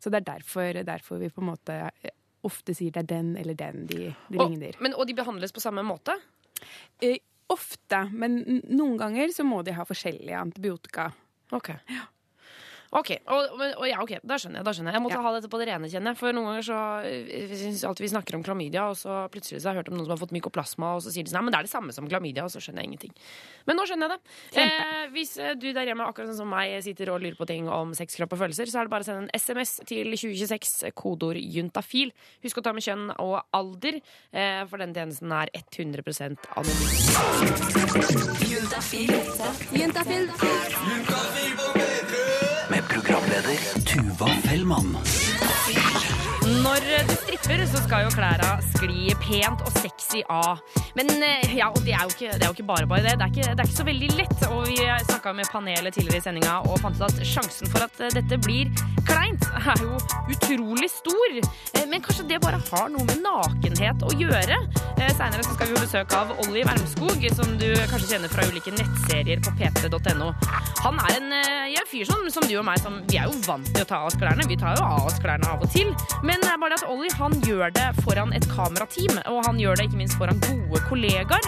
Så 0.00 0.10
det 0.12 0.22
er 0.22 0.30
derfor, 0.34 0.82
derfor 0.84 1.20
vi 1.20 1.32
på 1.32 1.42
en 1.42 1.50
måte 1.52 1.78
ofte 2.44 2.74
sier 2.76 2.92
det 2.94 3.04
er 3.04 3.10
den 3.14 3.34
eller 3.40 3.56
den 3.58 3.86
de, 3.90 4.10
de 4.28 4.38
Og, 4.38 4.50
ligner. 4.50 4.76
men, 4.84 4.94
og 4.94 5.06
de 5.08 5.14
behandles 5.18 5.52
på 5.54 5.62
samme 5.64 5.82
måte? 5.86 6.16
Eh, 7.02 7.18
ofte, 7.52 8.04
men 8.12 8.38
noen 8.70 8.96
ganger 9.00 9.32
så 9.34 9.44
må 9.46 9.62
de 9.66 9.74
ha 9.76 9.84
forskjellige 9.84 10.38
antibiotika. 10.38 11.10
Ok. 11.52 11.70
Ok, 12.94 13.10
og, 13.26 13.56
og 13.58 13.86
ja, 13.88 13.98
ok, 13.98 14.12
da 14.22 14.36
skjønner 14.38 14.60
jeg. 14.60 14.66
da 14.68 14.72
skjønner 14.76 14.92
jeg 14.92 15.00
Jeg 15.00 15.02
måtte 15.02 15.22
ha 15.24 15.30
dette 15.34 15.48
på 15.50 15.58
det 15.58 15.66
rene, 15.66 15.88
kjenner 15.90 16.12
jeg. 16.12 16.18
For 16.20 16.36
noen 16.36 16.46
ganger 16.46 16.66
så 16.68 16.78
syns 17.58 17.80
jeg 17.82 17.88
alltid 17.88 18.04
vi 18.04 18.10
snakker 18.12 18.38
om 18.38 18.44
klamydia, 18.46 18.84
og 18.92 18.98
så 19.00 19.24
plutselig 19.34 19.62
så 19.62 19.70
har 19.70 19.74
jeg 19.74 19.82
hørt 19.82 19.90
om 19.90 19.96
noen 19.98 20.06
som 20.06 20.14
har 20.14 20.20
fått 20.22 20.34
mykoplasma, 20.36 20.92
og 20.94 21.02
så 21.02 21.10
sier 21.10 21.26
de 21.26 21.32
sånn 21.32 21.40
Nei, 21.40 21.48
men 21.48 21.56
det 21.56 21.58
er 21.58 21.66
det 21.66 21.72
samme 21.72 21.94
som 21.96 22.06
klamydia, 22.06 22.44
og 22.46 22.52
så 22.54 22.62
skjønner 22.62 22.84
jeg 22.84 22.92
ingenting. 22.92 23.14
Men 23.66 23.80
nå 23.80 23.86
skjønner 23.90 24.14
jeg 24.14 24.14
det. 24.14 24.20
Eh, 24.62 25.02
hvis 25.16 25.34
eh, 25.42 25.56
du 25.58 25.66
der 25.74 25.90
hjemme, 25.90 26.06
akkurat 26.06 26.30
sånn 26.30 26.38
som 26.44 26.54
meg, 26.54 26.76
sitter 26.86 27.10
og 27.10 27.18
lurer 27.24 27.34
på 27.40 27.48
ting 27.50 27.66
om 27.66 27.90
sex, 27.98 28.14
kropp 28.20 28.36
og 28.36 28.44
følelser, 28.44 28.70
så 28.70 28.78
er 28.78 28.86
det 28.86 28.94
bare 28.94 29.02
å 29.02 29.08
sende 29.08 29.26
en 29.26 29.34
SMS 29.34 29.80
til 29.90 30.14
2026, 30.14 30.94
kodeord 30.94 31.42
juntafil. 31.42 32.14
Husk 32.46 32.62
å 32.62 32.64
ta 32.68 32.76
med 32.76 32.86
kjønn 32.86 33.10
og 33.18 33.40
alder, 33.58 33.98
eh, 34.30 34.62
for 34.70 34.78
den 34.78 34.94
tjenesten 34.94 35.34
er 35.34 35.50
100 35.58 36.38
anonym. 36.54 36.90
Juntafil. 39.74 40.30
Med 40.30 41.73
programleder 42.88 43.56
Tuva 43.84 44.26
Fellmann. 44.46 44.96
Når 46.62 46.84
du 47.08 47.12
stripper, 47.18 47.62
så 47.66 47.80
skal 47.82 48.04
jo 48.06 48.10
klærne 48.14 48.50
skli 48.74 49.10
pent 49.22 49.62
og 49.66 49.72
sexy 49.80 50.20
av. 50.30 50.60
Men 50.94 51.10
eh, 51.18 51.54
ja, 51.58 51.70
og 51.72 51.80
det 51.86 51.94
er 51.96 52.04
jo 52.06 52.12
ikke, 52.12 52.30
det 52.38 52.44
er 52.44 52.50
jo 52.50 52.54
ikke 52.56 52.66
bare 52.68 52.86
bare 52.90 53.02
det. 53.08 53.14
Det 53.18 53.26
er 53.26 53.32
ikke, 53.32 53.48
det 53.56 53.64
er 53.64 53.68
ikke 53.70 53.80
så 53.80 53.86
veldig 53.88 54.10
lett. 54.18 54.44
Og 54.50 54.60
vi 54.68 54.76
snakka 55.08 55.32
med 55.34 55.50
panelet 55.52 55.96
tidligere 55.96 56.20
i 56.20 56.24
sendinga 56.24 56.58
og 56.68 56.78
fant 56.82 57.00
ut 57.00 57.06
at 57.08 57.22
sjansen 57.26 57.70
for 57.72 57.86
at 57.86 57.98
eh, 58.04 58.12
dette 58.14 58.38
blir 58.44 58.70
kleint, 59.08 59.44
er 59.58 59.82
jo 59.82 59.98
utrolig 60.36 60.90
stor. 60.92 61.38
Eh, 61.40 61.84
Men 61.90 62.04
kanskje 62.04 62.28
det 62.30 62.40
bare 62.44 62.60
har 62.70 62.92
noe 62.94 63.04
med 63.10 63.24
nakenhet 63.24 64.06
å 64.06 64.14
gjøre. 64.14 64.60
Seinere 65.14 65.42
skal 65.44 65.68
vi 65.68 65.74
få 65.74 65.82
besøk 65.82 66.14
av 66.16 66.30
Olli 66.46 66.62
Wermskog, 66.64 67.26
som 67.36 67.50
du 67.60 67.66
kanskje 67.90 68.14
kjenner 68.14 68.30
fra 68.32 68.46
ulike 68.48 68.72
nettserier 68.72 69.42
på 69.44 69.52
pt.no. 69.58 70.30
Han 70.84 70.98
er 71.08 71.18
en, 71.18 71.34
ja, 71.72 71.82
fyr 71.90 72.06
som, 72.08 72.24
som 72.32 72.46
du 72.48 72.54
og 72.60 72.64
meg, 72.66 72.80
som 72.82 72.96
vi 73.10 73.18
er 73.20 73.28
jo 73.28 73.36
vant 73.44 73.68
til 73.74 73.84
å 73.84 73.88
ta 73.88 74.00
av 74.02 74.08
oss 74.10 74.16
klærne. 74.20 74.46
Vi 74.48 74.56
tar 74.60 74.78
jo 74.78 74.86
av 74.86 75.08
oss 75.10 75.18
klærne 75.22 75.50
av 75.50 75.62
og 75.64 75.70
til. 75.74 75.92
Men 76.24 76.43
det 76.44 76.50
er 76.52 76.60
bare 76.60 76.76
at 76.76 76.84
Olli 76.92 77.08
han 77.16 77.34
gjør 77.44 77.72
det 77.74 77.86
foran 78.04 78.32
et 78.36 78.44
kamerateam, 78.50 79.16
og 79.32 79.40
han 79.46 79.58
gjør 79.60 79.78
det 79.80 79.88
ikke 79.88 80.00
minst 80.02 80.18
foran 80.20 80.40
gode 80.44 80.80
kollegaer. 80.90 81.46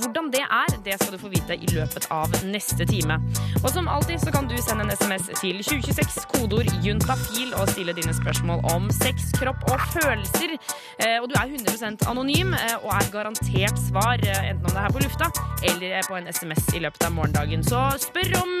Hvordan 0.00 0.28
det 0.34 0.42
er, 0.44 0.74
det 0.84 0.96
skal 1.00 1.14
du 1.14 1.18
få 1.22 1.30
vite 1.32 1.56
i 1.56 1.68
løpet 1.72 2.08
av 2.12 2.32
neste 2.44 2.84
time. 2.88 3.16
Og 3.62 3.68
som 3.72 3.88
alltid 3.88 4.20
så 4.22 4.32
kan 4.34 4.48
du 4.50 4.56
sende 4.60 4.84
en 4.86 4.92
SMS 4.92 5.30
til 5.40 5.62
2026, 5.64 6.26
kodeord 6.34 6.70
juntafil, 6.84 7.54
og 7.56 7.70
stille 7.72 7.94
dine 7.96 8.14
spørsmål 8.16 8.64
om 8.74 8.90
sex, 8.94 9.30
kropp 9.38 9.64
og 9.72 9.80
følelser. 9.94 10.56
Eh, 11.00 11.16
Og 11.22 11.30
du 11.30 11.34
er 11.38 11.48
100% 11.48 12.04
anonym 12.10 12.52
eh, 12.54 12.76
og 12.82 12.90
er 12.98 13.10
garantert 13.14 13.78
svar, 13.80 14.20
eh, 14.20 14.50
enten 14.50 14.66
om 14.66 14.72
det 14.74 14.80
er 14.82 14.86
her 14.86 14.94
på 14.96 15.04
lufta 15.04 15.30
eller 15.66 16.02
på 16.08 16.18
en 16.18 16.28
SMS 16.32 16.74
i 16.76 16.82
løpet 16.84 17.06
av 17.08 17.14
morgendagen. 17.16 17.64
Så 17.64 17.80
spør 18.04 18.36
om, 18.42 18.52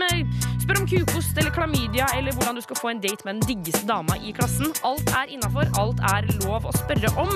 spør 0.62 0.80
om 0.80 0.88
kukost 0.88 1.36
eller 1.38 1.52
klamydia, 1.54 2.06
eller 2.16 2.32
hvordan 2.32 2.56
du 2.56 2.64
skal 2.64 2.80
få 2.80 2.94
en 2.94 3.02
date 3.04 3.26
med 3.28 3.40
den 3.40 3.46
diggeste 3.50 3.84
dama 3.88 4.16
i 4.22 4.32
klassen. 4.36 4.72
Alt 4.86 5.10
er 5.12 5.34
innafor. 5.36 5.65
Alt 5.80 6.00
er 6.12 6.28
lov 6.44 6.66
å 6.68 6.72
spørre 6.76 7.10
om. 7.20 7.32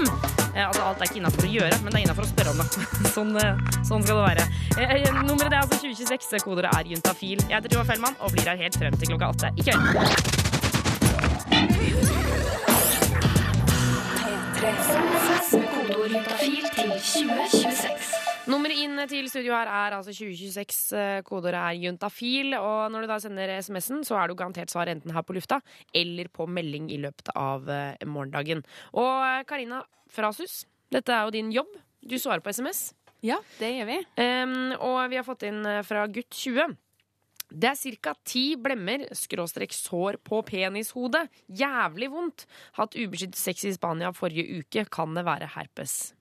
Eh, 0.54 0.66
altså, 0.66 0.82
alt 0.82 1.02
er 1.02 1.08
ikke 1.08 1.20
innafor 1.20 1.46
å 1.46 1.50
gjøre, 1.50 1.80
men 1.82 1.92
det 1.92 2.00
er 2.00 2.06
innafor 2.06 2.26
å 2.26 2.30
spørre 2.30 2.54
om 2.54 2.62
det. 2.62 2.66
sånn, 3.16 3.34
eh, 3.40 3.60
sånn 3.86 4.04
skal 4.04 4.20
det 4.20 4.24
være. 4.24 4.46
Eh, 4.78 5.08
nummeret 5.24 5.52
er 5.52 5.60
altså 5.62 5.80
2026. 5.82 6.46
Kodeordet 6.46 6.72
er 6.74 6.92
juntafil. 6.94 7.38
Jeg 7.46 7.56
heter 7.56 7.74
Tuva 7.74 7.86
Fellmann 7.90 8.18
og 8.20 8.34
blir 8.34 8.50
her 8.50 8.60
helt 8.60 8.78
frem 8.80 8.96
til 9.00 9.12
klokka 9.12 9.32
åtte 9.34 9.52
i 9.56 9.66
kveld. 9.66 9.82
Kodeord 15.50 16.18
juntafil 16.18 16.66
til 16.74 16.90
2026. 16.98 18.29
Nummeret 18.48 18.78
inn 18.80 18.96
til 19.10 19.26
studio 19.28 19.52
her 19.52 19.68
er 19.68 19.94
altså 19.98 20.14
2026. 20.16 20.96
eh, 20.96 21.18
Kodeordet 21.26 21.60
er 21.60 21.76
juntafil. 21.82 22.54
Og 22.56 22.90
når 22.92 23.04
du 23.04 23.10
da 23.10 23.18
sender 23.20 23.52
SMS-en, 23.60 24.00
så 24.06 24.16
er 24.16 24.30
du 24.30 24.34
garantert 24.38 24.72
svar 24.72 24.88
enten 24.88 25.12
her 25.12 25.24
på 25.26 25.36
lufta 25.36 25.60
eller 25.94 26.30
på 26.32 26.46
melding 26.48 26.88
i 26.90 26.98
løpet 27.02 27.28
av 27.36 27.68
eh, 27.68 28.06
morgendagen. 28.08 28.64
Og 28.96 29.10
eh, 29.26 29.42
Karina 29.48 29.82
Frasus, 30.10 30.64
dette 30.90 31.12
er 31.12 31.28
jo 31.28 31.34
din 31.36 31.52
jobb. 31.54 31.74
Du 32.00 32.16
svarer 32.18 32.40
på 32.40 32.50
SMS. 32.56 32.94
Ja, 33.22 33.36
det 33.58 33.74
gjør 33.76 33.90
vi. 33.90 33.98
Um, 34.16 34.72
og 34.80 35.02
vi 35.12 35.18
har 35.20 35.26
fått 35.26 35.44
inn 35.44 35.60
fra 35.84 36.06
gutt 36.08 36.32
20. 36.32 36.78
Det 37.50 37.68
er 37.68 37.98
ca. 38.00 38.14
ti 38.24 38.44
blemmer, 38.56 39.04
skråstrek 39.12 39.74
sår 39.76 40.16
på 40.24 40.40
penishodet. 40.48 41.26
Jævlig 41.60 42.08
vondt. 42.14 42.46
Hatt 42.78 42.96
ubeskyttet 42.96 43.36
sex 43.36 43.66
i 43.68 43.74
Spania 43.76 44.14
forrige 44.16 44.62
uke. 44.62 44.86
Kan 44.88 45.12
det 45.18 45.26
være 45.28 45.50
herpes? 45.58 46.14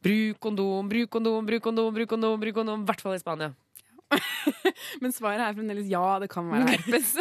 Bruk 0.00 0.38
kondom, 0.40 0.88
bruk 0.88 1.10
kondom, 1.12 1.44
bruk 1.46 1.62
kondom, 1.62 1.94
bruk 1.94 2.08
kondom, 2.08 2.40
bruk 2.40 2.54
kondom. 2.56 2.82
I 2.82 2.88
hvert 2.88 3.02
fall 3.04 3.14
i 3.16 3.20
Spania. 3.20 3.50
Men 5.02 5.14
svaret 5.14 5.42
er 5.44 5.56
fremdeles 5.56 5.88
ja, 5.90 6.04
det 6.22 6.30
kan 6.32 6.48
være 6.50 6.70
herpes. 6.74 7.12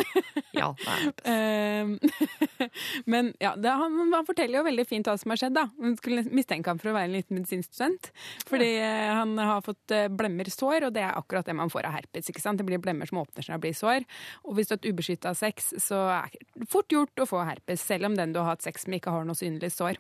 ja, 0.56 0.72
det 0.80 0.88
er 0.88 1.02
herpes. 1.04 1.26
Eh, 1.30 2.70
Men 3.14 3.32
ja, 3.42 3.54
det, 3.60 3.74
han, 3.82 3.98
han 4.14 4.28
forteller 4.28 4.60
jo 4.60 4.66
veldig 4.68 4.86
fint 4.90 5.10
hva 5.10 5.16
som 5.20 5.34
har 5.34 5.42
skjedd. 5.42 5.56
da. 5.58 5.68
Man 5.80 5.98
skulle 6.00 6.26
mistenke 6.28 6.72
ham 6.72 6.82
for 6.82 6.92
å 6.92 6.96
være 6.98 7.12
en 7.12 7.18
liten 7.18 7.40
medisinstudent. 7.40 8.12
Fordi 8.50 8.72
ja. 8.78 9.20
han 9.22 9.36
har 9.40 9.64
fått 9.66 9.96
eh, 9.96 10.10
blemmer 10.12 10.50
sår, 10.54 10.90
og 10.90 10.96
det 10.96 11.06
er 11.06 11.18
akkurat 11.18 11.48
det 11.48 11.58
man 11.58 11.72
får 11.74 11.90
av 11.90 11.98
herpes. 12.00 12.32
ikke 12.32 12.44
sant? 12.44 12.62
Det 12.62 12.68
blir 12.68 12.82
blemmer 12.84 13.10
som 13.10 13.22
åpner 13.24 13.46
seg 13.46 13.60
og 13.60 13.66
blir 13.66 13.78
sår. 13.78 14.08
Og 14.46 14.58
hvis 14.58 14.70
du 14.70 14.76
har 14.76 14.82
et 14.82 14.90
ubeskytta 14.92 15.34
sex, 15.38 15.74
så 15.82 16.04
er 16.20 16.34
det 16.34 16.70
fort 16.72 16.92
gjort 16.94 17.24
å 17.24 17.30
få 17.30 17.44
herpes, 17.48 17.84
selv 17.86 18.10
om 18.10 18.18
den 18.18 18.34
du 18.36 18.42
har 18.42 18.54
hatt 18.54 18.66
sex 18.66 18.88
med, 18.88 19.00
ikke 19.00 19.14
har 19.14 19.28
noe 19.28 19.38
synlig 19.38 19.72
sår. 19.76 20.00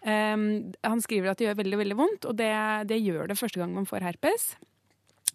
Um, 0.00 0.72
han 0.86 1.02
skriver 1.04 1.32
at 1.32 1.40
det 1.40 1.50
gjør 1.50 1.58
veldig 1.60 1.80
veldig 1.82 1.96
vondt, 1.98 2.28
og 2.30 2.36
det, 2.38 2.52
det 2.88 3.00
gjør 3.02 3.28
det 3.30 3.38
første 3.40 3.60
gang 3.60 3.74
man 3.76 3.88
får 3.88 4.06
herpes. 4.06 4.52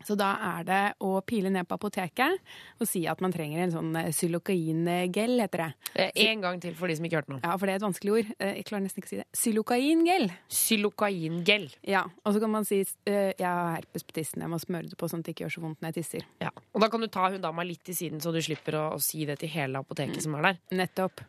Så 0.05 0.15
da 0.19 0.31
er 0.57 0.65
det 0.67 0.81
å 1.01 1.15
pile 1.25 1.49
ned 1.49 1.65
på 1.67 1.75
apoteket 1.79 2.37
og 2.79 2.85
si 2.87 3.03
at 3.09 3.21
man 3.25 3.33
trenger 3.33 3.63
en 3.63 3.71
sånn 3.73 3.95
eh, 3.97 4.11
xylokain-gel, 4.13 5.39
heter 5.41 5.63
det. 5.63 5.69
Eh, 5.95 6.11
En 6.29 6.41
gang 6.43 6.59
til 6.61 6.75
for 6.77 6.87
de 6.91 6.95
som 6.99 7.05
ikke 7.07 7.19
hørte 7.23 7.33
noe. 7.33 7.41
Ja, 7.43 7.55
for 7.57 7.65
det 7.65 7.73
er 7.75 7.81
et 7.81 7.85
vanskelig 7.87 8.13
ord. 8.19 8.29
Eh, 8.39 8.53
Jeg 8.59 8.65
klarer 8.69 8.85
nesten 8.85 9.01
ikke 9.01 9.09
å 9.09 9.13
si 9.15 9.19
det. 9.21 9.27
Xylokain-gel. 9.41 10.27
Xylokain-gel. 10.53 11.67
Ja, 11.89 12.03
og 12.23 12.33
så 12.35 12.39
kan 12.43 12.51
man 12.53 12.65
si 12.67 12.81
eh, 12.83 13.33
jeg 13.33 13.47
har 13.47 13.75
herpes 13.79 14.05
på 14.05 14.15
tissen, 14.19 14.43
jeg 14.45 14.51
må 14.51 14.59
smøre 14.61 14.89
det 14.91 14.97
på 14.99 15.09
sånn 15.09 15.23
at 15.23 15.29
det 15.29 15.35
ikke 15.35 15.45
gjør 15.47 15.55
så 15.57 15.65
vondt 15.65 15.81
når 15.83 15.91
jeg 15.93 15.97
tisser. 16.03 16.25
Ja. 16.43 16.51
Og 16.75 16.81
da 16.83 16.89
kan 16.93 17.01
du 17.03 17.07
ta 17.11 17.29
hun 17.33 17.41
dama 17.43 17.65
litt 17.65 17.83
til 17.87 17.97
siden, 17.97 18.21
så 18.23 18.33
du 18.35 18.41
slipper 18.45 18.77
å, 18.79 18.85
å 18.97 19.01
si 19.03 19.25
det 19.27 19.39
til 19.41 19.51
hele 19.55 19.81
apoteket 19.81 20.21
som 20.23 20.35
er 20.39 20.49
der. 20.51 20.59
Nettopp. 20.83 21.23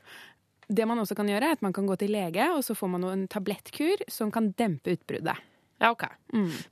Det 0.67 0.83
man 0.91 0.99
også 0.99 1.15
kan 1.15 1.29
gjøre, 1.31 1.53
er 1.53 1.59
at 1.59 1.63
man 1.63 1.73
kan 1.77 1.87
gå 1.87 1.95
til 2.01 2.11
lege, 2.11 2.49
og 2.57 2.65
så 2.67 2.75
får 2.75 2.91
man 2.97 3.05
en 3.13 3.27
tablettkur 3.31 4.03
som 4.11 4.33
kan 4.35 4.51
dempe 4.59 4.97
utbruddet. 4.97 5.39
Ja, 5.79 5.91
ok. 5.93 6.05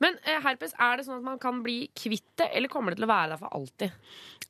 Men 0.01 0.17
eh, 0.25 0.39
herpes, 0.45 0.73
er 0.81 0.97
det 0.97 1.05
sånn 1.07 1.19
at 1.21 1.27
man 1.27 1.41
kan 1.43 1.59
bli 1.65 1.91
kvitt 1.97 2.25
det, 2.41 2.47
eller 2.57 2.73
kommer 2.73 2.95
det 2.95 3.01
til 3.03 3.07
å 3.09 3.11
være 3.13 3.35
der 3.35 3.41
for 3.43 3.53
alltid? 3.57 3.99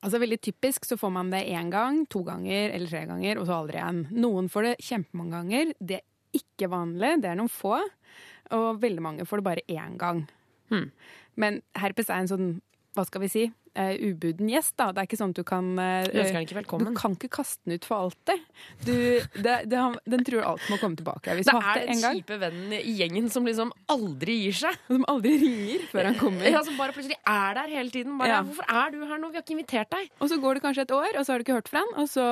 Altså 0.05 0.21
Veldig 0.23 0.39
typisk 0.45 0.85
så 0.87 0.99
får 1.01 1.11
man 1.17 1.33
det 1.33 1.43
én 1.51 1.71
gang, 1.73 2.05
to 2.13 2.23
ganger 2.27 2.71
eller 2.77 2.91
tre 2.93 3.05
ganger, 3.09 3.41
og 3.41 3.49
så 3.49 3.57
aldri 3.59 3.81
igjen. 3.81 4.03
Noen 4.23 4.51
får 4.53 4.69
det 4.69 4.75
kjempemange 4.85 5.35
ganger. 5.39 5.75
Det 5.81 5.99
er 5.99 6.39
ikke 6.39 6.71
vanlig, 6.71 7.13
det 7.25 7.33
er 7.33 7.41
noen 7.41 7.51
få. 7.51 7.79
Og 8.55 8.81
veldig 8.83 9.03
mange 9.03 9.27
får 9.27 9.41
det 9.41 9.49
bare 9.49 9.67
én 9.73 9.99
gang. 9.99 10.23
Men 11.41 11.61
herpes 11.81 12.11
er 12.13 12.23
en 12.23 12.31
sånn, 12.31 12.51
hva 12.95 13.05
skal 13.09 13.25
vi 13.25 13.33
si, 13.33 13.45
uh, 13.79 13.95
ubuden 14.11 14.51
gjest. 14.53 14.75
da. 14.81 14.91
Det 14.95 15.03
er 15.03 15.09
ikke 15.09 15.19
sånn 15.21 15.35
at 15.35 15.41
du 15.41 15.45
kan 15.47 15.71
uh, 15.79 16.07
Du 16.09 16.21
ikke. 16.21 16.65
Du 16.65 16.91
kan 16.99 17.17
ikke 17.17 17.31
kaste 17.41 17.61
den 17.65 17.79
ut 17.79 17.89
for 17.89 18.07
alltid. 18.07 18.45
Du, 18.87 18.95
det, 19.39 19.57
det, 19.71 19.83
den 20.11 20.27
tror 20.27 20.49
alt 20.55 20.69
må 20.73 20.79
komme 20.83 20.99
tilbake. 21.01 21.37
Det 21.41 21.55
er 21.55 21.83
en 21.85 22.03
den 22.03 22.19
kjipe 22.21 22.39
vennen 22.43 22.75
i 22.79 22.97
gjengen 23.01 23.31
som 23.33 23.47
liksom 23.49 23.73
aldri 23.93 24.39
gir 24.47 24.59
seg. 24.65 24.81
Som 24.89 25.07
aldri 25.11 25.37
ringer 25.43 25.87
før 25.93 26.11
han 26.11 26.19
kommer. 26.21 26.51
Ja, 26.55 26.63
Som 26.67 26.79
bare 26.81 26.95
plutselig 26.97 27.19
er 27.21 27.61
der 27.61 27.73
hele 27.79 27.91
tiden. 27.91 28.19
Bare, 28.19 28.29
Ja. 28.35 28.43
'Hvorfor 28.43 28.67
er 28.69 28.91
du 28.91 29.01
her 29.07 29.19
nå? 29.19 29.31
Vi 29.31 29.39
har 29.39 29.45
ikke 29.45 29.57
invitert 29.59 29.91
deg.' 29.91 30.11
Og 30.21 30.29
så 30.31 30.41
går 30.41 30.55
det 30.55 30.63
kanskje 30.65 30.83
et 30.83 30.95
år, 30.95 31.11
og 31.19 31.25
så 31.25 31.33
har 31.33 31.39
du 31.39 31.45
ikke 31.45 31.59
hørt 31.59 31.69
fra 31.69 31.83
han, 31.85 31.95
og 32.01 32.09
så 32.09 32.27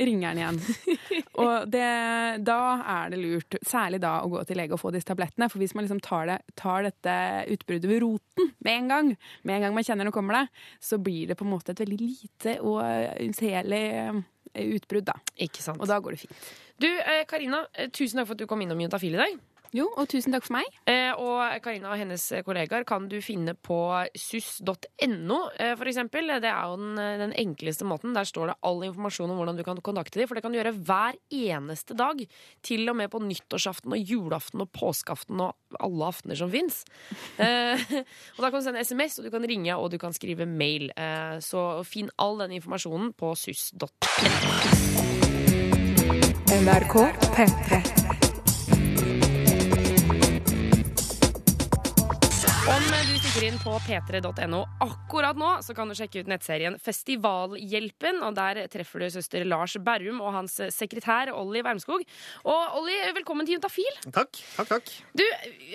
ringer 0.00 0.34
den 0.34 0.40
igjen. 0.40 0.60
og 1.42 1.68
det, 1.70 1.84
da 2.46 2.60
er 2.96 3.12
det 3.12 3.20
lurt, 3.20 3.58
særlig 3.66 4.00
da, 4.02 4.16
å 4.24 4.30
gå 4.32 4.42
til 4.48 4.60
lege 4.60 4.76
og 4.76 4.82
få 4.82 4.92
disse 4.94 5.08
tablettene. 5.10 5.50
For 5.52 5.62
hvis 5.62 5.76
man 5.76 5.86
liksom 5.86 6.02
tar, 6.04 6.26
det, 6.30 6.38
tar 6.60 6.88
dette 6.88 7.16
utbruddet 7.54 7.90
ved 7.90 8.02
roten 8.04 8.50
med 8.64 8.72
en 8.74 8.90
gang, 8.94 9.12
med 9.44 9.56
en 9.56 9.66
gang 9.66 9.76
man 9.76 9.86
kjenner 9.86 10.08
nå 10.08 10.14
kommer 10.14 10.40
det, 10.40 10.46
så 10.84 11.00
blir 11.02 11.30
det 11.30 11.38
på 11.38 11.46
en 11.46 11.52
måte 11.52 11.74
et 11.74 11.84
veldig 11.84 12.00
lite 12.00 12.56
og 12.64 12.80
unnseelig 13.20 13.84
eh, 14.00 14.20
utbrudd, 14.78 15.06
da. 15.12 15.16
Ikke 15.46 15.62
sant. 15.64 15.80
Og 15.80 15.90
da 15.90 16.00
går 16.02 16.16
det 16.16 16.24
fint. 16.24 16.50
Du, 16.80 16.88
eh, 16.88 17.24
Karina, 17.28 17.66
eh, 17.74 17.90
tusen 17.92 18.20
takk 18.20 18.30
for 18.30 18.38
at 18.38 18.42
du 18.42 18.48
kom 18.48 18.62
innom 18.64 18.80
Juntafil 18.80 19.14
i 19.14 19.20
dag. 19.20 19.38
Jo, 19.76 19.86
og 19.94 20.08
tusen 20.10 20.34
takk 20.34 20.46
for 20.48 20.56
meg. 20.56 20.66
Eh, 20.90 21.12
og 21.14 21.62
Karina 21.62 21.92
og 21.92 22.00
hennes 22.00 22.24
kollegaer 22.46 22.82
kan 22.88 23.06
du 23.10 23.20
finne 23.22 23.54
på 23.54 23.78
suss.no, 24.18 25.38
eh, 25.62 25.74
for 25.78 25.90
eksempel. 25.90 26.32
Det 26.42 26.50
er 26.50 26.72
jo 26.72 26.78
den, 26.80 26.98
den 27.22 27.34
enkleste 27.38 27.86
måten. 27.86 28.14
Der 28.16 28.26
står 28.26 28.50
det 28.50 28.56
all 28.66 28.82
informasjon 28.88 29.30
om 29.30 29.38
hvordan 29.38 29.60
du 29.60 29.64
kan 29.66 29.78
kontakte 29.78 30.18
dem. 30.18 30.26
For 30.26 30.38
det 30.38 30.42
kan 30.42 30.50
du 30.50 30.58
gjøre 30.58 30.74
hver 30.74 31.20
eneste 31.30 31.94
dag. 31.98 32.24
Til 32.66 32.90
og 32.90 32.98
med 32.98 33.12
på 33.14 33.22
nyttårsaften 33.22 33.94
og 33.94 34.12
julaften 34.12 34.66
og 34.66 34.72
påskeaften 34.74 35.44
og 35.46 35.78
alle 35.78 36.10
aftener 36.10 36.40
som 36.40 36.50
fins. 36.50 36.82
Eh, 37.38 37.86
og 38.34 38.42
da 38.42 38.50
kan 38.50 38.58
du 38.58 38.66
sende 38.66 38.82
SMS, 38.82 39.20
og 39.20 39.28
du 39.28 39.32
kan 39.36 39.46
ringe 39.46 39.78
og 39.78 39.92
du 39.94 40.00
kan 40.02 40.14
skrive 40.16 40.50
mail. 40.50 40.90
Eh, 40.98 41.38
så 41.46 41.84
finn 41.86 42.10
all 42.18 42.42
den 42.42 42.58
informasjonen 42.58 43.14
på 43.14 43.36
suss.no. 43.38 43.86
NRK 46.60 46.94
P3. 47.30 47.99
Om 52.90 52.96
du 53.06 53.18
stikker 53.20 53.44
inn 53.46 53.58
på 53.62 53.70
p3.no 53.86 54.58
akkurat 54.82 55.38
nå, 55.38 55.48
så 55.62 55.74
kan 55.78 55.86
du 55.86 55.94
sjekke 55.94 56.24
ut 56.24 56.30
nettserien 56.30 56.74
Festivalhjelpen. 56.82 58.18
og 58.26 58.34
Der 58.34 58.64
treffer 58.72 59.04
du 59.04 59.06
søster 59.14 59.44
Lars 59.46 59.76
Berrum 59.78 60.18
og 60.18 60.32
hans 60.34 60.56
sekretær 60.74 61.30
Olli 61.30 61.62
Wermskog. 61.62 62.02
Og 62.42 62.74
Olli, 62.80 62.96
velkommen 63.14 63.46
til 63.46 63.54
Juntafil. 63.54 64.00
Takk. 64.08 64.40
takk, 64.56 64.72
takk. 64.72 64.90
Du, 65.14 65.22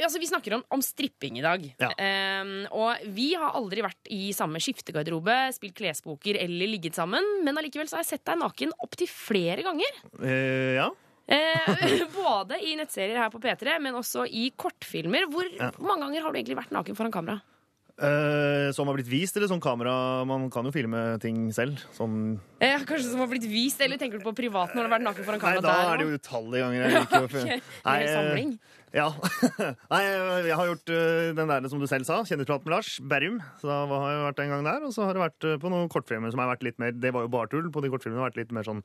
altså 0.03 0.19
Vi 0.19 0.27
snakker 0.27 0.57
om, 0.57 0.65
om 0.75 0.83
stripping 0.83 1.39
i 1.39 1.45
dag. 1.45 1.63
Ja. 1.79 1.93
Um, 1.95 2.53
og 2.75 3.07
vi 3.15 3.29
har 3.39 3.55
aldri 3.55 3.87
vært 3.87 4.11
i 4.11 4.35
samme 4.35 4.59
skiftegarderobe, 4.59 5.37
spilt 5.55 5.79
klesboker 5.79 6.41
eller 6.43 6.73
ligget 6.75 6.99
sammen. 6.99 7.23
Men 7.47 7.63
allikevel 7.63 7.87
så 7.87 8.01
har 8.01 8.03
jeg 8.03 8.17
sett 8.17 8.27
deg 8.27 8.43
naken 8.43 8.75
opptil 8.83 9.07
flere 9.07 9.63
ganger. 9.63 10.03
Uh, 10.19 10.75
ja. 10.81 10.91
Eh, 11.27 12.05
både 12.15 12.59
i 12.61 12.75
nettserier 12.77 13.17
her 13.17 13.31
på 13.33 13.39
P3, 13.41 13.79
men 13.81 13.97
også 13.97 14.27
i 14.29 14.51
kortfilmer. 14.57 15.25
Hvor 15.31 15.47
Ja. 15.57 15.71
mange 15.81 16.05
ganger 16.05 16.21
har 16.21 16.31
du 16.31 16.37
egentlig 16.39 16.59
vært 16.59 16.73
naken 16.75 16.95
foran 16.97 17.13
kamera? 17.15 17.41
Eh, 17.95 18.73
som 18.75 18.89
har 18.89 18.97
blitt 18.97 19.07
vist, 19.07 19.37
eller 19.39 19.47
sånn 19.47 19.61
kamera 19.63 20.25
Man 20.27 20.49
kan 20.51 20.65
jo 20.67 20.71
filme 20.75 21.15
ting 21.23 21.45
selv. 21.55 21.79
Sånn 21.95 22.41
Eh, 22.59 22.75
kanskje 22.83 23.07
som 23.13 23.21
har 23.23 23.29
blitt 23.31 23.45
vist, 23.47 23.79
eller 23.79 23.95
tenker 23.97 24.19
du 24.19 24.25
på 24.25 24.33
privat 24.35 24.73
når 24.75 24.83
du 24.83 24.89
har 24.89 24.99
vært 24.99 25.05
naken 25.07 25.23
foran 25.23 25.39
kamera? 25.39 25.61
Nei, 25.61 25.63
da 25.63 25.75
der? 25.79 25.93
er 25.93 25.97
det 25.97 26.07
jo 26.09 26.17
utallige 26.19 26.65
ganger. 26.65 26.83
Jeg 26.83 26.91
liker 26.99 27.15
å 27.23 27.23
Ok, 27.23 27.31
det 27.31 27.55
er 27.55 27.61
Nei, 27.87 27.97
samling. 28.11 28.51
Ja. 28.95 29.07
Nei, 29.95 30.01
jeg 30.43 30.55
har 30.59 30.67
gjort 30.73 30.91
den 31.39 31.47
der 31.55 31.69
som 31.71 31.79
du 31.79 31.87
selv 31.87 32.05
sa, 32.07 32.19
kjendisprat 32.27 32.67
med 32.67 32.75
Lars 32.75 32.99
Berrum. 32.99 33.39
Så 33.63 33.71
da 33.71 33.79
har 33.87 34.11
jeg 34.11 34.23
vært 34.27 34.43
en 34.43 34.53
gang 34.57 34.67
der, 34.67 34.85
og 34.87 34.91
så 34.95 35.07
har 35.07 35.15
det 35.15 35.23
vært 35.25 35.47
på 35.63 35.71
noen 35.71 35.87
kortfilmer 35.91 36.31
som 36.35 36.39
har 36.43 36.51
vært 36.51 36.63
litt 36.67 36.77
mer 36.83 36.91
Det 36.91 37.11
var 37.15 37.23
jo 37.25 37.31
bare 37.31 37.47
tull. 37.51 37.71
På 37.71 37.79
de 37.83 37.89
kortfilmene 37.95 38.19
har 38.21 38.27
vært 38.29 38.43
litt 38.43 38.51
mer 38.55 38.67
sånn 38.67 38.83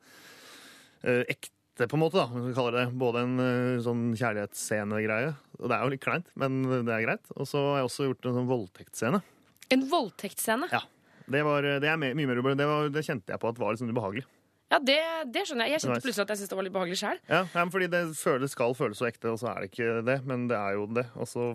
eh, 1.03 1.25
ekte, 1.35 1.51
på 1.89 1.97
en 1.97 2.03
måte, 2.03 2.19
da. 2.21 2.27
om 2.29 2.49
vi 2.49 2.55
kaller 2.57 2.77
det. 2.77 2.87
Både 3.01 3.23
en 3.25 3.37
sånn 3.85 4.11
kjærlighetsscene-greie, 4.19 5.35
Og 5.61 5.71
det 5.71 5.77
er 5.77 5.85
jo 5.85 5.93
litt 5.95 6.05
kleint, 6.05 6.29
men 6.41 6.61
det 6.69 6.93
er 6.93 7.07
greit. 7.07 7.33
Og 7.37 7.49
så 7.49 7.63
har 7.71 7.81
jeg 7.81 7.89
også 7.91 8.09
gjort 8.11 8.29
en 8.29 8.37
sånn 8.41 8.51
voldtektsscene. 8.51 9.23
En 9.71 9.87
voldtektsscene? 9.91 10.69
Ja. 10.73 10.83
Det, 11.31 11.45
var, 11.47 11.63
det 11.63 11.89
er 11.89 11.99
mye 12.01 12.15
mer 12.19 12.41
ubehagelig. 12.41 12.59
Det, 12.59 12.69
var, 12.69 12.93
det 12.93 13.07
kjente 13.07 13.33
jeg 13.33 13.43
på 13.43 13.51
at 13.53 13.61
var 13.63 13.73
litt 13.73 13.83
sånn 13.83 13.93
ubehagelig. 13.95 14.27
Ja, 14.71 14.79
det, 14.87 14.99
det 15.35 15.43
skjønner 15.49 15.67
jeg. 15.67 15.75
Jeg 15.75 15.83
kjente 15.83 16.05
plutselig 16.05 16.23
at 16.23 16.31
jeg 16.31 16.39
syntes 16.41 16.53
det 16.53 16.59
var 16.61 16.67
litt 16.67 16.75
behagelig 16.77 16.99
sjøl. 17.01 17.21
Ja, 17.27 17.41
ja, 17.51 17.65
fordi 17.75 17.89
det 17.91 18.03
føles, 18.19 18.53
skal 18.55 18.77
føles 18.79 19.01
så 19.03 19.09
ekte, 19.09 19.33
og 19.33 19.41
så 19.43 19.49
er 19.51 19.65
det 19.65 19.71
ikke 19.73 19.97
det. 20.07 20.17
Men 20.31 20.45
det 20.51 20.59
er 20.59 20.77
jo 20.79 20.85
det. 20.95 21.09
Og 21.19 21.27
så 21.27 21.49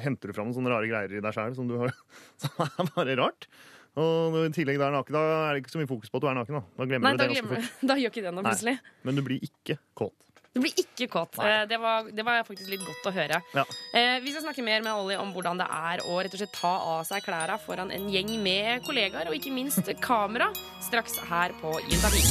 henter 0.00 0.30
du 0.32 0.36
fram 0.36 0.48
noen 0.48 0.56
sånne 0.56 0.72
rare 0.72 0.88
greier 0.88 1.12
i 1.12 1.20
deg 1.24 1.36
sjøl 1.36 1.56
som, 1.58 1.68
som 2.44 2.64
er 2.64 2.92
bare 2.94 3.18
rart. 3.20 3.48
Og 3.94 4.34
i 4.40 4.50
tillegg 4.56 4.78
da 4.80 4.88
er 4.90 4.96
naken, 4.98 5.14
da 5.14 5.22
er 5.48 5.54
det 5.54 5.62
ikke 5.62 5.70
så 5.76 5.78
mye 5.78 5.90
fokus 5.90 6.10
på 6.10 6.18
at 6.18 6.24
du 6.24 6.28
er 6.32 6.34
naken. 6.40 6.58
Da, 6.58 6.62
da 6.80 6.86
glemmer 6.90 7.04
Nei, 7.06 7.14
du 7.14 7.18
da, 7.22 7.24
det 7.30 7.34
glemmer, 7.38 7.72
da 7.92 7.96
gjør 8.02 8.10
ikke 8.14 8.24
det 8.26 8.32
noe 8.34 8.42
Nei. 8.42 8.50
plutselig. 8.52 8.76
Men 9.06 9.18
du 9.20 9.22
blir 9.26 9.44
ikke 9.46 9.78
kåt. 9.94 10.14
Du 10.54 10.60
blir 10.62 10.70
ikke 10.78 11.08
kåt. 11.10 11.38
Eh, 11.42 11.64
Det 11.66 11.78
var, 11.82 12.06
det 12.14 12.22
var 12.26 12.44
faktisk 12.46 12.68
litt 12.70 12.82
godt 12.86 13.08
å 13.10 13.12
høre. 13.16 13.40
Ja. 13.58 13.64
Eh, 13.98 14.20
vi 14.22 14.30
skal 14.30 14.44
snakke 14.44 14.62
mer 14.62 14.84
med 14.86 14.92
Ollie 14.94 15.18
om 15.18 15.32
hvordan 15.34 15.58
det 15.58 15.66
er 15.66 16.02
å 16.06 16.18
rett 16.22 16.34
og 16.36 16.38
slett 16.38 16.52
ta 16.54 16.70
av 16.92 17.00
seg 17.08 17.24
klærne 17.26 17.56
foran 17.64 17.90
en 17.94 18.06
gjeng 18.12 18.30
med 18.42 18.84
kollegaer, 18.86 19.26
og 19.30 19.34
ikke 19.34 19.50
minst 19.54 19.90
kamera, 20.02 20.46
straks 20.86 21.18
her 21.30 21.54
på 21.58 21.74
Juntafil. 21.90 22.22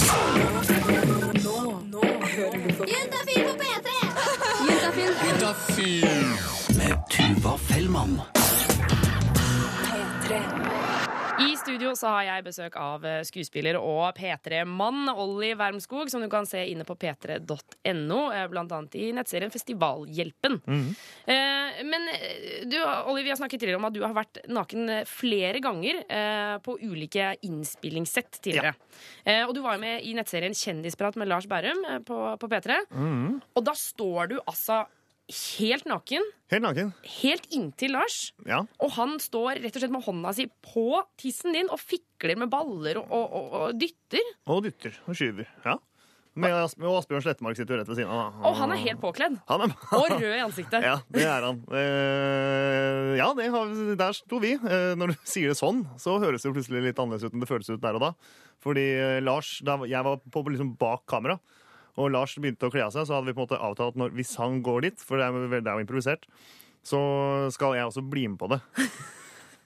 Nå, 1.43 1.57
nå 1.91 2.03
hører 2.37 2.63
du 2.63 2.71
på 2.79 2.87
Juntafil 2.91 3.43
på 3.49 3.55
P3! 3.59 3.87
Juntafil. 5.27 6.07
Med 6.79 6.95
Tuva 7.11 7.57
Fellmann. 7.67 8.21
I 11.43 11.55
studio 11.59 11.91
så 11.97 12.07
har 12.13 12.23
jeg 12.27 12.43
besøk 12.45 12.75
av 12.79 13.03
eh, 13.07 13.21
skuespiller 13.27 13.75
og 13.79 14.15
P3-mann 14.17 15.09
Olli 15.11 15.51
Wermskog, 15.59 16.09
som 16.11 16.23
du 16.23 16.29
kan 16.31 16.45
se 16.47 16.61
inne 16.71 16.85
på 16.87 16.95
p3.no, 16.99 18.19
eh, 18.31 18.45
blant 18.51 18.71
annet 18.75 18.95
i 18.99 19.09
nettserien 19.15 19.51
Festivalhjelpen. 19.53 20.59
Eh, 21.25 21.81
Men 21.83 22.07
eh, 22.13 22.63
du, 22.69 22.77
Olli, 22.83 23.25
vi 23.25 23.33
har 23.33 23.39
snakket 23.39 23.63
tidligere 23.63 23.81
om 23.81 23.89
at 23.89 23.95
du 23.95 24.01
har 24.05 24.15
vært 24.15 24.41
naken 24.47 24.89
flere 25.09 25.59
ganger 25.63 26.03
på 26.63 26.77
ulike 26.85 27.33
innspillingssett 27.45 28.39
tidligere. 28.43 28.73
Ja. 29.25 29.43
Og 29.47 29.53
du 29.57 29.61
var 29.63 29.77
jo 29.77 29.83
med 29.83 30.03
i 30.05 30.13
nettserien 30.17 30.55
Kjendisprat 30.55 31.17
med 31.19 31.29
Lars 31.31 31.47
Berrum 31.49 31.83
eh, 31.89 31.99
på, 32.05 32.19
på 32.39 32.51
P3. 32.51 32.79
Og 33.57 33.65
da 33.67 33.75
står 33.77 34.33
du 34.33 34.37
altså 34.43 34.83
helt 35.31 35.85
naken, 35.87 36.25
Helt 36.51 36.65
naken. 36.65 36.91
helt 37.21 37.45
inntil 37.55 37.95
Lars. 37.95 38.33
Ja. 38.45 38.63
Og 38.83 38.91
han 38.97 39.15
står 39.23 39.61
rett 39.63 39.77
og 39.77 39.81
slett 39.85 39.93
med 39.95 40.03
hånda 40.05 40.33
si 40.35 40.49
på 40.73 40.89
tissen 41.17 41.55
din 41.55 41.71
og 41.71 41.79
fikler 41.81 42.37
med 42.43 42.51
baller 42.51 42.99
og, 43.01 43.07
og, 43.09 43.33
og, 43.39 43.55
og 43.61 43.79
dytter. 43.79 44.33
Og 44.51 44.63
dytter 44.67 44.99
og 45.07 45.15
skyver. 45.17 45.49
Ja. 45.65 45.79
Med, 46.33 46.49
med 46.81 46.89
Asbjørn 46.89 47.21
Slettemark 47.21 47.57
sitter 47.59 47.75
jo 47.75 47.79
rett 47.83 47.89
ved 47.91 47.99
siden 47.99 48.09
av. 48.09 48.39
Og 48.49 48.55
han 48.57 48.71
er 48.73 48.79
helt 48.81 48.97
påkledd. 49.03 49.35
Han 49.51 49.63
er, 49.67 49.73
Og 49.93 50.07
rød 50.15 50.23
i 50.33 50.41
ansiktet. 50.41 50.81
Ja, 50.89 50.95
det 51.13 51.25
er 51.29 51.45
han. 51.45 51.59
Eh, 51.69 53.11
ja, 53.19 53.27
har, 53.53 53.73
der 53.99 54.15
sto 54.17 54.39
vi. 54.41 54.55
Eh, 54.57 54.93
når 54.97 55.13
du 55.13 55.19
sier 55.29 55.53
det 55.53 55.59
sånn, 55.59 55.83
så 56.01 56.17
høres 56.23 56.41
det 56.45 56.53
plutselig 56.55 56.81
litt 56.87 56.99
annerledes 57.01 57.27
ut 57.29 57.37
enn 57.37 57.45
det 57.45 57.49
føles 57.51 57.69
ut 57.69 57.83
der 57.83 57.99
og 57.99 58.05
da. 58.07 58.11
Fordi 58.65 58.85
eh, 58.97 59.19
Lars, 59.21 59.59
da 59.65 59.77
jeg 59.85 60.07
var 60.09 60.21
på 60.33 60.45
liksom 60.49 60.73
bak 60.81 61.05
kamera, 61.09 61.37
og 61.99 62.11
Lars 62.13 62.35
begynte 62.39 62.67
å 62.67 62.73
kle 62.73 62.85
av 62.87 62.93
seg, 62.95 63.05
så 63.07 63.17
hadde 63.17 63.29
vi 63.29 63.35
på 63.37 63.43
en 63.43 63.47
måte 63.47 63.61
avtalt 63.61 63.97
at 63.97 64.15
hvis 64.17 64.35
han 64.41 64.61
går 64.65 64.87
dit, 64.87 65.03
for 65.03 65.21
det 65.21 65.27
er, 65.27 65.49
det 65.59 65.63
er 65.67 65.77
jo 65.77 65.85
improvisert, 65.85 66.25
så 66.83 66.99
skal 67.53 67.77
jeg 67.77 67.89
også 67.89 68.03
bli 68.05 68.25
med 68.31 68.39
på 68.41 68.49
det. 68.51 68.59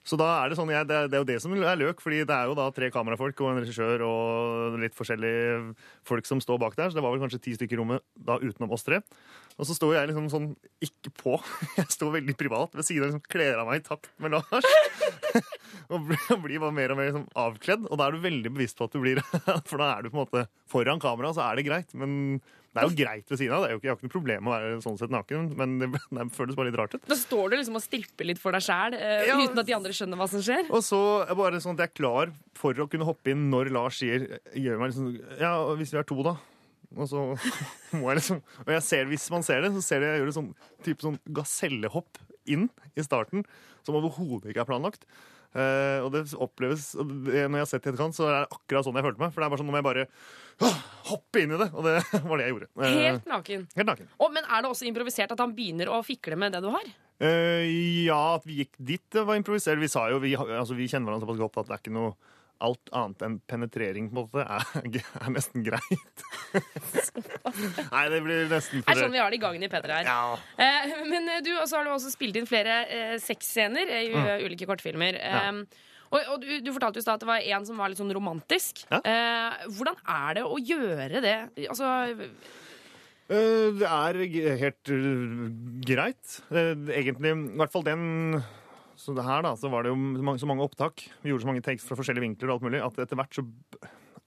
Så 0.08 0.16
da 0.16 0.28
er 0.40 0.48
det 0.48 0.56
sånn, 0.56 0.70
jeg, 0.72 0.86
det 0.88 1.02
er 1.04 1.20
jo 1.20 1.26
det 1.28 1.36
som 1.44 1.52
er 1.52 1.76
løk, 1.76 1.98
fordi 2.00 2.22
det 2.24 2.32
er 2.32 2.48
jo 2.48 2.54
da 2.56 2.70
tre 2.72 2.88
kamerafolk 2.92 3.42
og 3.44 3.50
en 3.50 3.58
regissør 3.60 4.04
og 4.06 4.78
litt 4.80 4.96
forskjellige 4.96 5.74
folk 6.08 6.28
som 6.28 6.40
står 6.40 6.60
bak 6.62 6.78
der, 6.78 6.88
så 6.88 6.96
det 6.96 7.04
var 7.04 7.12
vel 7.12 7.20
kanskje 7.20 7.42
ti 7.44 7.52
stykker 7.58 7.76
i 7.76 7.80
rommet 7.82 8.04
da 8.16 8.38
utenom 8.40 8.72
oss 8.72 8.86
tre. 8.86 9.02
Og 9.58 9.66
så 9.66 9.74
står 9.74 9.96
jeg 9.96 10.10
liksom 10.12 10.28
sånn 10.30 10.48
ikke 10.84 11.10
på. 11.18 11.32
Jeg 11.80 11.90
står 11.96 12.12
veldig 12.20 12.36
privat 12.38 12.76
ved 12.78 12.86
siden 12.86 13.02
av 13.04 13.10
liksom 13.10 13.24
kler 13.26 13.58
av 13.58 13.66
meg 13.70 13.80
i 13.82 13.86
takt 13.88 14.06
med 14.22 14.36
Lars. 14.36 14.68
og 15.92 16.06
blir, 16.06 16.60
bare 16.62 16.74
mer 16.76 16.94
og 16.94 17.00
mer 17.00 17.10
liksom 17.10 17.26
avkledd. 17.42 17.88
Og 17.90 17.98
da 17.98 18.06
er 18.06 18.14
du 18.14 18.22
veldig 18.22 18.52
bevisst 18.54 18.78
på 18.78 18.86
at 18.86 18.94
du 18.94 19.02
blir 19.02 19.18
For 19.68 19.80
da 19.80 19.96
er 19.96 20.06
du 20.06 20.12
på 20.12 20.18
en 20.18 20.22
måte 20.22 20.46
foran 20.70 21.02
kamera, 21.02 21.34
så 21.34 21.42
er 21.48 21.58
det 21.58 21.66
greit. 21.66 21.90
Men 21.98 22.38
det 22.38 22.82
er 22.84 22.86
jo 22.86 22.96
greit 23.00 23.32
ved 23.32 23.40
siden 23.40 23.54
av. 23.56 23.64
Det 23.64 23.68
er 23.68 23.74
jo 23.74 23.80
ikke, 23.80 23.88
jeg 23.88 23.92
har 23.94 23.98
ikke 23.98 24.08
noe 24.08 24.14
problem 24.14 24.44
med 24.46 24.52
å 24.52 24.54
være 24.54 24.82
sånn 24.84 24.98
sett 25.00 25.14
naken, 25.14 25.46
men 25.58 25.72
det, 25.80 25.88
det 26.14 26.26
føles 26.36 26.58
bare 26.58 26.68
litt 26.70 26.78
rart 26.78 26.94
ut. 26.94 27.08
Da 27.10 27.16
står 27.18 27.50
du 27.50 27.56
liksom 27.58 27.78
og 27.80 27.82
stripper 27.82 28.28
litt 28.28 28.42
for 28.42 28.54
deg 28.54 28.62
sjæl, 28.62 28.94
Ja. 29.26 29.38
uten 29.40 29.58
at 29.58 29.66
de 29.66 29.74
andre 29.74 29.96
skjønner 29.96 30.20
hva 30.20 30.28
som 30.30 30.44
skjer. 30.44 30.68
Og 30.70 30.84
så 30.86 31.00
er 31.24 31.38
bare 31.40 31.62
sånn 31.64 31.74
at 31.74 31.82
jeg 31.82 31.90
er 31.90 31.98
klar 31.98 32.30
for 32.58 32.78
å 32.78 32.86
kunne 32.92 33.08
hoppe 33.08 33.32
inn 33.34 33.48
når 33.50 33.72
Lars 33.74 33.98
sier 34.04 34.28
gjør 34.54 34.78
meg 34.82 34.92
liksom, 34.92 35.10
Ja, 35.40 35.56
hvis 35.80 35.96
vi 35.96 35.98
er 35.98 36.06
to, 36.06 36.20
da? 36.28 36.36
Og 36.96 37.08
så 37.10 37.22
må 37.98 38.10
jeg 38.10 38.20
liksom 38.20 38.38
Og 38.64 38.70
jeg 38.72 38.84
ser, 38.86 39.08
hvis 39.10 39.26
man 39.34 39.44
ser 39.46 39.64
det, 39.64 39.72
så 39.76 39.82
ser 39.84 40.04
jeg 40.04 40.14
jeg 40.14 40.22
gjør 40.22 40.30
et 40.32 40.38
sånn, 40.38 40.52
type 40.86 41.04
sånn 41.04 41.18
gasellehopp 41.36 42.22
inn 42.48 42.70
i 42.96 43.04
starten 43.04 43.44
som 43.84 43.98
overhodet 43.98 44.52
ikke 44.52 44.62
er 44.64 44.68
planlagt. 44.68 45.04
Uh, 45.48 46.04
og 46.04 46.10
det 46.12 46.26
oppleves 46.36 46.90
og 47.00 47.08
det, 47.24 47.46
Når 47.48 47.56
jeg 47.56 47.64
har 47.64 47.68
sett 47.70 47.80
det 47.80 47.88
i 47.88 47.92
etterkant, 47.94 48.16
så 48.16 48.26
er 48.26 48.34
det 48.34 48.56
akkurat 48.56 48.84
sånn 48.84 48.98
jeg 49.00 49.06
følte 49.06 49.22
meg. 49.22 49.32
For 49.32 49.40
det 49.40 49.46
er 49.46 49.52
bare 49.52 49.60
sånn, 49.60 49.68
nå 49.68 49.74
må 49.74 49.80
jeg 49.80 49.88
bare 49.88 50.06
uh, 50.64 50.78
hoppe 51.08 51.42
inn 51.42 51.52
i 51.56 51.60
det. 51.60 51.68
Og 51.72 51.88
det 51.88 51.94
var 52.30 52.40
det 52.40 52.46
jeg 52.46 52.54
gjorde. 52.54 52.70
Uh, 52.76 52.86
Helt 52.88 53.28
naken. 53.32 53.68
Helt 53.76 53.90
naken. 53.92 54.10
Oh, 54.20 54.32
men 54.32 54.48
er 54.48 54.64
det 54.64 54.72
også 54.72 54.88
improvisert 54.88 55.36
at 55.36 55.44
han 55.44 55.54
begynner 55.56 55.92
å 55.92 56.00
fikle 56.06 56.40
med 56.40 56.56
det 56.56 56.64
du 56.64 56.72
har? 56.72 56.88
Eh, 57.18 57.64
ja, 58.06 58.18
at 58.36 58.44
vi 58.46 58.60
gikk 58.60 58.76
dit, 58.78 59.02
det 59.10 59.24
var 59.26 59.38
improvisert. 59.38 59.80
Vi 59.82 59.90
sa 59.90 60.04
jo, 60.12 60.20
vi, 60.22 60.36
altså, 60.38 60.76
vi 60.78 60.86
kjenner 60.86 61.10
hverandre 61.10 61.26
såpass 61.26 61.40
godt 61.40 61.58
at 61.62 61.70
det 61.70 61.74
er 61.74 61.82
ikke 61.82 61.96
noe 61.96 62.12
Alt 62.60 62.90
annet 62.90 63.20
enn 63.22 63.36
penetrering 63.46 64.08
på 64.10 64.16
en 64.16 64.24
måte 64.24 64.42
er, 64.42 65.02
er 65.22 65.30
nesten 65.34 65.62
greit. 65.66 66.24
Nei, 67.92 68.04
det 68.12 68.20
blir 68.24 68.48
nesten 68.50 68.82
Det 68.82 68.94
er 68.94 69.00
sånn 69.04 69.14
vi 69.14 69.20
har 69.22 69.30
det 69.30 69.38
i 69.38 69.42
gangen 69.42 69.62
i 69.62 69.68
P3 69.70 69.92
her. 70.00 70.08
Ja. 70.08 70.38
Eh, 70.58 70.94
men 71.10 71.28
eh, 71.36 71.42
du, 71.46 71.52
og 71.60 71.66
så 71.70 71.78
har 71.78 71.86
du 71.86 71.92
også 71.94 72.10
spilt 72.14 72.38
inn 72.40 72.48
flere 72.50 72.80
eh, 72.90 73.16
sexscener 73.22 73.86
i 74.00 74.04
Mm. 74.08 74.24
eh, 74.24 74.46
ulike 74.46 74.66
kortfilmer. 74.66 75.18
Ja. 75.20 75.44
Eh, 75.52 75.84
og 76.08 76.30
og 76.32 76.40
du, 76.40 76.48
du 76.64 76.70
fortalte 76.72 77.02
jo 77.02 77.10
at 77.12 77.20
det 77.20 77.28
var 77.28 77.44
en 77.44 77.66
som 77.68 77.76
var 77.76 77.90
litt 77.92 78.00
sånn 78.00 78.14
romantisk. 78.16 78.86
Eh, 78.96 79.58
hvordan 79.76 79.98
er 80.08 80.38
det 80.40 80.46
å 80.48 80.56
gjøre 80.58 81.20
det? 81.24 81.36
Altså, 81.68 81.92
Eh, 83.28 83.74
det 83.76 83.84
er 83.84 84.16
helt 84.56 84.88
greit. 85.84 86.38
Egentlig, 86.48 87.28
i 87.36 87.58
hvert 87.60 87.74
fall 87.74 87.82
den 87.84 88.38
så 89.08 89.14
det 89.16 89.24
her 89.26 89.42
da, 89.46 89.54
så 89.58 89.70
var 89.72 89.82
det 89.86 89.90
jo 89.94 89.96
så 90.20 90.26
mange, 90.28 90.42
så 90.42 90.48
mange 90.50 90.64
opptak. 90.68 91.06
Vi 91.24 91.32
gjorde 91.32 91.46
så 91.46 91.50
mange 91.50 91.64
takes 91.64 91.86
fra 91.88 91.96
forskjellige 91.98 92.26
vinkler 92.28 92.52
og 92.52 92.58
alt 92.58 92.68
mulig, 92.68 92.82
at 92.84 93.00
etter 93.06 93.18
hvert 93.18 93.38
så 93.40 93.44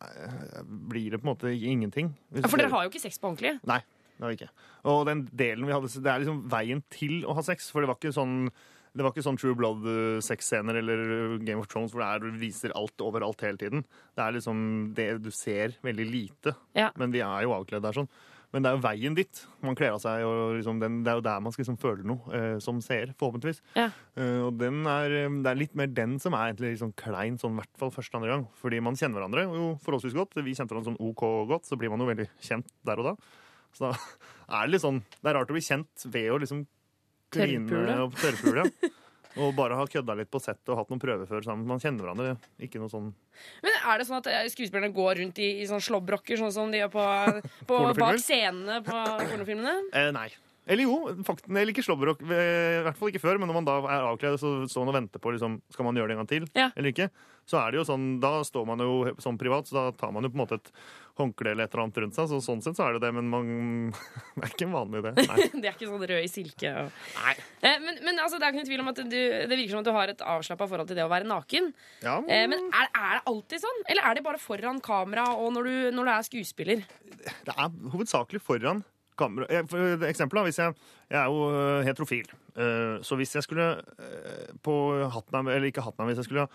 eh, 0.01 0.61
blir 0.65 1.11
det 1.13 1.21
på 1.21 1.27
en 1.27 1.33
måte 1.35 1.53
ingenting. 1.55 2.11
Hvis 2.33 2.47
for 2.49 2.57
dere 2.57 2.67
dere- 2.69 2.75
har 2.79 2.87
jo 2.87 2.91
ikke 2.93 3.03
sex 3.05 3.21
på 3.21 3.29
ordentlig. 3.31 3.55
Nei, 3.69 3.79
det 4.17 4.25
har 4.25 4.33
vi 4.33 4.39
ikke. 4.41 4.51
Og 4.91 5.05
den 5.09 5.25
delen 5.31 5.69
vi 5.69 5.73
hadde, 5.75 5.93
det 6.01 6.11
er 6.13 6.23
liksom 6.25 6.43
veien 6.51 6.83
til 6.93 7.21
å 7.29 7.35
ha 7.37 7.45
sex. 7.45 7.69
For 7.73 7.81
det 7.85 7.91
var 7.91 7.99
ikke 8.01 8.13
sånn, 8.15 8.49
det 8.97 9.05
var 9.05 9.13
ikke 9.13 9.23
sånn 9.27 9.37
True 9.39 9.55
Blood-sexscener 9.55 10.81
eller 10.81 11.37
Game 11.45 11.61
of 11.61 11.69
Thrones 11.71 11.93
hvor 11.93 12.03
det 12.03 12.09
er, 12.09 12.25
du 12.25 12.41
viser 12.41 12.73
alt 12.75 13.05
overalt 13.05 13.41
hele 13.45 13.61
tiden. 13.61 13.85
Det 14.17 14.25
er 14.25 14.35
liksom 14.39 14.65
det 14.97 15.09
du 15.23 15.31
ser 15.31 15.77
veldig 15.85 16.09
lite. 16.11 16.55
Ja. 16.75 16.89
Men 16.99 17.13
vi 17.13 17.21
er 17.23 17.45
jo 17.45 17.53
avkledd 17.55 17.85
der 17.85 17.95
sånn. 18.01 18.09
Men 18.51 18.63
det 18.63 18.69
er 18.69 18.75
jo 18.75 18.83
veien 18.83 19.15
dit. 19.15 19.41
Man 19.63 19.77
kler 19.79 19.95
av 19.95 20.01
seg, 20.03 20.25
og 20.27 20.57
liksom 20.57 20.81
den, 20.81 20.99
det 21.05 21.11
er 21.13 21.19
jo 21.19 21.23
der 21.23 21.43
man 21.43 21.53
skal 21.55 21.63
liksom 21.63 21.77
føle 21.79 22.03
noe 22.07 22.33
eh, 22.35 22.55
som 22.63 22.81
seer, 22.83 23.13
forhåpentligvis. 23.19 23.61
Ja. 23.77 23.87
Eh, 24.19 24.41
og 24.43 24.57
den 24.59 24.81
er, 24.91 25.15
eh, 25.21 25.37
det 25.45 25.53
er 25.53 25.59
litt 25.61 25.77
mer 25.79 25.91
den 25.95 26.17
som 26.19 26.35
er 26.35 26.49
egentlig 26.49 26.73
liksom 26.73 26.91
klein, 26.99 27.39
sånn 27.39 27.55
i 27.55 27.61
hvert 27.61 27.79
fall 27.79 27.93
første 27.95 28.19
andre 28.19 28.33
gang. 28.33 28.45
Fordi 28.59 28.81
man 28.83 28.99
kjenner 28.99 29.21
hverandre 29.21 29.47
jo 29.47 29.71
forholdsvis 29.85 30.17
godt. 30.17 30.35
Vi 30.41 30.55
kjente 30.57 30.75
hverandre 30.75 30.91
sånn 30.91 31.03
OK 31.07 31.23
godt, 31.53 31.69
så 31.69 31.79
blir 31.79 31.93
man 31.93 32.03
jo 32.03 32.11
veldig 32.11 32.27
kjent 32.43 32.67
der 32.87 33.03
og 33.03 33.11
da. 33.11 33.15
Så 33.77 33.87
da 33.87 33.93
er 34.59 34.67
det 34.67 34.75
litt 34.75 34.83
sånn 34.83 34.99
Det 34.99 35.31
er 35.31 35.37
rart 35.39 35.51
å 35.51 35.55
bli 35.55 35.63
kjent 35.63 36.09
ved 36.11 36.31
å 36.33 36.41
liksom 36.43 36.65
kline 37.31 38.01
og 38.03 38.17
tørrpule. 38.19 38.67
Og 39.39 39.55
bare 39.55 39.77
ha 39.79 39.87
kødda 39.87 40.15
litt 40.19 40.31
på 40.31 40.41
settet 40.43 40.71
og 40.73 40.81
hatt 40.81 40.91
noen 40.91 41.01
prøver 41.01 41.29
før 41.29 41.45
sammen. 41.45 41.67
Man 41.69 41.79
kjenner 41.79 42.03
hverandre. 42.07 42.35
Ikke 42.59 42.81
noe 42.81 42.91
sånn 42.91 43.11
Men 43.63 43.77
er 43.79 44.01
det 44.01 44.07
sånn 44.09 44.19
at 44.19 44.29
eh, 44.31 44.47
skuespillerne 44.51 44.91
går 44.95 45.21
rundt 45.21 45.39
i, 45.41 45.51
i 45.63 45.67
sånn 45.69 45.83
slåbroker, 45.83 46.39
sånn 46.41 46.53
som 46.55 46.71
de 46.73 46.81
gjør 46.81 46.91
på, 46.93 47.05
på 47.69 47.81
bak 47.97 48.19
scenene 48.21 48.81
på 48.85 48.97
pornofilmene? 49.31 49.77
Eh, 49.95 50.11
nei. 50.15 50.27
Eller 50.71 50.87
jo, 50.87 50.95
fakten, 51.27 51.51
eller 51.59 51.73
ikke 51.75 51.83
slåbrok. 51.83 52.21
I 52.23 52.31
hvert 52.85 52.95
fall 52.99 53.11
ikke 53.11 53.19
før, 53.25 53.41
men 53.41 53.49
når 53.51 53.57
man 53.59 53.67
da 53.67 53.75
er 53.91 54.07
avkledd 54.07 54.39
så 54.39 54.53
står 54.71 54.85
man 54.87 54.93
og 54.93 54.97
venter 55.01 55.19
på 55.23 55.33
liksom, 55.35 55.59
skal 55.75 55.87
man 55.89 55.99
gjøre 55.99 56.13
det 56.13 56.15
en 56.15 56.21
gang 56.23 56.29
til, 56.31 56.47
Ja. 56.55 56.69
eller 56.79 56.93
ikke, 56.93 57.09
så 57.49 57.59
er 57.59 57.73
det 57.73 57.81
jo 57.81 57.85
sånn, 57.89 58.05
da 58.23 58.37
står 58.47 58.65
man 58.69 58.79
jo 58.79 58.93
sånn 59.19 59.39
privat, 59.41 59.67
så 59.67 59.75
da 59.75 59.83
tar 59.99 60.13
man 60.15 60.23
jo 60.23 60.29
på 60.31 60.37
en 60.39 60.43
måte 60.45 60.59
et 60.61 60.69
håndkle 61.19 61.51
eller 61.51 61.67
et 61.67 61.73
eller 61.75 61.83
annet 61.83 61.97
rundt 62.05 62.15
seg, 62.15 62.29
så 62.31 62.39
sånn 62.45 62.61
sett 62.63 62.77
så 62.79 62.85
er 62.87 62.95
det 62.95 63.01
det, 63.03 63.11
men 63.17 63.27
man, 63.33 63.49
det 64.37 64.45
er 64.47 64.53
ikke 64.55 64.67
en 64.69 64.77
vanlig 64.77 65.01
idé. 65.03 65.11
Det 65.61 65.67
er 65.67 65.75
ikke 65.75 65.89
sånn 65.91 66.05
rød 66.07 66.23
i 66.23 66.29
silke. 66.31 66.71
Og... 66.85 67.03
Eh, 67.67 67.75
men, 67.83 67.99
men 68.07 68.21
altså, 68.23 68.39
det 68.39 68.47
er 68.47 68.53
ikke 68.55 68.61
noen 68.61 68.69
tvil 68.71 68.85
om 68.85 68.91
at 68.93 69.01
du, 69.03 69.17
det 69.51 69.57
virker 69.59 69.73
som 69.75 69.83
at 69.83 69.89
du 69.89 69.93
har 69.97 70.13
et 70.13 70.23
avslappa 70.23 70.69
forhold 70.71 70.87
til 70.89 70.97
det 71.01 71.03
å 71.05 71.11
være 71.11 71.27
naken. 71.29 71.67
Ja, 72.05 72.15
Eh, 72.31 72.47
men 72.47 72.69
er, 72.71 72.87
er 72.95 73.19
det 73.19 73.25
alltid 73.27 73.61
sånn? 73.65 73.83
Eller 73.91 74.07
er 74.07 74.15
det 74.15 74.23
bare 74.23 74.39
foran 74.39 74.79
kamera 74.83 75.27
og 75.35 75.51
når 75.57 75.67
du, 75.67 75.75
når 75.97 76.07
du 76.07 76.11
er 76.15 76.25
skuespiller? 76.31 76.87
Det 77.43 77.53
er 77.57 77.75
hovedsakelig 77.91 78.39
foran 78.45 78.85
kamera. 79.21 79.63
For 79.71 80.07
eksempel 80.09 80.43
hvis 80.49 80.59
jeg, 80.61 80.75
jeg 81.11 81.19
er 81.21 81.29
jo 81.31 81.49
øh, 81.51 81.83
heterofil, 81.87 82.31
Eh, 82.51 82.99
så 83.05 83.15
hvis 83.15 83.31
jeg 83.37 83.45
skulle 83.45 83.65
øh, 83.79 84.47
på 84.63 84.73
hatt 85.13 85.29
meg, 85.31 85.53
eller 85.55 85.69
ikke 85.69 85.83
hatt 85.85 85.97
meg, 85.99 86.11
hvis 86.11 86.19
jeg 86.19 86.27
skulle 86.27 86.47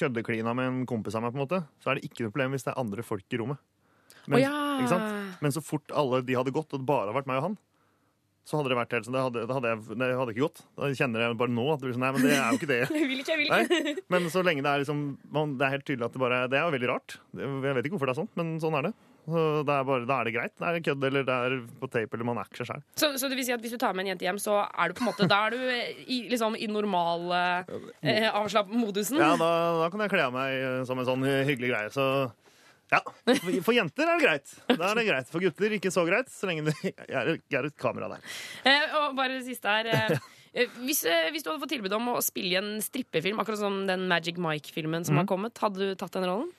køddeklina 0.00 0.54
med 0.56 0.70
en 0.70 0.84
kompis 0.88 1.16
av 1.18 1.24
meg, 1.24 1.34
på 1.34 1.40
en 1.40 1.44
måte, 1.44 1.62
så 1.82 1.92
er 1.92 1.98
det 1.98 2.08
ikke 2.08 2.24
noe 2.24 2.32
problem 2.32 2.56
hvis 2.56 2.64
det 2.64 2.72
er 2.72 2.80
andre 2.80 3.04
folk 3.04 3.26
i 3.28 3.40
rommet. 3.40 3.60
Men, 4.26 4.38
oh, 4.38 4.40
ja. 4.40 5.00
Men 5.40 5.52
så 5.52 5.62
fort 5.64 5.92
alle 5.96 6.22
de 6.24 6.36
hadde 6.36 6.54
gått, 6.54 6.72
og 6.72 6.80
det 6.80 6.88
bare 6.88 7.08
hadde 7.08 7.18
vært 7.18 7.28
meg 7.28 7.40
og 7.40 7.46
han, 7.50 7.60
så 8.48 8.56
hadde 8.56 8.72
det 8.72 8.78
vært 8.78 8.94
helt 8.96 9.06
sånn, 9.06 9.14
det 9.14 9.22
hadde, 9.26 9.42
det 9.46 9.56
hadde, 9.56 9.70
jeg, 9.70 9.98
det 10.00 10.08
hadde 10.16 10.32
ikke 10.32 10.46
gått. 10.46 10.62
Da 10.80 10.88
kjenner 10.96 11.22
jeg 11.22 11.38
bare 11.42 11.54
nå 11.54 11.66
at 11.74 11.82
det 11.82 11.86
blir 11.86 11.96
sånn, 11.96 12.06
nei, 12.06 12.12
men 12.16 12.24
det 12.24 12.32
er 12.32 12.46
jo 12.48 12.58
ikke 12.58 12.70
det. 12.70 12.80
Jeg 12.96 13.10
vil 13.10 13.20
ikke, 13.20 13.36
jeg 13.36 13.40
vil 13.42 13.52
ikke. 13.52 13.94
Nei, 14.00 14.16
men 14.16 14.32
så 14.32 14.42
lenge 14.46 14.64
det 14.64 14.72
er 14.72 14.82
liksom 14.82 15.02
man, 15.36 15.52
Det 15.60 15.66
er 15.66 15.74
helt 15.76 15.84
tydelig 15.86 16.06
at 16.08 16.16
det 16.16 16.22
bare 16.22 16.38
Det 16.50 16.58
er 16.58 16.64
jo 16.64 16.72
veldig 16.74 16.88
rart. 16.90 17.14
Jeg 17.36 17.76
vet 17.76 17.86
ikke 17.86 17.94
hvorfor 17.94 18.10
det 18.10 18.14
er 18.16 18.20
sånn, 18.22 18.30
men 18.40 18.54
sånn 18.64 18.78
er 18.80 18.88
det. 18.88 18.92
Det 19.26 19.74
er 19.74 19.84
bare, 19.86 20.06
da 20.08 20.16
er 20.20 20.28
det 20.28 20.34
greit. 20.34 20.54
Det 20.56 20.66
er 20.68 20.84
kødd, 20.88 21.04
eller 21.10 21.26
det 21.28 21.38
er 21.46 21.56
på 21.80 21.88
tape, 21.92 22.16
eller 22.16 22.26
man 22.26 22.40
er 22.40 22.48
ikke 22.48 22.62
seg 22.62 22.70
sjøl. 22.70 22.84
Så, 22.98 23.10
så 23.20 23.30
det 23.30 23.38
vil 23.38 23.46
si 23.46 23.54
at 23.54 23.62
hvis 23.62 23.76
du 23.76 23.80
tar 23.80 23.94
med 23.94 24.06
en 24.06 24.14
jente 24.14 24.26
hjem, 24.26 24.40
så 24.42 24.60
er 24.66 24.90
du 24.90 24.98
på 24.98 25.04
en 25.04 25.10
måte 25.12 25.28
Da 25.30 25.44
er 25.46 25.54
du 25.54 25.60
i, 25.70 26.22
liksom, 26.32 26.56
i 26.58 26.68
normal 26.70 27.30
eh, 27.36 28.28
avslapp-modusen? 28.32 29.20
Ja, 29.20 29.34
da, 29.40 29.50
da 29.84 29.90
kan 29.92 30.04
jeg 30.06 30.14
kle 30.14 30.28
av 30.28 30.34
meg 30.34 30.56
eh, 30.56 30.82
som 30.88 31.02
en 31.02 31.08
sånn 31.08 31.26
eh, 31.28 31.44
hyggelig 31.48 31.74
greie. 31.74 31.92
Så 31.94 32.06
ja. 32.90 33.00
For, 33.62 33.72
jenter 33.74 34.08
er 34.08 34.18
det 34.18 34.24
greit. 34.24 34.52
Da 34.72 34.90
er 34.90 34.98
det 34.98 35.06
greit. 35.06 35.30
For 35.30 35.42
gutter 35.42 35.76
ikke 35.76 35.92
så 35.94 36.04
greit, 36.08 36.30
så 36.32 36.48
lenge 36.50 36.66
det 36.70 36.92
er, 37.06 37.36
er 37.38 37.68
et 37.68 37.78
kamera 37.78 38.10
der. 38.10 38.24
Eh, 38.66 38.96
og 38.98 39.14
bare 39.18 39.36
det 39.36 39.46
siste 39.46 39.70
her 39.70 39.90
eh, 39.92 40.16
eh, 40.54 40.78
hvis, 40.82 41.04
eh, 41.06 41.30
hvis 41.30 41.46
du 41.46 41.52
hadde 41.52 41.62
fått 41.62 41.74
tilbud 41.76 41.94
om 42.00 42.10
å 42.16 42.18
spille 42.24 42.56
i 42.56 42.58
en 42.58 42.72
strippefilm, 42.82 43.38
akkurat 43.42 43.62
som 43.62 43.84
den 43.86 44.08
Magic 44.10 44.40
Mike-filmen 44.42 45.06
som 45.06 45.14
mm. 45.14 45.22
har 45.22 45.30
kommet, 45.30 45.62
hadde 45.62 45.92
du 45.92 45.94
tatt 45.98 46.18
den 46.18 46.26
rollen? 46.26 46.50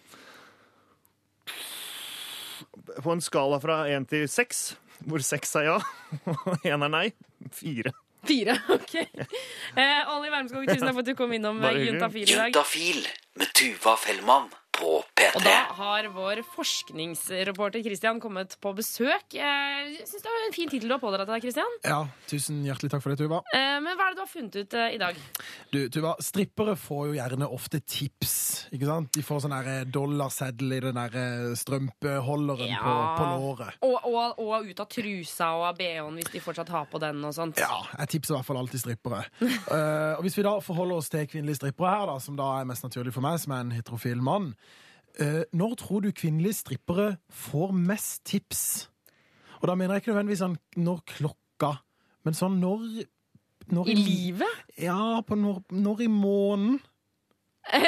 På 3.02 3.12
en 3.12 3.24
skala 3.24 3.60
fra 3.64 3.84
én 3.92 4.08
til 4.08 4.28
seks, 4.32 4.72
hvor 5.08 5.24
seks 5.26 5.56
er 5.60 5.68
ja 5.68 5.78
og 6.32 6.64
én 6.64 6.78
er 6.78 6.92
nei, 6.92 7.08
fire. 7.52 7.94
Fire, 8.28 8.56
OK. 8.78 8.96
Eh, 9.02 10.14
Olli 10.14 10.30
Wermskog, 10.30 10.68
tusen 10.70 10.86
takk 10.86 10.96
for 10.96 11.04
at 11.04 11.10
du 11.10 11.16
kom 11.18 11.34
innom 11.34 11.62
eh. 11.66 11.84
Juntafil 11.88 12.28
i 12.28 12.38
dag. 12.38 12.52
Juntafil 12.54 13.06
med 13.42 13.54
Tuva 13.58 13.96
Fellmann 13.98 14.52
på 14.82 14.92
P3. 15.16 15.30
Og 15.38 15.46
da 15.46 15.56
har 15.78 16.10
vår 16.16 16.42
forskningsreporter 16.56 17.84
Christian 17.86 18.20
kommet 18.24 18.58
på 18.62 18.74
besøk. 18.78 19.38
Jeg 19.38 20.02
syns 20.10 20.26
det 20.26 20.34
var 20.34 20.48
en 20.48 20.56
fin 20.58 20.72
tittel 20.72 20.90
du 20.92 20.96
har 20.98 21.04
pådratt 21.04 21.30
deg, 21.30 21.46
Christian. 21.46 21.78
Ja, 21.86 22.02
tusen 22.30 22.64
hjertelig 22.68 22.92
takk 22.96 23.06
for 23.06 23.14
det, 23.14 23.22
Tuva. 23.22 23.42
Eh, 23.54 23.78
Men 23.82 23.96
hva 23.96 24.10
er 24.10 24.16
det 24.16 24.20
du 24.20 24.26
har 24.26 24.32
funnet 24.32 24.60
ut 24.60 24.78
eh, 24.78 24.98
i 24.98 25.02
dag? 25.02 25.22
Du, 25.72 25.80
Tuva, 25.94 26.16
strippere 26.24 26.76
får 26.80 27.12
jo 27.12 27.18
gjerne 27.20 27.52
ofte 27.52 27.82
tips, 27.86 28.36
ikke 28.74 28.90
sant? 28.90 29.14
De 29.16 29.26
får 29.26 29.46
sånn 29.46 29.58
eh, 29.62 29.84
dollarseddel 29.88 30.78
i 30.78 30.84
den 30.90 31.00
der 31.00 31.20
strømpeholderen 31.58 31.92
strømpeholderen 31.92 32.76
på, 32.82 32.94
på 33.18 33.26
låret. 33.32 33.78
Og, 33.86 33.98
og, 34.10 34.40
og 34.42 34.68
ut 34.70 34.82
av 34.84 34.90
trusa 34.92 35.50
og 35.58 35.66
av 35.70 35.80
BH-en 35.80 36.18
hvis 36.20 36.32
de 36.34 36.42
fortsatt 36.44 36.72
har 36.74 36.88
på 36.92 37.02
den 37.02 37.22
og 37.28 37.36
sånt. 37.36 37.62
Ja, 37.62 37.82
jeg 38.00 38.16
tipser 38.16 38.36
i 38.36 38.38
hvert 38.40 38.50
fall 38.50 38.62
alltid 38.62 38.84
strippere. 38.84 39.24
uh, 39.42 40.18
og 40.18 40.24
hvis 40.26 40.38
vi 40.38 40.46
da 40.46 40.56
forholder 40.64 41.02
oss 41.02 41.12
til 41.14 41.28
kvinnelige 41.30 41.62
strippere 41.62 41.94
her, 41.94 42.06
da, 42.12 42.18
som 42.24 42.38
da 42.40 42.50
er 42.60 42.70
mest 42.70 42.86
naturlig 42.86 43.14
for 43.16 43.26
meg, 43.26 43.40
som 43.44 43.56
er 43.56 43.66
en 43.66 43.76
heterofil 43.76 44.22
mann, 44.24 44.52
eh, 44.52 44.71
når 45.52 45.76
tror 45.82 46.06
du 46.06 46.12
kvinnelige 46.16 46.60
strippere 46.62 47.16
får 47.30 47.74
mest 47.76 48.24
tips? 48.30 48.62
Og 49.62 49.68
da 49.70 49.76
mener 49.78 49.96
jeg 49.96 50.04
ikke 50.04 50.14
nødvendigvis 50.14 50.42
sånn 50.42 50.58
når 50.82 51.02
klokka, 51.16 51.74
men 52.26 52.38
sånn 52.38 52.56
når, 52.62 52.86
når 53.74 53.92
I 53.92 53.98
livet? 54.00 54.64
Ja, 54.82 55.20
på 55.26 55.38
når, 55.38 55.62
når 55.74 56.06
i 56.08 56.10
måneden. 56.12 56.80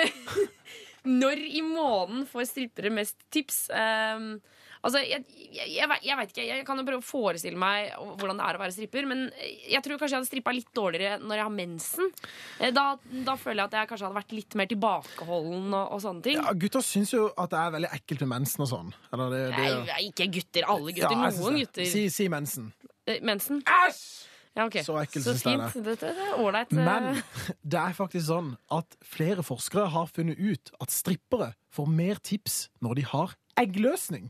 Når 1.04 1.42
i 1.52 1.60
måneden 1.66 2.22
får 2.30 2.46
strippere 2.48 2.88
mest 2.94 3.18
tips? 3.34 3.66
Um, 3.76 4.38
altså, 4.84 5.02
jeg, 5.04 5.24
jeg, 5.56 5.88
jeg, 6.04 6.18
vet 6.20 6.34
ikke. 6.34 6.46
Jeg 6.48 6.66
kan 6.68 6.80
jo 6.80 6.86
prøve 6.88 7.02
å 7.02 7.06
forestille 7.06 7.60
meg 7.60 7.94
hvordan 8.20 8.40
det 8.40 8.48
er 8.48 8.60
å 8.60 8.64
være 8.64 8.76
stripper, 8.76 9.08
men 9.10 9.26
jeg 9.40 9.82
tror 9.86 10.00
kanskje 10.02 10.12
jeg 10.14 10.20
hadde 10.22 10.32
strippa 10.32 10.56
litt 10.56 10.72
dårligere 10.76 11.20
når 11.24 11.40
jeg 11.40 11.48
har 11.48 11.56
mensen. 11.58 12.12
Eh, 12.60 12.74
Da, 12.76 12.86
da 13.28 13.38
føler 13.40 13.64
jeg 13.64 13.72
at 13.72 13.78
jeg 13.80 13.92
kanskje 13.94 14.10
hadde 14.10 14.20
vært 14.20 14.36
litt 14.36 14.60
mer 14.60 14.70
tilbakeholden 14.72 15.70
og, 15.72 15.86
og 15.98 16.04
sånne 16.04 16.28
ting. 16.28 16.42
Ja, 16.42 16.54
gutter 16.66 16.86
syns 16.86 17.16
jo 17.16 17.30
at 17.32 17.54
det 17.54 17.62
er 17.62 17.78
veldig 17.78 17.94
ekkelt 18.00 18.26
med 18.26 18.34
mensen 18.36 18.66
og 18.66 18.72
sånn. 18.74 18.92
Eller 19.14 19.34
det, 19.34 19.42
det, 19.56 19.72
Nei, 19.90 20.02
ikke 20.10 20.30
gutter. 20.40 20.70
Alle 20.76 20.96
gutter. 20.96 21.18
Ja, 21.18 21.34
Noen 21.40 21.64
gutter. 21.64 21.90
Si, 21.90 22.06
si 22.14 22.30
mensen. 22.32 22.70
Eh, 23.08 23.20
Mensen? 23.26 23.64
Æsj! 23.68 24.30
Ja, 24.54 24.68
okay. 24.68 24.84
Så 24.86 24.94
ekkelt 25.02 25.26
syns 25.26 25.42
jeg 25.48 25.58
det. 25.58 25.98
Det 25.98 26.10
er 26.12 26.58
eh. 26.60 26.76
Men 26.78 27.08
det 27.74 27.80
er 27.80 27.96
faktisk 27.98 28.28
sånn 28.28 28.52
at 28.74 28.98
flere 29.02 29.46
forskere 29.46 29.88
har 29.96 30.12
funnet 30.14 30.38
ut 30.38 30.74
at 30.84 30.94
strippere 30.94 31.54
får 31.74 31.90
mer 31.90 32.22
tips 32.22 32.68
når 32.86 33.00
de 33.02 33.08
har 33.10 33.34
eggløsning. 33.60 34.30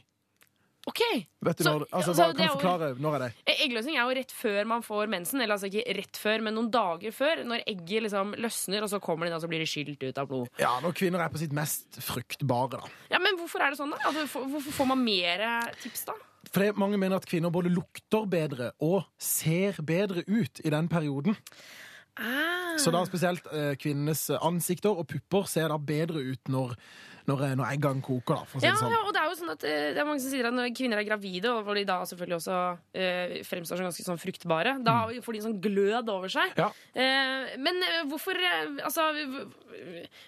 OK. 0.86 0.99
Vet 1.41 1.57
du 1.57 1.63
Så- 1.63 1.71
når, 1.79 1.86
altså, 1.93 2.13
hva, 2.13 2.25
kan 2.36 2.47
du 2.47 2.53
forklare 2.57 2.88
når 2.99 3.15
er 3.15 3.19
det? 3.19 3.34
Eh, 3.47 3.61
Eggløsning 3.67 3.95
er 3.95 4.03
jo 4.03 4.15
rett 4.19 4.31
før 4.36 4.65
man 4.67 4.81
får 4.84 5.07
mensen. 5.07 5.41
Eller 5.41 5.55
altså 5.55 5.69
ikke 5.71 5.95
rett 5.95 6.17
før, 6.19 6.41
men 6.43 6.53
noen 6.55 6.69
dager 6.71 7.11
før. 7.15 7.43
Når 7.45 7.63
egget 7.67 8.03
liksom 8.03 8.34
løsner, 8.36 8.84
og 8.84 8.89
så 8.89 8.99
kommer 9.01 9.25
det 9.25 9.31
inn, 9.31 9.36
og 9.38 9.41
så 9.41 9.47
blir 9.47 9.59
det 9.63 9.69
skylt 9.71 10.03
ut 10.03 10.17
av 10.17 10.27
blod. 10.27 10.49
Ja, 10.59 10.79
Når 10.81 10.91
kvinner 10.93 11.23
er 11.23 11.29
på 11.29 11.38
sitt 11.39 11.53
mest 11.53 11.99
fruktbare. 12.03 12.81
da. 12.81 12.88
Ja, 13.11 13.19
Men 13.19 13.38
hvorfor 13.38 13.61
er 13.63 13.69
det 13.71 13.79
sånn, 13.79 13.91
da? 13.91 13.97
Altså, 14.05 14.27
for- 14.27 14.45
hvorfor 14.45 14.71
får 14.71 14.88
man 14.88 15.03
mer 15.05 15.71
tips, 15.81 16.05
da? 16.05 16.13
Fordi 16.51 16.71
Mange 16.77 16.97
mener 16.99 17.15
at 17.15 17.25
kvinner 17.25 17.49
både 17.49 17.71
lukter 17.73 18.27
bedre 18.29 18.71
og 18.81 19.05
ser 19.17 19.71
bedre 19.81 20.23
ut 20.27 20.59
i 20.65 20.69
den 20.69 20.88
perioden. 20.89 21.38
Ah. 22.15 22.75
Så 22.77 22.91
da 22.91 23.03
spesielt 23.05 23.45
eh, 23.51 23.73
kvinnenes 23.81 24.27
ansikter 24.43 24.91
og 24.93 25.07
pupper 25.09 25.47
ser 25.49 25.69
da 25.69 25.77
bedre 25.81 26.21
ut 26.21 26.43
når, 26.51 26.75
når, 27.28 27.41
eh, 27.47 27.55
når 27.55 27.71
eggene 27.74 28.01
koker. 28.03 28.36
da, 28.36 28.43
for 28.45 28.57
å 28.57 28.61
si 28.61 28.67
Ja, 28.67 28.74
det 28.74 28.80
sånn. 28.84 28.91
ja, 28.91 29.01
og 29.07 29.13
det 29.13 29.21
er 29.21 29.30
jo 29.30 29.38
sånn 29.39 29.53
at 29.53 29.63
eh, 29.63 29.88
det 29.93 30.01
er 30.03 30.05
mange 30.09 30.19
som 30.24 30.32
sier 30.34 30.45
at 30.49 30.53
når 30.57 30.74
kvinner 30.76 30.97
er 30.99 31.07
gravide, 31.07 31.49
og 31.53 31.63
hvor 31.65 31.76
de 31.80 31.86
da 31.86 31.99
selvfølgelig 32.09 32.39
også 32.41 32.57
eh, 32.95 33.36
fremstår 33.47 33.78
som 33.80 33.88
ganske 33.89 34.03
sånn 34.07 34.21
fruktbare, 34.21 34.78
da 34.84 34.97
får 35.24 35.34
de 35.34 35.39
en 35.43 35.47
sånn 35.49 35.61
glød 35.63 36.09
over 36.09 36.28
seg. 36.34 36.51
Mm. 36.53 36.63
Ja. 36.63 36.69
Eh, 36.95 37.57
men 37.59 37.82
eh, 37.84 38.03
hvorfor 38.11 38.34
Altså, 38.84 39.01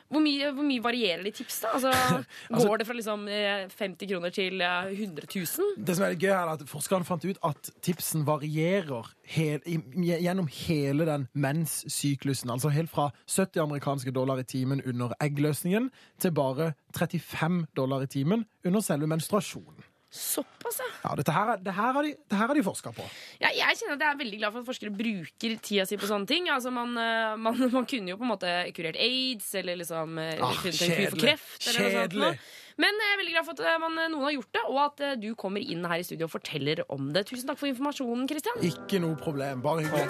hvor 0.09 0.21
mye, 0.23 0.47
hvor 0.55 0.65
mye 0.65 0.81
varierer 0.81 1.23
de 1.25 1.31
tips, 1.35 1.59
da? 1.65 1.73
Altså, 1.77 1.91
Altså- 2.51 2.67
går 2.67 2.77
det 2.81 2.87
fra 2.87 2.95
liksom 2.97 3.27
eh, 3.29 3.67
50 3.69 4.07
kroner 4.09 4.33
til 4.33 4.61
eh, 4.61 4.91
100 4.93 5.27
000? 5.35 5.75
Det 5.85 5.95
som 5.97 6.05
er 6.07 6.15
gøy 6.15 6.31
er 6.33 6.53
at 6.55 6.63
Forskerne 6.69 7.05
fant 7.05 7.25
ut 7.25 7.37
at 7.45 7.69
tipsen 7.85 8.25
varierer 8.25 9.05
hel, 9.35 9.59
gjennom 9.65 10.47
hele 10.65 11.05
den 11.05 11.27
menssyklusen. 11.33 12.49
Altså 12.53 12.71
helt 12.73 12.89
fra 12.89 13.09
70 13.29 13.61
amerikanske 13.65 14.13
dollar 14.15 14.41
i 14.41 14.47
timen 14.47 14.81
under 14.85 15.13
eggløsningen 15.21 15.91
til 16.21 16.31
bare 16.35 16.73
35 16.95 17.65
dollar 17.75 18.05
i 18.05 18.07
timen 18.07 18.45
under 18.65 18.81
selve 18.85 19.07
menstruasjonen. 19.11 19.83
Såpass, 20.15 20.77
ja. 20.79 20.85
Ja, 21.03 21.15
dette 21.19 21.33
her, 21.35 21.49
er- 21.51 21.57
det 21.65 21.73
her 21.75 21.91
har 21.97 22.03
de, 22.05 22.11
det 22.15 22.37
her 22.39 22.47
har 22.47 22.55
de 22.55 22.61
forska 22.63 22.91
på. 22.95 23.03
Ja, 23.41 23.49
jeg 23.51 23.75
kjenner 23.75 23.97
at 23.97 24.03
jeg 24.05 24.11
er 24.13 24.19
veldig 24.21 24.37
glad 24.39 24.53
for 24.53 24.61
at 24.63 24.67
forskere 24.69 24.93
bruker 24.95 25.55
tida 25.59 25.83
si 25.89 25.97
på 25.99 26.07
sånne 26.07 26.29
ting. 26.29 26.47
Altså, 26.53 26.71
man, 26.71 26.93
eh, 26.95 27.33
man, 27.35 27.57
man 27.75 27.85
kunne 27.89 28.13
jo 28.13 28.15
på 28.21 28.23
en 28.23 28.31
måte 28.31 28.53
kurert 28.77 28.95
aids, 28.95 29.49
eller 29.59 29.75
liksom 29.81 30.15
eh, 30.23 30.39
Ah, 30.39 30.53
funnet 30.61 30.79
en 30.85 30.93
kur 30.95 31.09
for 31.09 31.19
kjedelig. 31.19 31.21
kreft. 31.25 31.67
Eller 31.73 31.91
Kjedelig. 31.97 32.31
Men 32.79 32.91
jeg 33.03 33.11
er 33.11 33.19
veldig 33.19 33.33
glad 33.35 33.45
for 33.49 33.57
at 33.59 33.65
eh, 33.73 33.77
man, 33.83 33.99
noen 34.13 34.23
har 34.29 34.35
gjort 34.37 34.53
det, 34.55 34.63
og 34.71 34.79
at 34.85 35.03
du 35.19 35.27
kommer 35.35 35.59
inn 35.75 35.83
her 35.91 35.99
i 35.99 36.07
studio 36.07 36.29
og 36.29 36.33
forteller 36.37 36.85
om 36.95 37.11
det. 37.15 37.25
Tusen 37.33 37.51
takk 37.51 37.59
for 37.59 37.67
informasjonen, 37.73 38.23
Kristian. 38.31 38.63
Ikke 38.71 39.03
noe 39.03 39.19
problem. 39.19 39.59
Bare 39.67 39.83
hyggelig. 39.83 40.07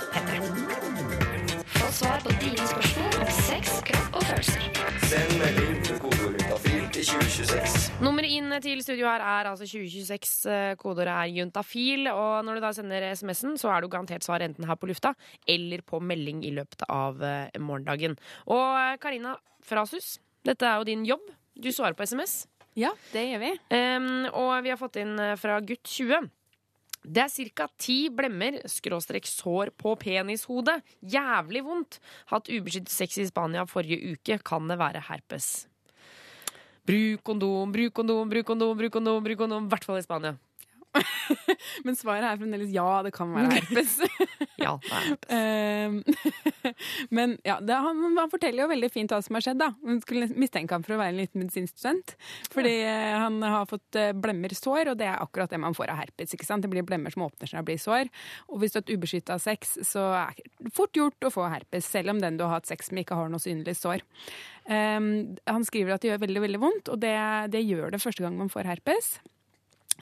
Få 1.79 1.89
svar 1.97 2.21
på 2.21 2.29
dine 2.45 2.61
spørsmål 2.69 3.21
om 3.25 3.33
sex, 3.41 3.79
kropp 3.89 4.21
og 4.21 4.29
følelser. 4.29 5.54
Til 7.05 7.19
2026. 7.21 8.01
Nummeret 8.01 8.33
inn 8.33 8.53
til 8.63 8.79
studio 8.81 9.05
her 9.05 9.21
er 9.21 9.49
altså 9.51 9.67
2026. 9.67 10.49
eh, 10.49 10.75
Kodeordet 10.79 11.13
er 11.13 11.33
juntafil. 11.35 12.07
Og 12.09 12.45
når 12.45 12.57
du 12.57 12.63
da 12.63 12.71
sender 12.73 13.05
SMS-en, 13.11 13.57
så 13.61 13.69
er 13.73 13.83
du 13.83 13.89
garantert 13.91 14.25
svar 14.25 14.41
enten 14.41 14.65
her 14.65 14.77
på 14.79 14.89
lufta 14.89 15.13
eller 15.47 15.83
på 15.85 15.99
melding 16.01 16.41
i 16.47 16.53
løpet 16.55 16.85
av 16.89 17.21
eh, 17.21 17.59
morgendagen. 17.61 18.17
Og 18.47 18.63
eh, 18.79 18.95
Karina 19.01 19.35
Frasus, 19.65 20.15
dette 20.45 20.65
er 20.65 20.79
jo 20.81 20.87
din 20.89 21.05
jobb. 21.05 21.27
Du 21.53 21.69
svarer 21.71 21.97
på 21.97 22.07
SMS. 22.09 22.47
Ja, 22.75 22.89
det 23.13 23.27
gjør 23.29 23.43
vi. 23.43 23.51
Um, 23.71 24.25
og 24.33 24.55
vi 24.65 24.73
har 24.73 24.81
fått 24.81 24.97
inn 24.99 25.13
fra 25.39 25.61
gutt 25.63 25.85
20. 25.87 26.25
Det 27.05 27.21
er 27.21 27.53
ca. 27.55 27.69
ti 27.77 27.99
blemmer, 28.09 28.57
skråstrek 28.67 29.29
sår 29.29 29.71
på 29.77 29.93
penishodet. 30.01 30.81
Jævlig 31.05 31.61
vondt. 31.63 32.01
Hatt 32.33 32.49
ubeskyttet 32.49 32.91
sex 32.91 33.21
i 33.21 33.29
Spania 33.29 33.63
forrige 33.69 34.17
uke. 34.17 34.41
Kan 34.43 34.67
det 34.67 34.81
være 34.81 35.05
herpes? 35.07 35.67
Bruk 36.85 37.21
kondom, 37.25 37.71
bruk 37.73 37.93
kondom, 37.93 38.29
bruk 38.29 38.45
kondom, 38.45 38.77
bruk 38.77 38.91
kondom. 38.93 39.23
bruk 39.23 39.37
kondom, 39.37 39.65
I 39.65 39.69
hvert 39.73 39.85
fall 39.85 39.97
i 39.97 40.03
Spania. 40.05 40.35
Men 41.85 41.97
svaret 41.97 42.27
er 42.27 42.39
fremdeles 42.39 42.73
ja, 42.73 42.87
det 43.05 43.13
kan 43.15 43.31
være 43.35 43.51
herpes. 43.57 43.97
ja, 44.65 44.75
det 44.81 45.39
er 45.39 45.95
herpes. 45.95 46.89
Men 47.13 47.37
ja, 47.45 47.59
det, 47.61 47.77
han, 47.85 48.03
han 48.17 48.31
forteller 48.31 48.65
jo 48.65 48.71
veldig 48.71 48.91
fint 48.93 49.13
hva 49.13 49.21
som 49.25 49.37
har 49.37 49.45
skjedd. 49.45 49.61
da. 49.61 49.71
Man 49.85 50.01
skulle 50.03 50.29
mistenke 50.33 50.75
ham 50.75 50.85
for 50.85 50.95
å 50.95 50.99
være 51.01 51.13
en 51.15 51.21
liten 51.21 51.43
medisinstudent. 51.43 52.15
Fordi 52.53 52.73
ja. 52.81 53.21
han 53.25 53.39
har 53.43 53.69
fått 53.69 53.99
eh, 53.99 54.13
blemmer 54.15 54.53
sår, 54.55 54.93
og 54.93 54.99
det 54.99 55.09
er 55.11 55.21
akkurat 55.21 55.51
det 55.51 55.61
man 55.61 55.77
får 55.77 55.93
av 55.93 56.01
herpes. 56.03 56.35
ikke 56.35 56.47
sant? 56.47 56.65
Det 56.65 56.71
blir 56.71 56.85
blemmer 56.87 57.13
som 57.13 57.25
åpner 57.27 57.51
seg 57.51 57.61
og 57.61 57.69
blir 57.69 57.81
sår. 57.81 58.11
Og 58.49 58.61
hvis 58.61 58.73
du 58.73 58.79
har 58.79 58.85
hatt 58.85 58.95
ubeskytta 58.95 59.39
sex, 59.41 59.77
så 59.87 60.07
er 60.23 60.35
det 60.39 60.73
fort 60.75 60.95
gjort 60.97 61.27
å 61.27 61.33
få 61.33 61.47
herpes, 61.51 61.87
selv 61.89 62.15
om 62.15 62.21
den 62.23 62.39
du 62.39 62.45
har 62.47 62.57
hatt 62.57 62.69
sex 62.69 62.91
med, 62.91 63.05
ikke 63.05 63.19
har 63.19 63.31
noe 63.31 63.43
synlig 63.43 63.77
sår. 63.79 64.03
Um, 64.65 65.37
han 65.45 65.65
skriver 65.67 65.95
at 65.95 66.03
det 66.03 66.09
gjør 66.13 66.23
veldig 66.25 66.43
veldig 66.47 66.61
vondt, 66.61 66.91
og 66.91 67.01
det, 67.03 67.15
det 67.53 67.61
gjør 67.65 67.93
det 67.93 68.01
første 68.01 68.25
gang 68.25 68.37
man 68.39 68.51
får 68.51 68.69
herpes. 68.71 69.15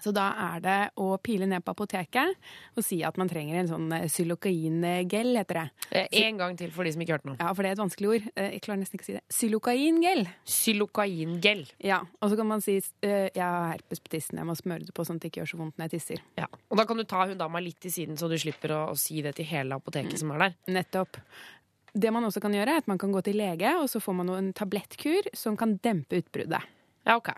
Så 0.04 0.12
da 0.12 0.26
er 0.56 0.64
det 0.64 0.78
å 1.00 1.14
pile 1.24 1.48
ned 1.48 1.64
på 1.64 1.72
apoteket 1.72 2.36
og 2.76 2.84
si 2.84 2.98
at 3.08 3.16
man 3.22 3.30
trenger 3.32 3.62
en 3.62 3.70
sånn 3.72 3.86
eh, 3.96 4.08
xylokain-gel, 4.12 5.30
heter 5.40 5.62
det. 5.62 5.66
Eh, 5.96 6.08
En 6.28 6.38
gang 6.42 6.58
til 6.60 6.74
for 6.76 6.84
de 6.84 6.92
som 6.92 7.02
ikke 7.06 7.16
hørte 7.16 7.30
noe. 7.30 7.38
Ja, 7.40 7.54
for 7.56 7.64
det 7.64 7.72
er 7.72 7.78
et 7.78 7.84
vanskelig 7.84 8.10
ord. 8.18 8.28
Eh, 8.36 8.50
Jeg 8.58 8.64
klarer 8.66 8.82
nesten 8.84 9.00
ikke 9.00 9.06
å 9.06 9.10
si 9.10 9.16
det. 9.16 9.24
Xylokain-gel. 9.38 10.26
Xylokain-gel. 10.50 11.64
Ja, 11.88 12.02
og 12.20 12.30
så 12.34 12.38
kan 12.40 12.48
man 12.50 12.62
si 12.66 12.78
eh, 12.80 13.30
jeg 13.32 13.44
har 13.44 13.72
herpes 13.78 14.04
på 14.04 14.12
tissen, 14.14 14.42
jeg 14.42 14.50
må 14.50 14.56
smøre 14.60 14.84
det 14.88 14.94
på 14.98 15.06
sånn 15.08 15.22
at 15.22 15.26
det 15.26 15.32
ikke 15.32 15.44
gjør 15.44 15.52
så 15.54 15.62
vondt 15.64 15.80
når 15.80 15.88
jeg 15.90 15.96
tisser. 15.98 16.24
Ja. 16.40 16.48
Og 16.70 16.80
da 16.80 16.86
kan 16.90 17.00
du 17.00 17.06
ta 17.08 17.24
hun 17.30 17.40
dama 17.40 17.62
litt 17.64 17.80
til 17.84 17.94
siden, 17.96 18.20
så 18.20 18.28
du 18.32 18.36
slipper 18.42 18.76
å, 18.76 18.84
å 18.94 19.00
si 19.00 19.22
det 19.24 19.36
til 19.40 19.48
hele 19.50 19.80
apoteket 19.80 20.20
som 20.20 20.34
er 20.36 20.48
der. 20.48 20.56
Nettopp. 20.82 21.20
Det 21.94 22.10
man 22.10 22.26
også 22.26 22.42
kan 22.42 22.54
gjøre, 22.58 22.74
er 22.74 22.82
at 22.82 22.88
man 22.90 22.98
kan 22.98 23.12
gå 23.14 23.22
til 23.24 23.38
lege, 23.38 23.70
og 23.78 23.86
så 23.92 24.02
får 24.02 24.16
man 24.18 24.32
en 24.34 24.48
tablettkur 24.58 25.28
som 25.38 25.56
kan 25.60 25.76
dempe 25.86 26.24
utbruddet. 26.24 26.66
Ja, 27.04 27.18
ok. 27.20 27.30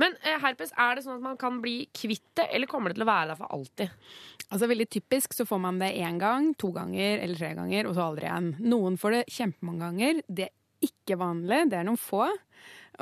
Men 0.00 0.14
eh, 0.24 0.38
herpes, 0.40 0.72
er 0.80 0.96
det 0.96 1.04
sånn 1.04 1.18
at 1.18 1.24
man 1.26 1.36
kan 1.40 1.58
bli 1.60 1.88
kvitt 1.92 2.24
det, 2.38 2.46
eller 2.56 2.70
kommer 2.70 2.90
det 2.90 2.98
til 2.98 3.04
å 3.04 3.10
være 3.10 3.32
der 3.32 3.40
for 3.40 3.52
alltid? 3.52 4.06
Altså 4.48 4.68
Veldig 4.70 4.86
typisk 4.96 5.36
så 5.36 5.46
får 5.48 5.60
man 5.60 5.80
det 5.82 5.92
én 6.00 6.20
gang, 6.20 6.52
to 6.60 6.70
ganger 6.74 7.20
eller 7.20 7.36
tre 7.36 7.52
ganger, 7.58 7.88
og 7.88 7.98
så 7.98 8.06
aldri 8.08 8.28
igjen. 8.30 8.50
Noen 8.64 8.96
får 9.00 9.18
det 9.18 9.24
kjempemange 9.36 9.84
ganger. 9.84 10.22
Det 10.28 10.48
er 10.48 10.88
ikke 10.88 11.20
vanlig, 11.20 11.60
det 11.72 11.80
er 11.80 11.88
noen 11.88 12.00
få. 12.00 12.28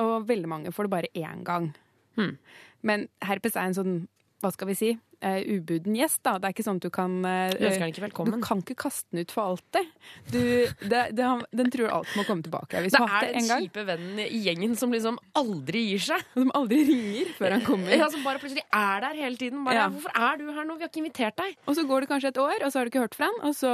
Og 0.03 0.27
veldig 0.27 0.51
mange 0.51 0.75
får 0.75 0.89
det 0.89 0.95
bare 0.97 1.13
én 1.19 1.47
gang. 1.47 1.71
Mm. 2.19 2.35
Men 2.83 3.07
herpes 3.23 3.57
er 3.57 3.69
en 3.69 3.77
sånn, 3.77 3.97
hva 4.43 4.51
skal 4.53 4.69
vi 4.69 4.75
si, 4.79 4.91
uh, 5.23 5.41
ubuden 5.55 5.97
gjest, 5.97 6.21
da. 6.27 6.35
Det 6.43 6.49
er 6.49 6.55
ikke 6.57 6.65
sånn 6.67 6.81
at 6.81 6.87
du 6.87 6.91
kan 6.95 7.15
uh, 7.25 7.53
ikke. 7.55 8.11
Du 8.27 8.35
kan 8.43 8.63
ikke 8.63 8.77
kaste 8.85 9.07
den 9.13 9.23
ut 9.23 9.35
for 9.35 9.53
alltid. 9.55 9.91
Du, 10.33 10.41
det, 10.83 11.03
det, 11.17 11.31
den 11.63 11.73
tror 11.75 11.95
alt 12.01 12.13
må 12.19 12.27
komme 12.29 12.45
tilbake. 12.47 12.83
Det 12.85 12.99
er 12.99 13.29
den 13.29 13.41
en 13.43 13.51
kjipe 13.63 13.87
vennen 13.89 14.23
i 14.27 14.43
gjengen 14.47 14.77
som 14.79 14.95
liksom 14.95 15.19
aldri 15.39 15.85
gir 15.93 16.05
seg. 16.11 16.27
Som 16.35 16.53
aldri 16.59 16.83
ringer 16.91 17.35
før 17.39 17.57
han 17.57 17.67
kommer. 17.67 17.95
Ja, 17.97 18.11
Som 18.13 18.27
bare 18.27 18.43
plutselig 18.43 18.65
er 18.67 19.07
der 19.07 19.19
hele 19.23 19.39
tiden. 19.39 19.63
Bare, 19.67 19.79
Ja. 19.83 19.89
'Hvorfor 19.89 20.13
er 20.15 20.39
du 20.39 20.47
her 20.53 20.65
nå? 20.67 20.77
Vi 20.77 20.85
har 20.85 20.91
ikke 20.91 21.03
invitert 21.03 21.37
deg.' 21.37 21.57
Og 21.67 21.77
så 21.77 21.87
går 21.87 22.01
det 22.05 22.09
kanskje 22.11 22.29
et 22.35 22.39
år, 22.39 22.59
og 22.65 22.73
så 22.73 22.79
har 22.79 22.85
du 22.85 22.91
ikke 22.91 23.05
hørt 23.07 23.15
fra 23.15 23.31
han, 23.31 23.39
og 23.47 23.55
så 23.55 23.73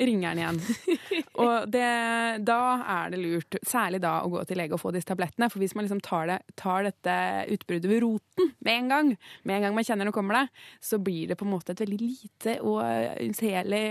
ringer 0.00 0.32
den 0.32 0.40
igjen. 0.42 0.60
Og 1.42 1.68
det, 1.72 1.86
da 2.46 2.60
er 2.96 3.12
det 3.12 3.20
lurt, 3.20 3.58
særlig 3.66 4.02
da, 4.04 4.18
å 4.22 4.30
gå 4.32 4.42
til 4.48 4.60
lege 4.60 4.76
og 4.76 4.82
få 4.82 4.92
disse 4.94 5.08
tablettene. 5.08 5.48
For 5.52 5.62
hvis 5.62 5.76
man 5.78 5.86
liksom 5.86 6.02
tar, 6.04 6.28
det, 6.30 6.40
tar 6.60 6.88
dette 6.88 7.16
utbruddet 7.54 7.90
ved 7.90 8.02
roten 8.04 8.52
med 8.58 8.74
en 8.74 8.92
gang, 8.92 9.14
med 9.48 9.56
en 9.56 9.68
gang 9.68 9.78
man 9.78 9.88
kjenner 9.88 10.08
det 10.08 10.16
kommer 10.16 10.42
det, 10.42 10.44
så 10.84 11.00
blir 11.02 11.30
det 11.30 11.38
på 11.40 11.48
en 11.48 11.54
måte 11.54 11.74
et 11.74 11.84
veldig 11.84 12.00
lite 12.02 12.58
og 12.60 12.82
unnseelig 12.82 13.86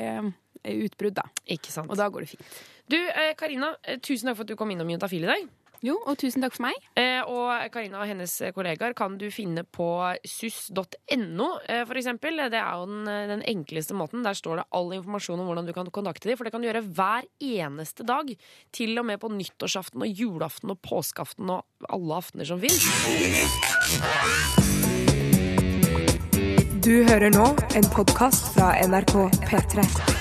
utbrudd, 0.62 1.18
da. 1.18 1.26
Ikke 1.50 1.74
sant. 1.74 1.90
Og 1.90 1.98
da 2.00 2.10
går 2.12 2.26
det 2.26 2.34
fint. 2.36 2.62
Du, 2.92 2.98
eh, 2.98 3.34
Karina, 3.38 3.76
eh, 3.84 3.98
tusen 3.98 4.30
takk 4.30 4.38
for 4.38 4.46
at 4.46 4.52
du 4.52 4.56
kom 4.60 4.72
innom 4.72 4.90
Juntafil 4.90 5.24
i 5.24 5.32
dag. 5.32 5.50
Jo, 5.82 5.96
og 6.06 6.20
tusen 6.22 6.44
takk 6.46 6.54
for 6.54 6.68
meg. 6.68 6.78
Eh, 7.00 7.26
og 7.26 7.74
Karina 7.74 8.04
og 8.04 8.10
hennes 8.10 8.36
kollegaer 8.54 8.94
kan 8.98 9.16
du 9.18 9.26
finne 9.34 9.64
på 9.66 9.88
suss.no, 10.30 11.48
eh, 11.66 11.82
for 11.90 11.98
eksempel. 11.98 12.38
Det 12.54 12.60
er 12.60 12.78
jo 12.78 12.86
den, 12.86 13.08
eh, 13.10 13.28
den 13.32 13.42
enkleste 13.50 13.98
måten. 13.98 14.22
Der 14.22 14.38
står 14.38 14.62
det 14.62 14.68
all 14.72 14.94
informasjon 14.94 15.40
om 15.42 15.50
hvordan 15.50 15.66
du 15.66 15.74
kan 15.74 15.90
kontakte 15.90 16.30
dem, 16.30 16.38
for 16.38 16.46
det 16.46 16.54
kan 16.54 16.62
du 16.62 16.70
gjøre 16.70 16.86
hver 16.86 17.26
eneste 17.42 18.06
dag. 18.06 18.30
Til 18.72 19.00
og 19.00 19.06
med 19.06 19.20
på 19.20 19.34
nyttårsaften 19.34 20.06
og 20.06 20.08
julaften 20.08 20.70
og 20.70 20.82
påskeaften 20.86 21.50
og 21.50 21.66
alle 21.90 22.14
aftener 22.14 22.46
som 22.46 22.62
fins. 22.62 22.86
Du 26.86 27.04
hører 27.10 27.30
nå 27.34 27.56
en 27.74 27.90
podkast 27.90 28.54
fra 28.54 28.78
NRK 28.86 29.30
P3. 29.50 30.21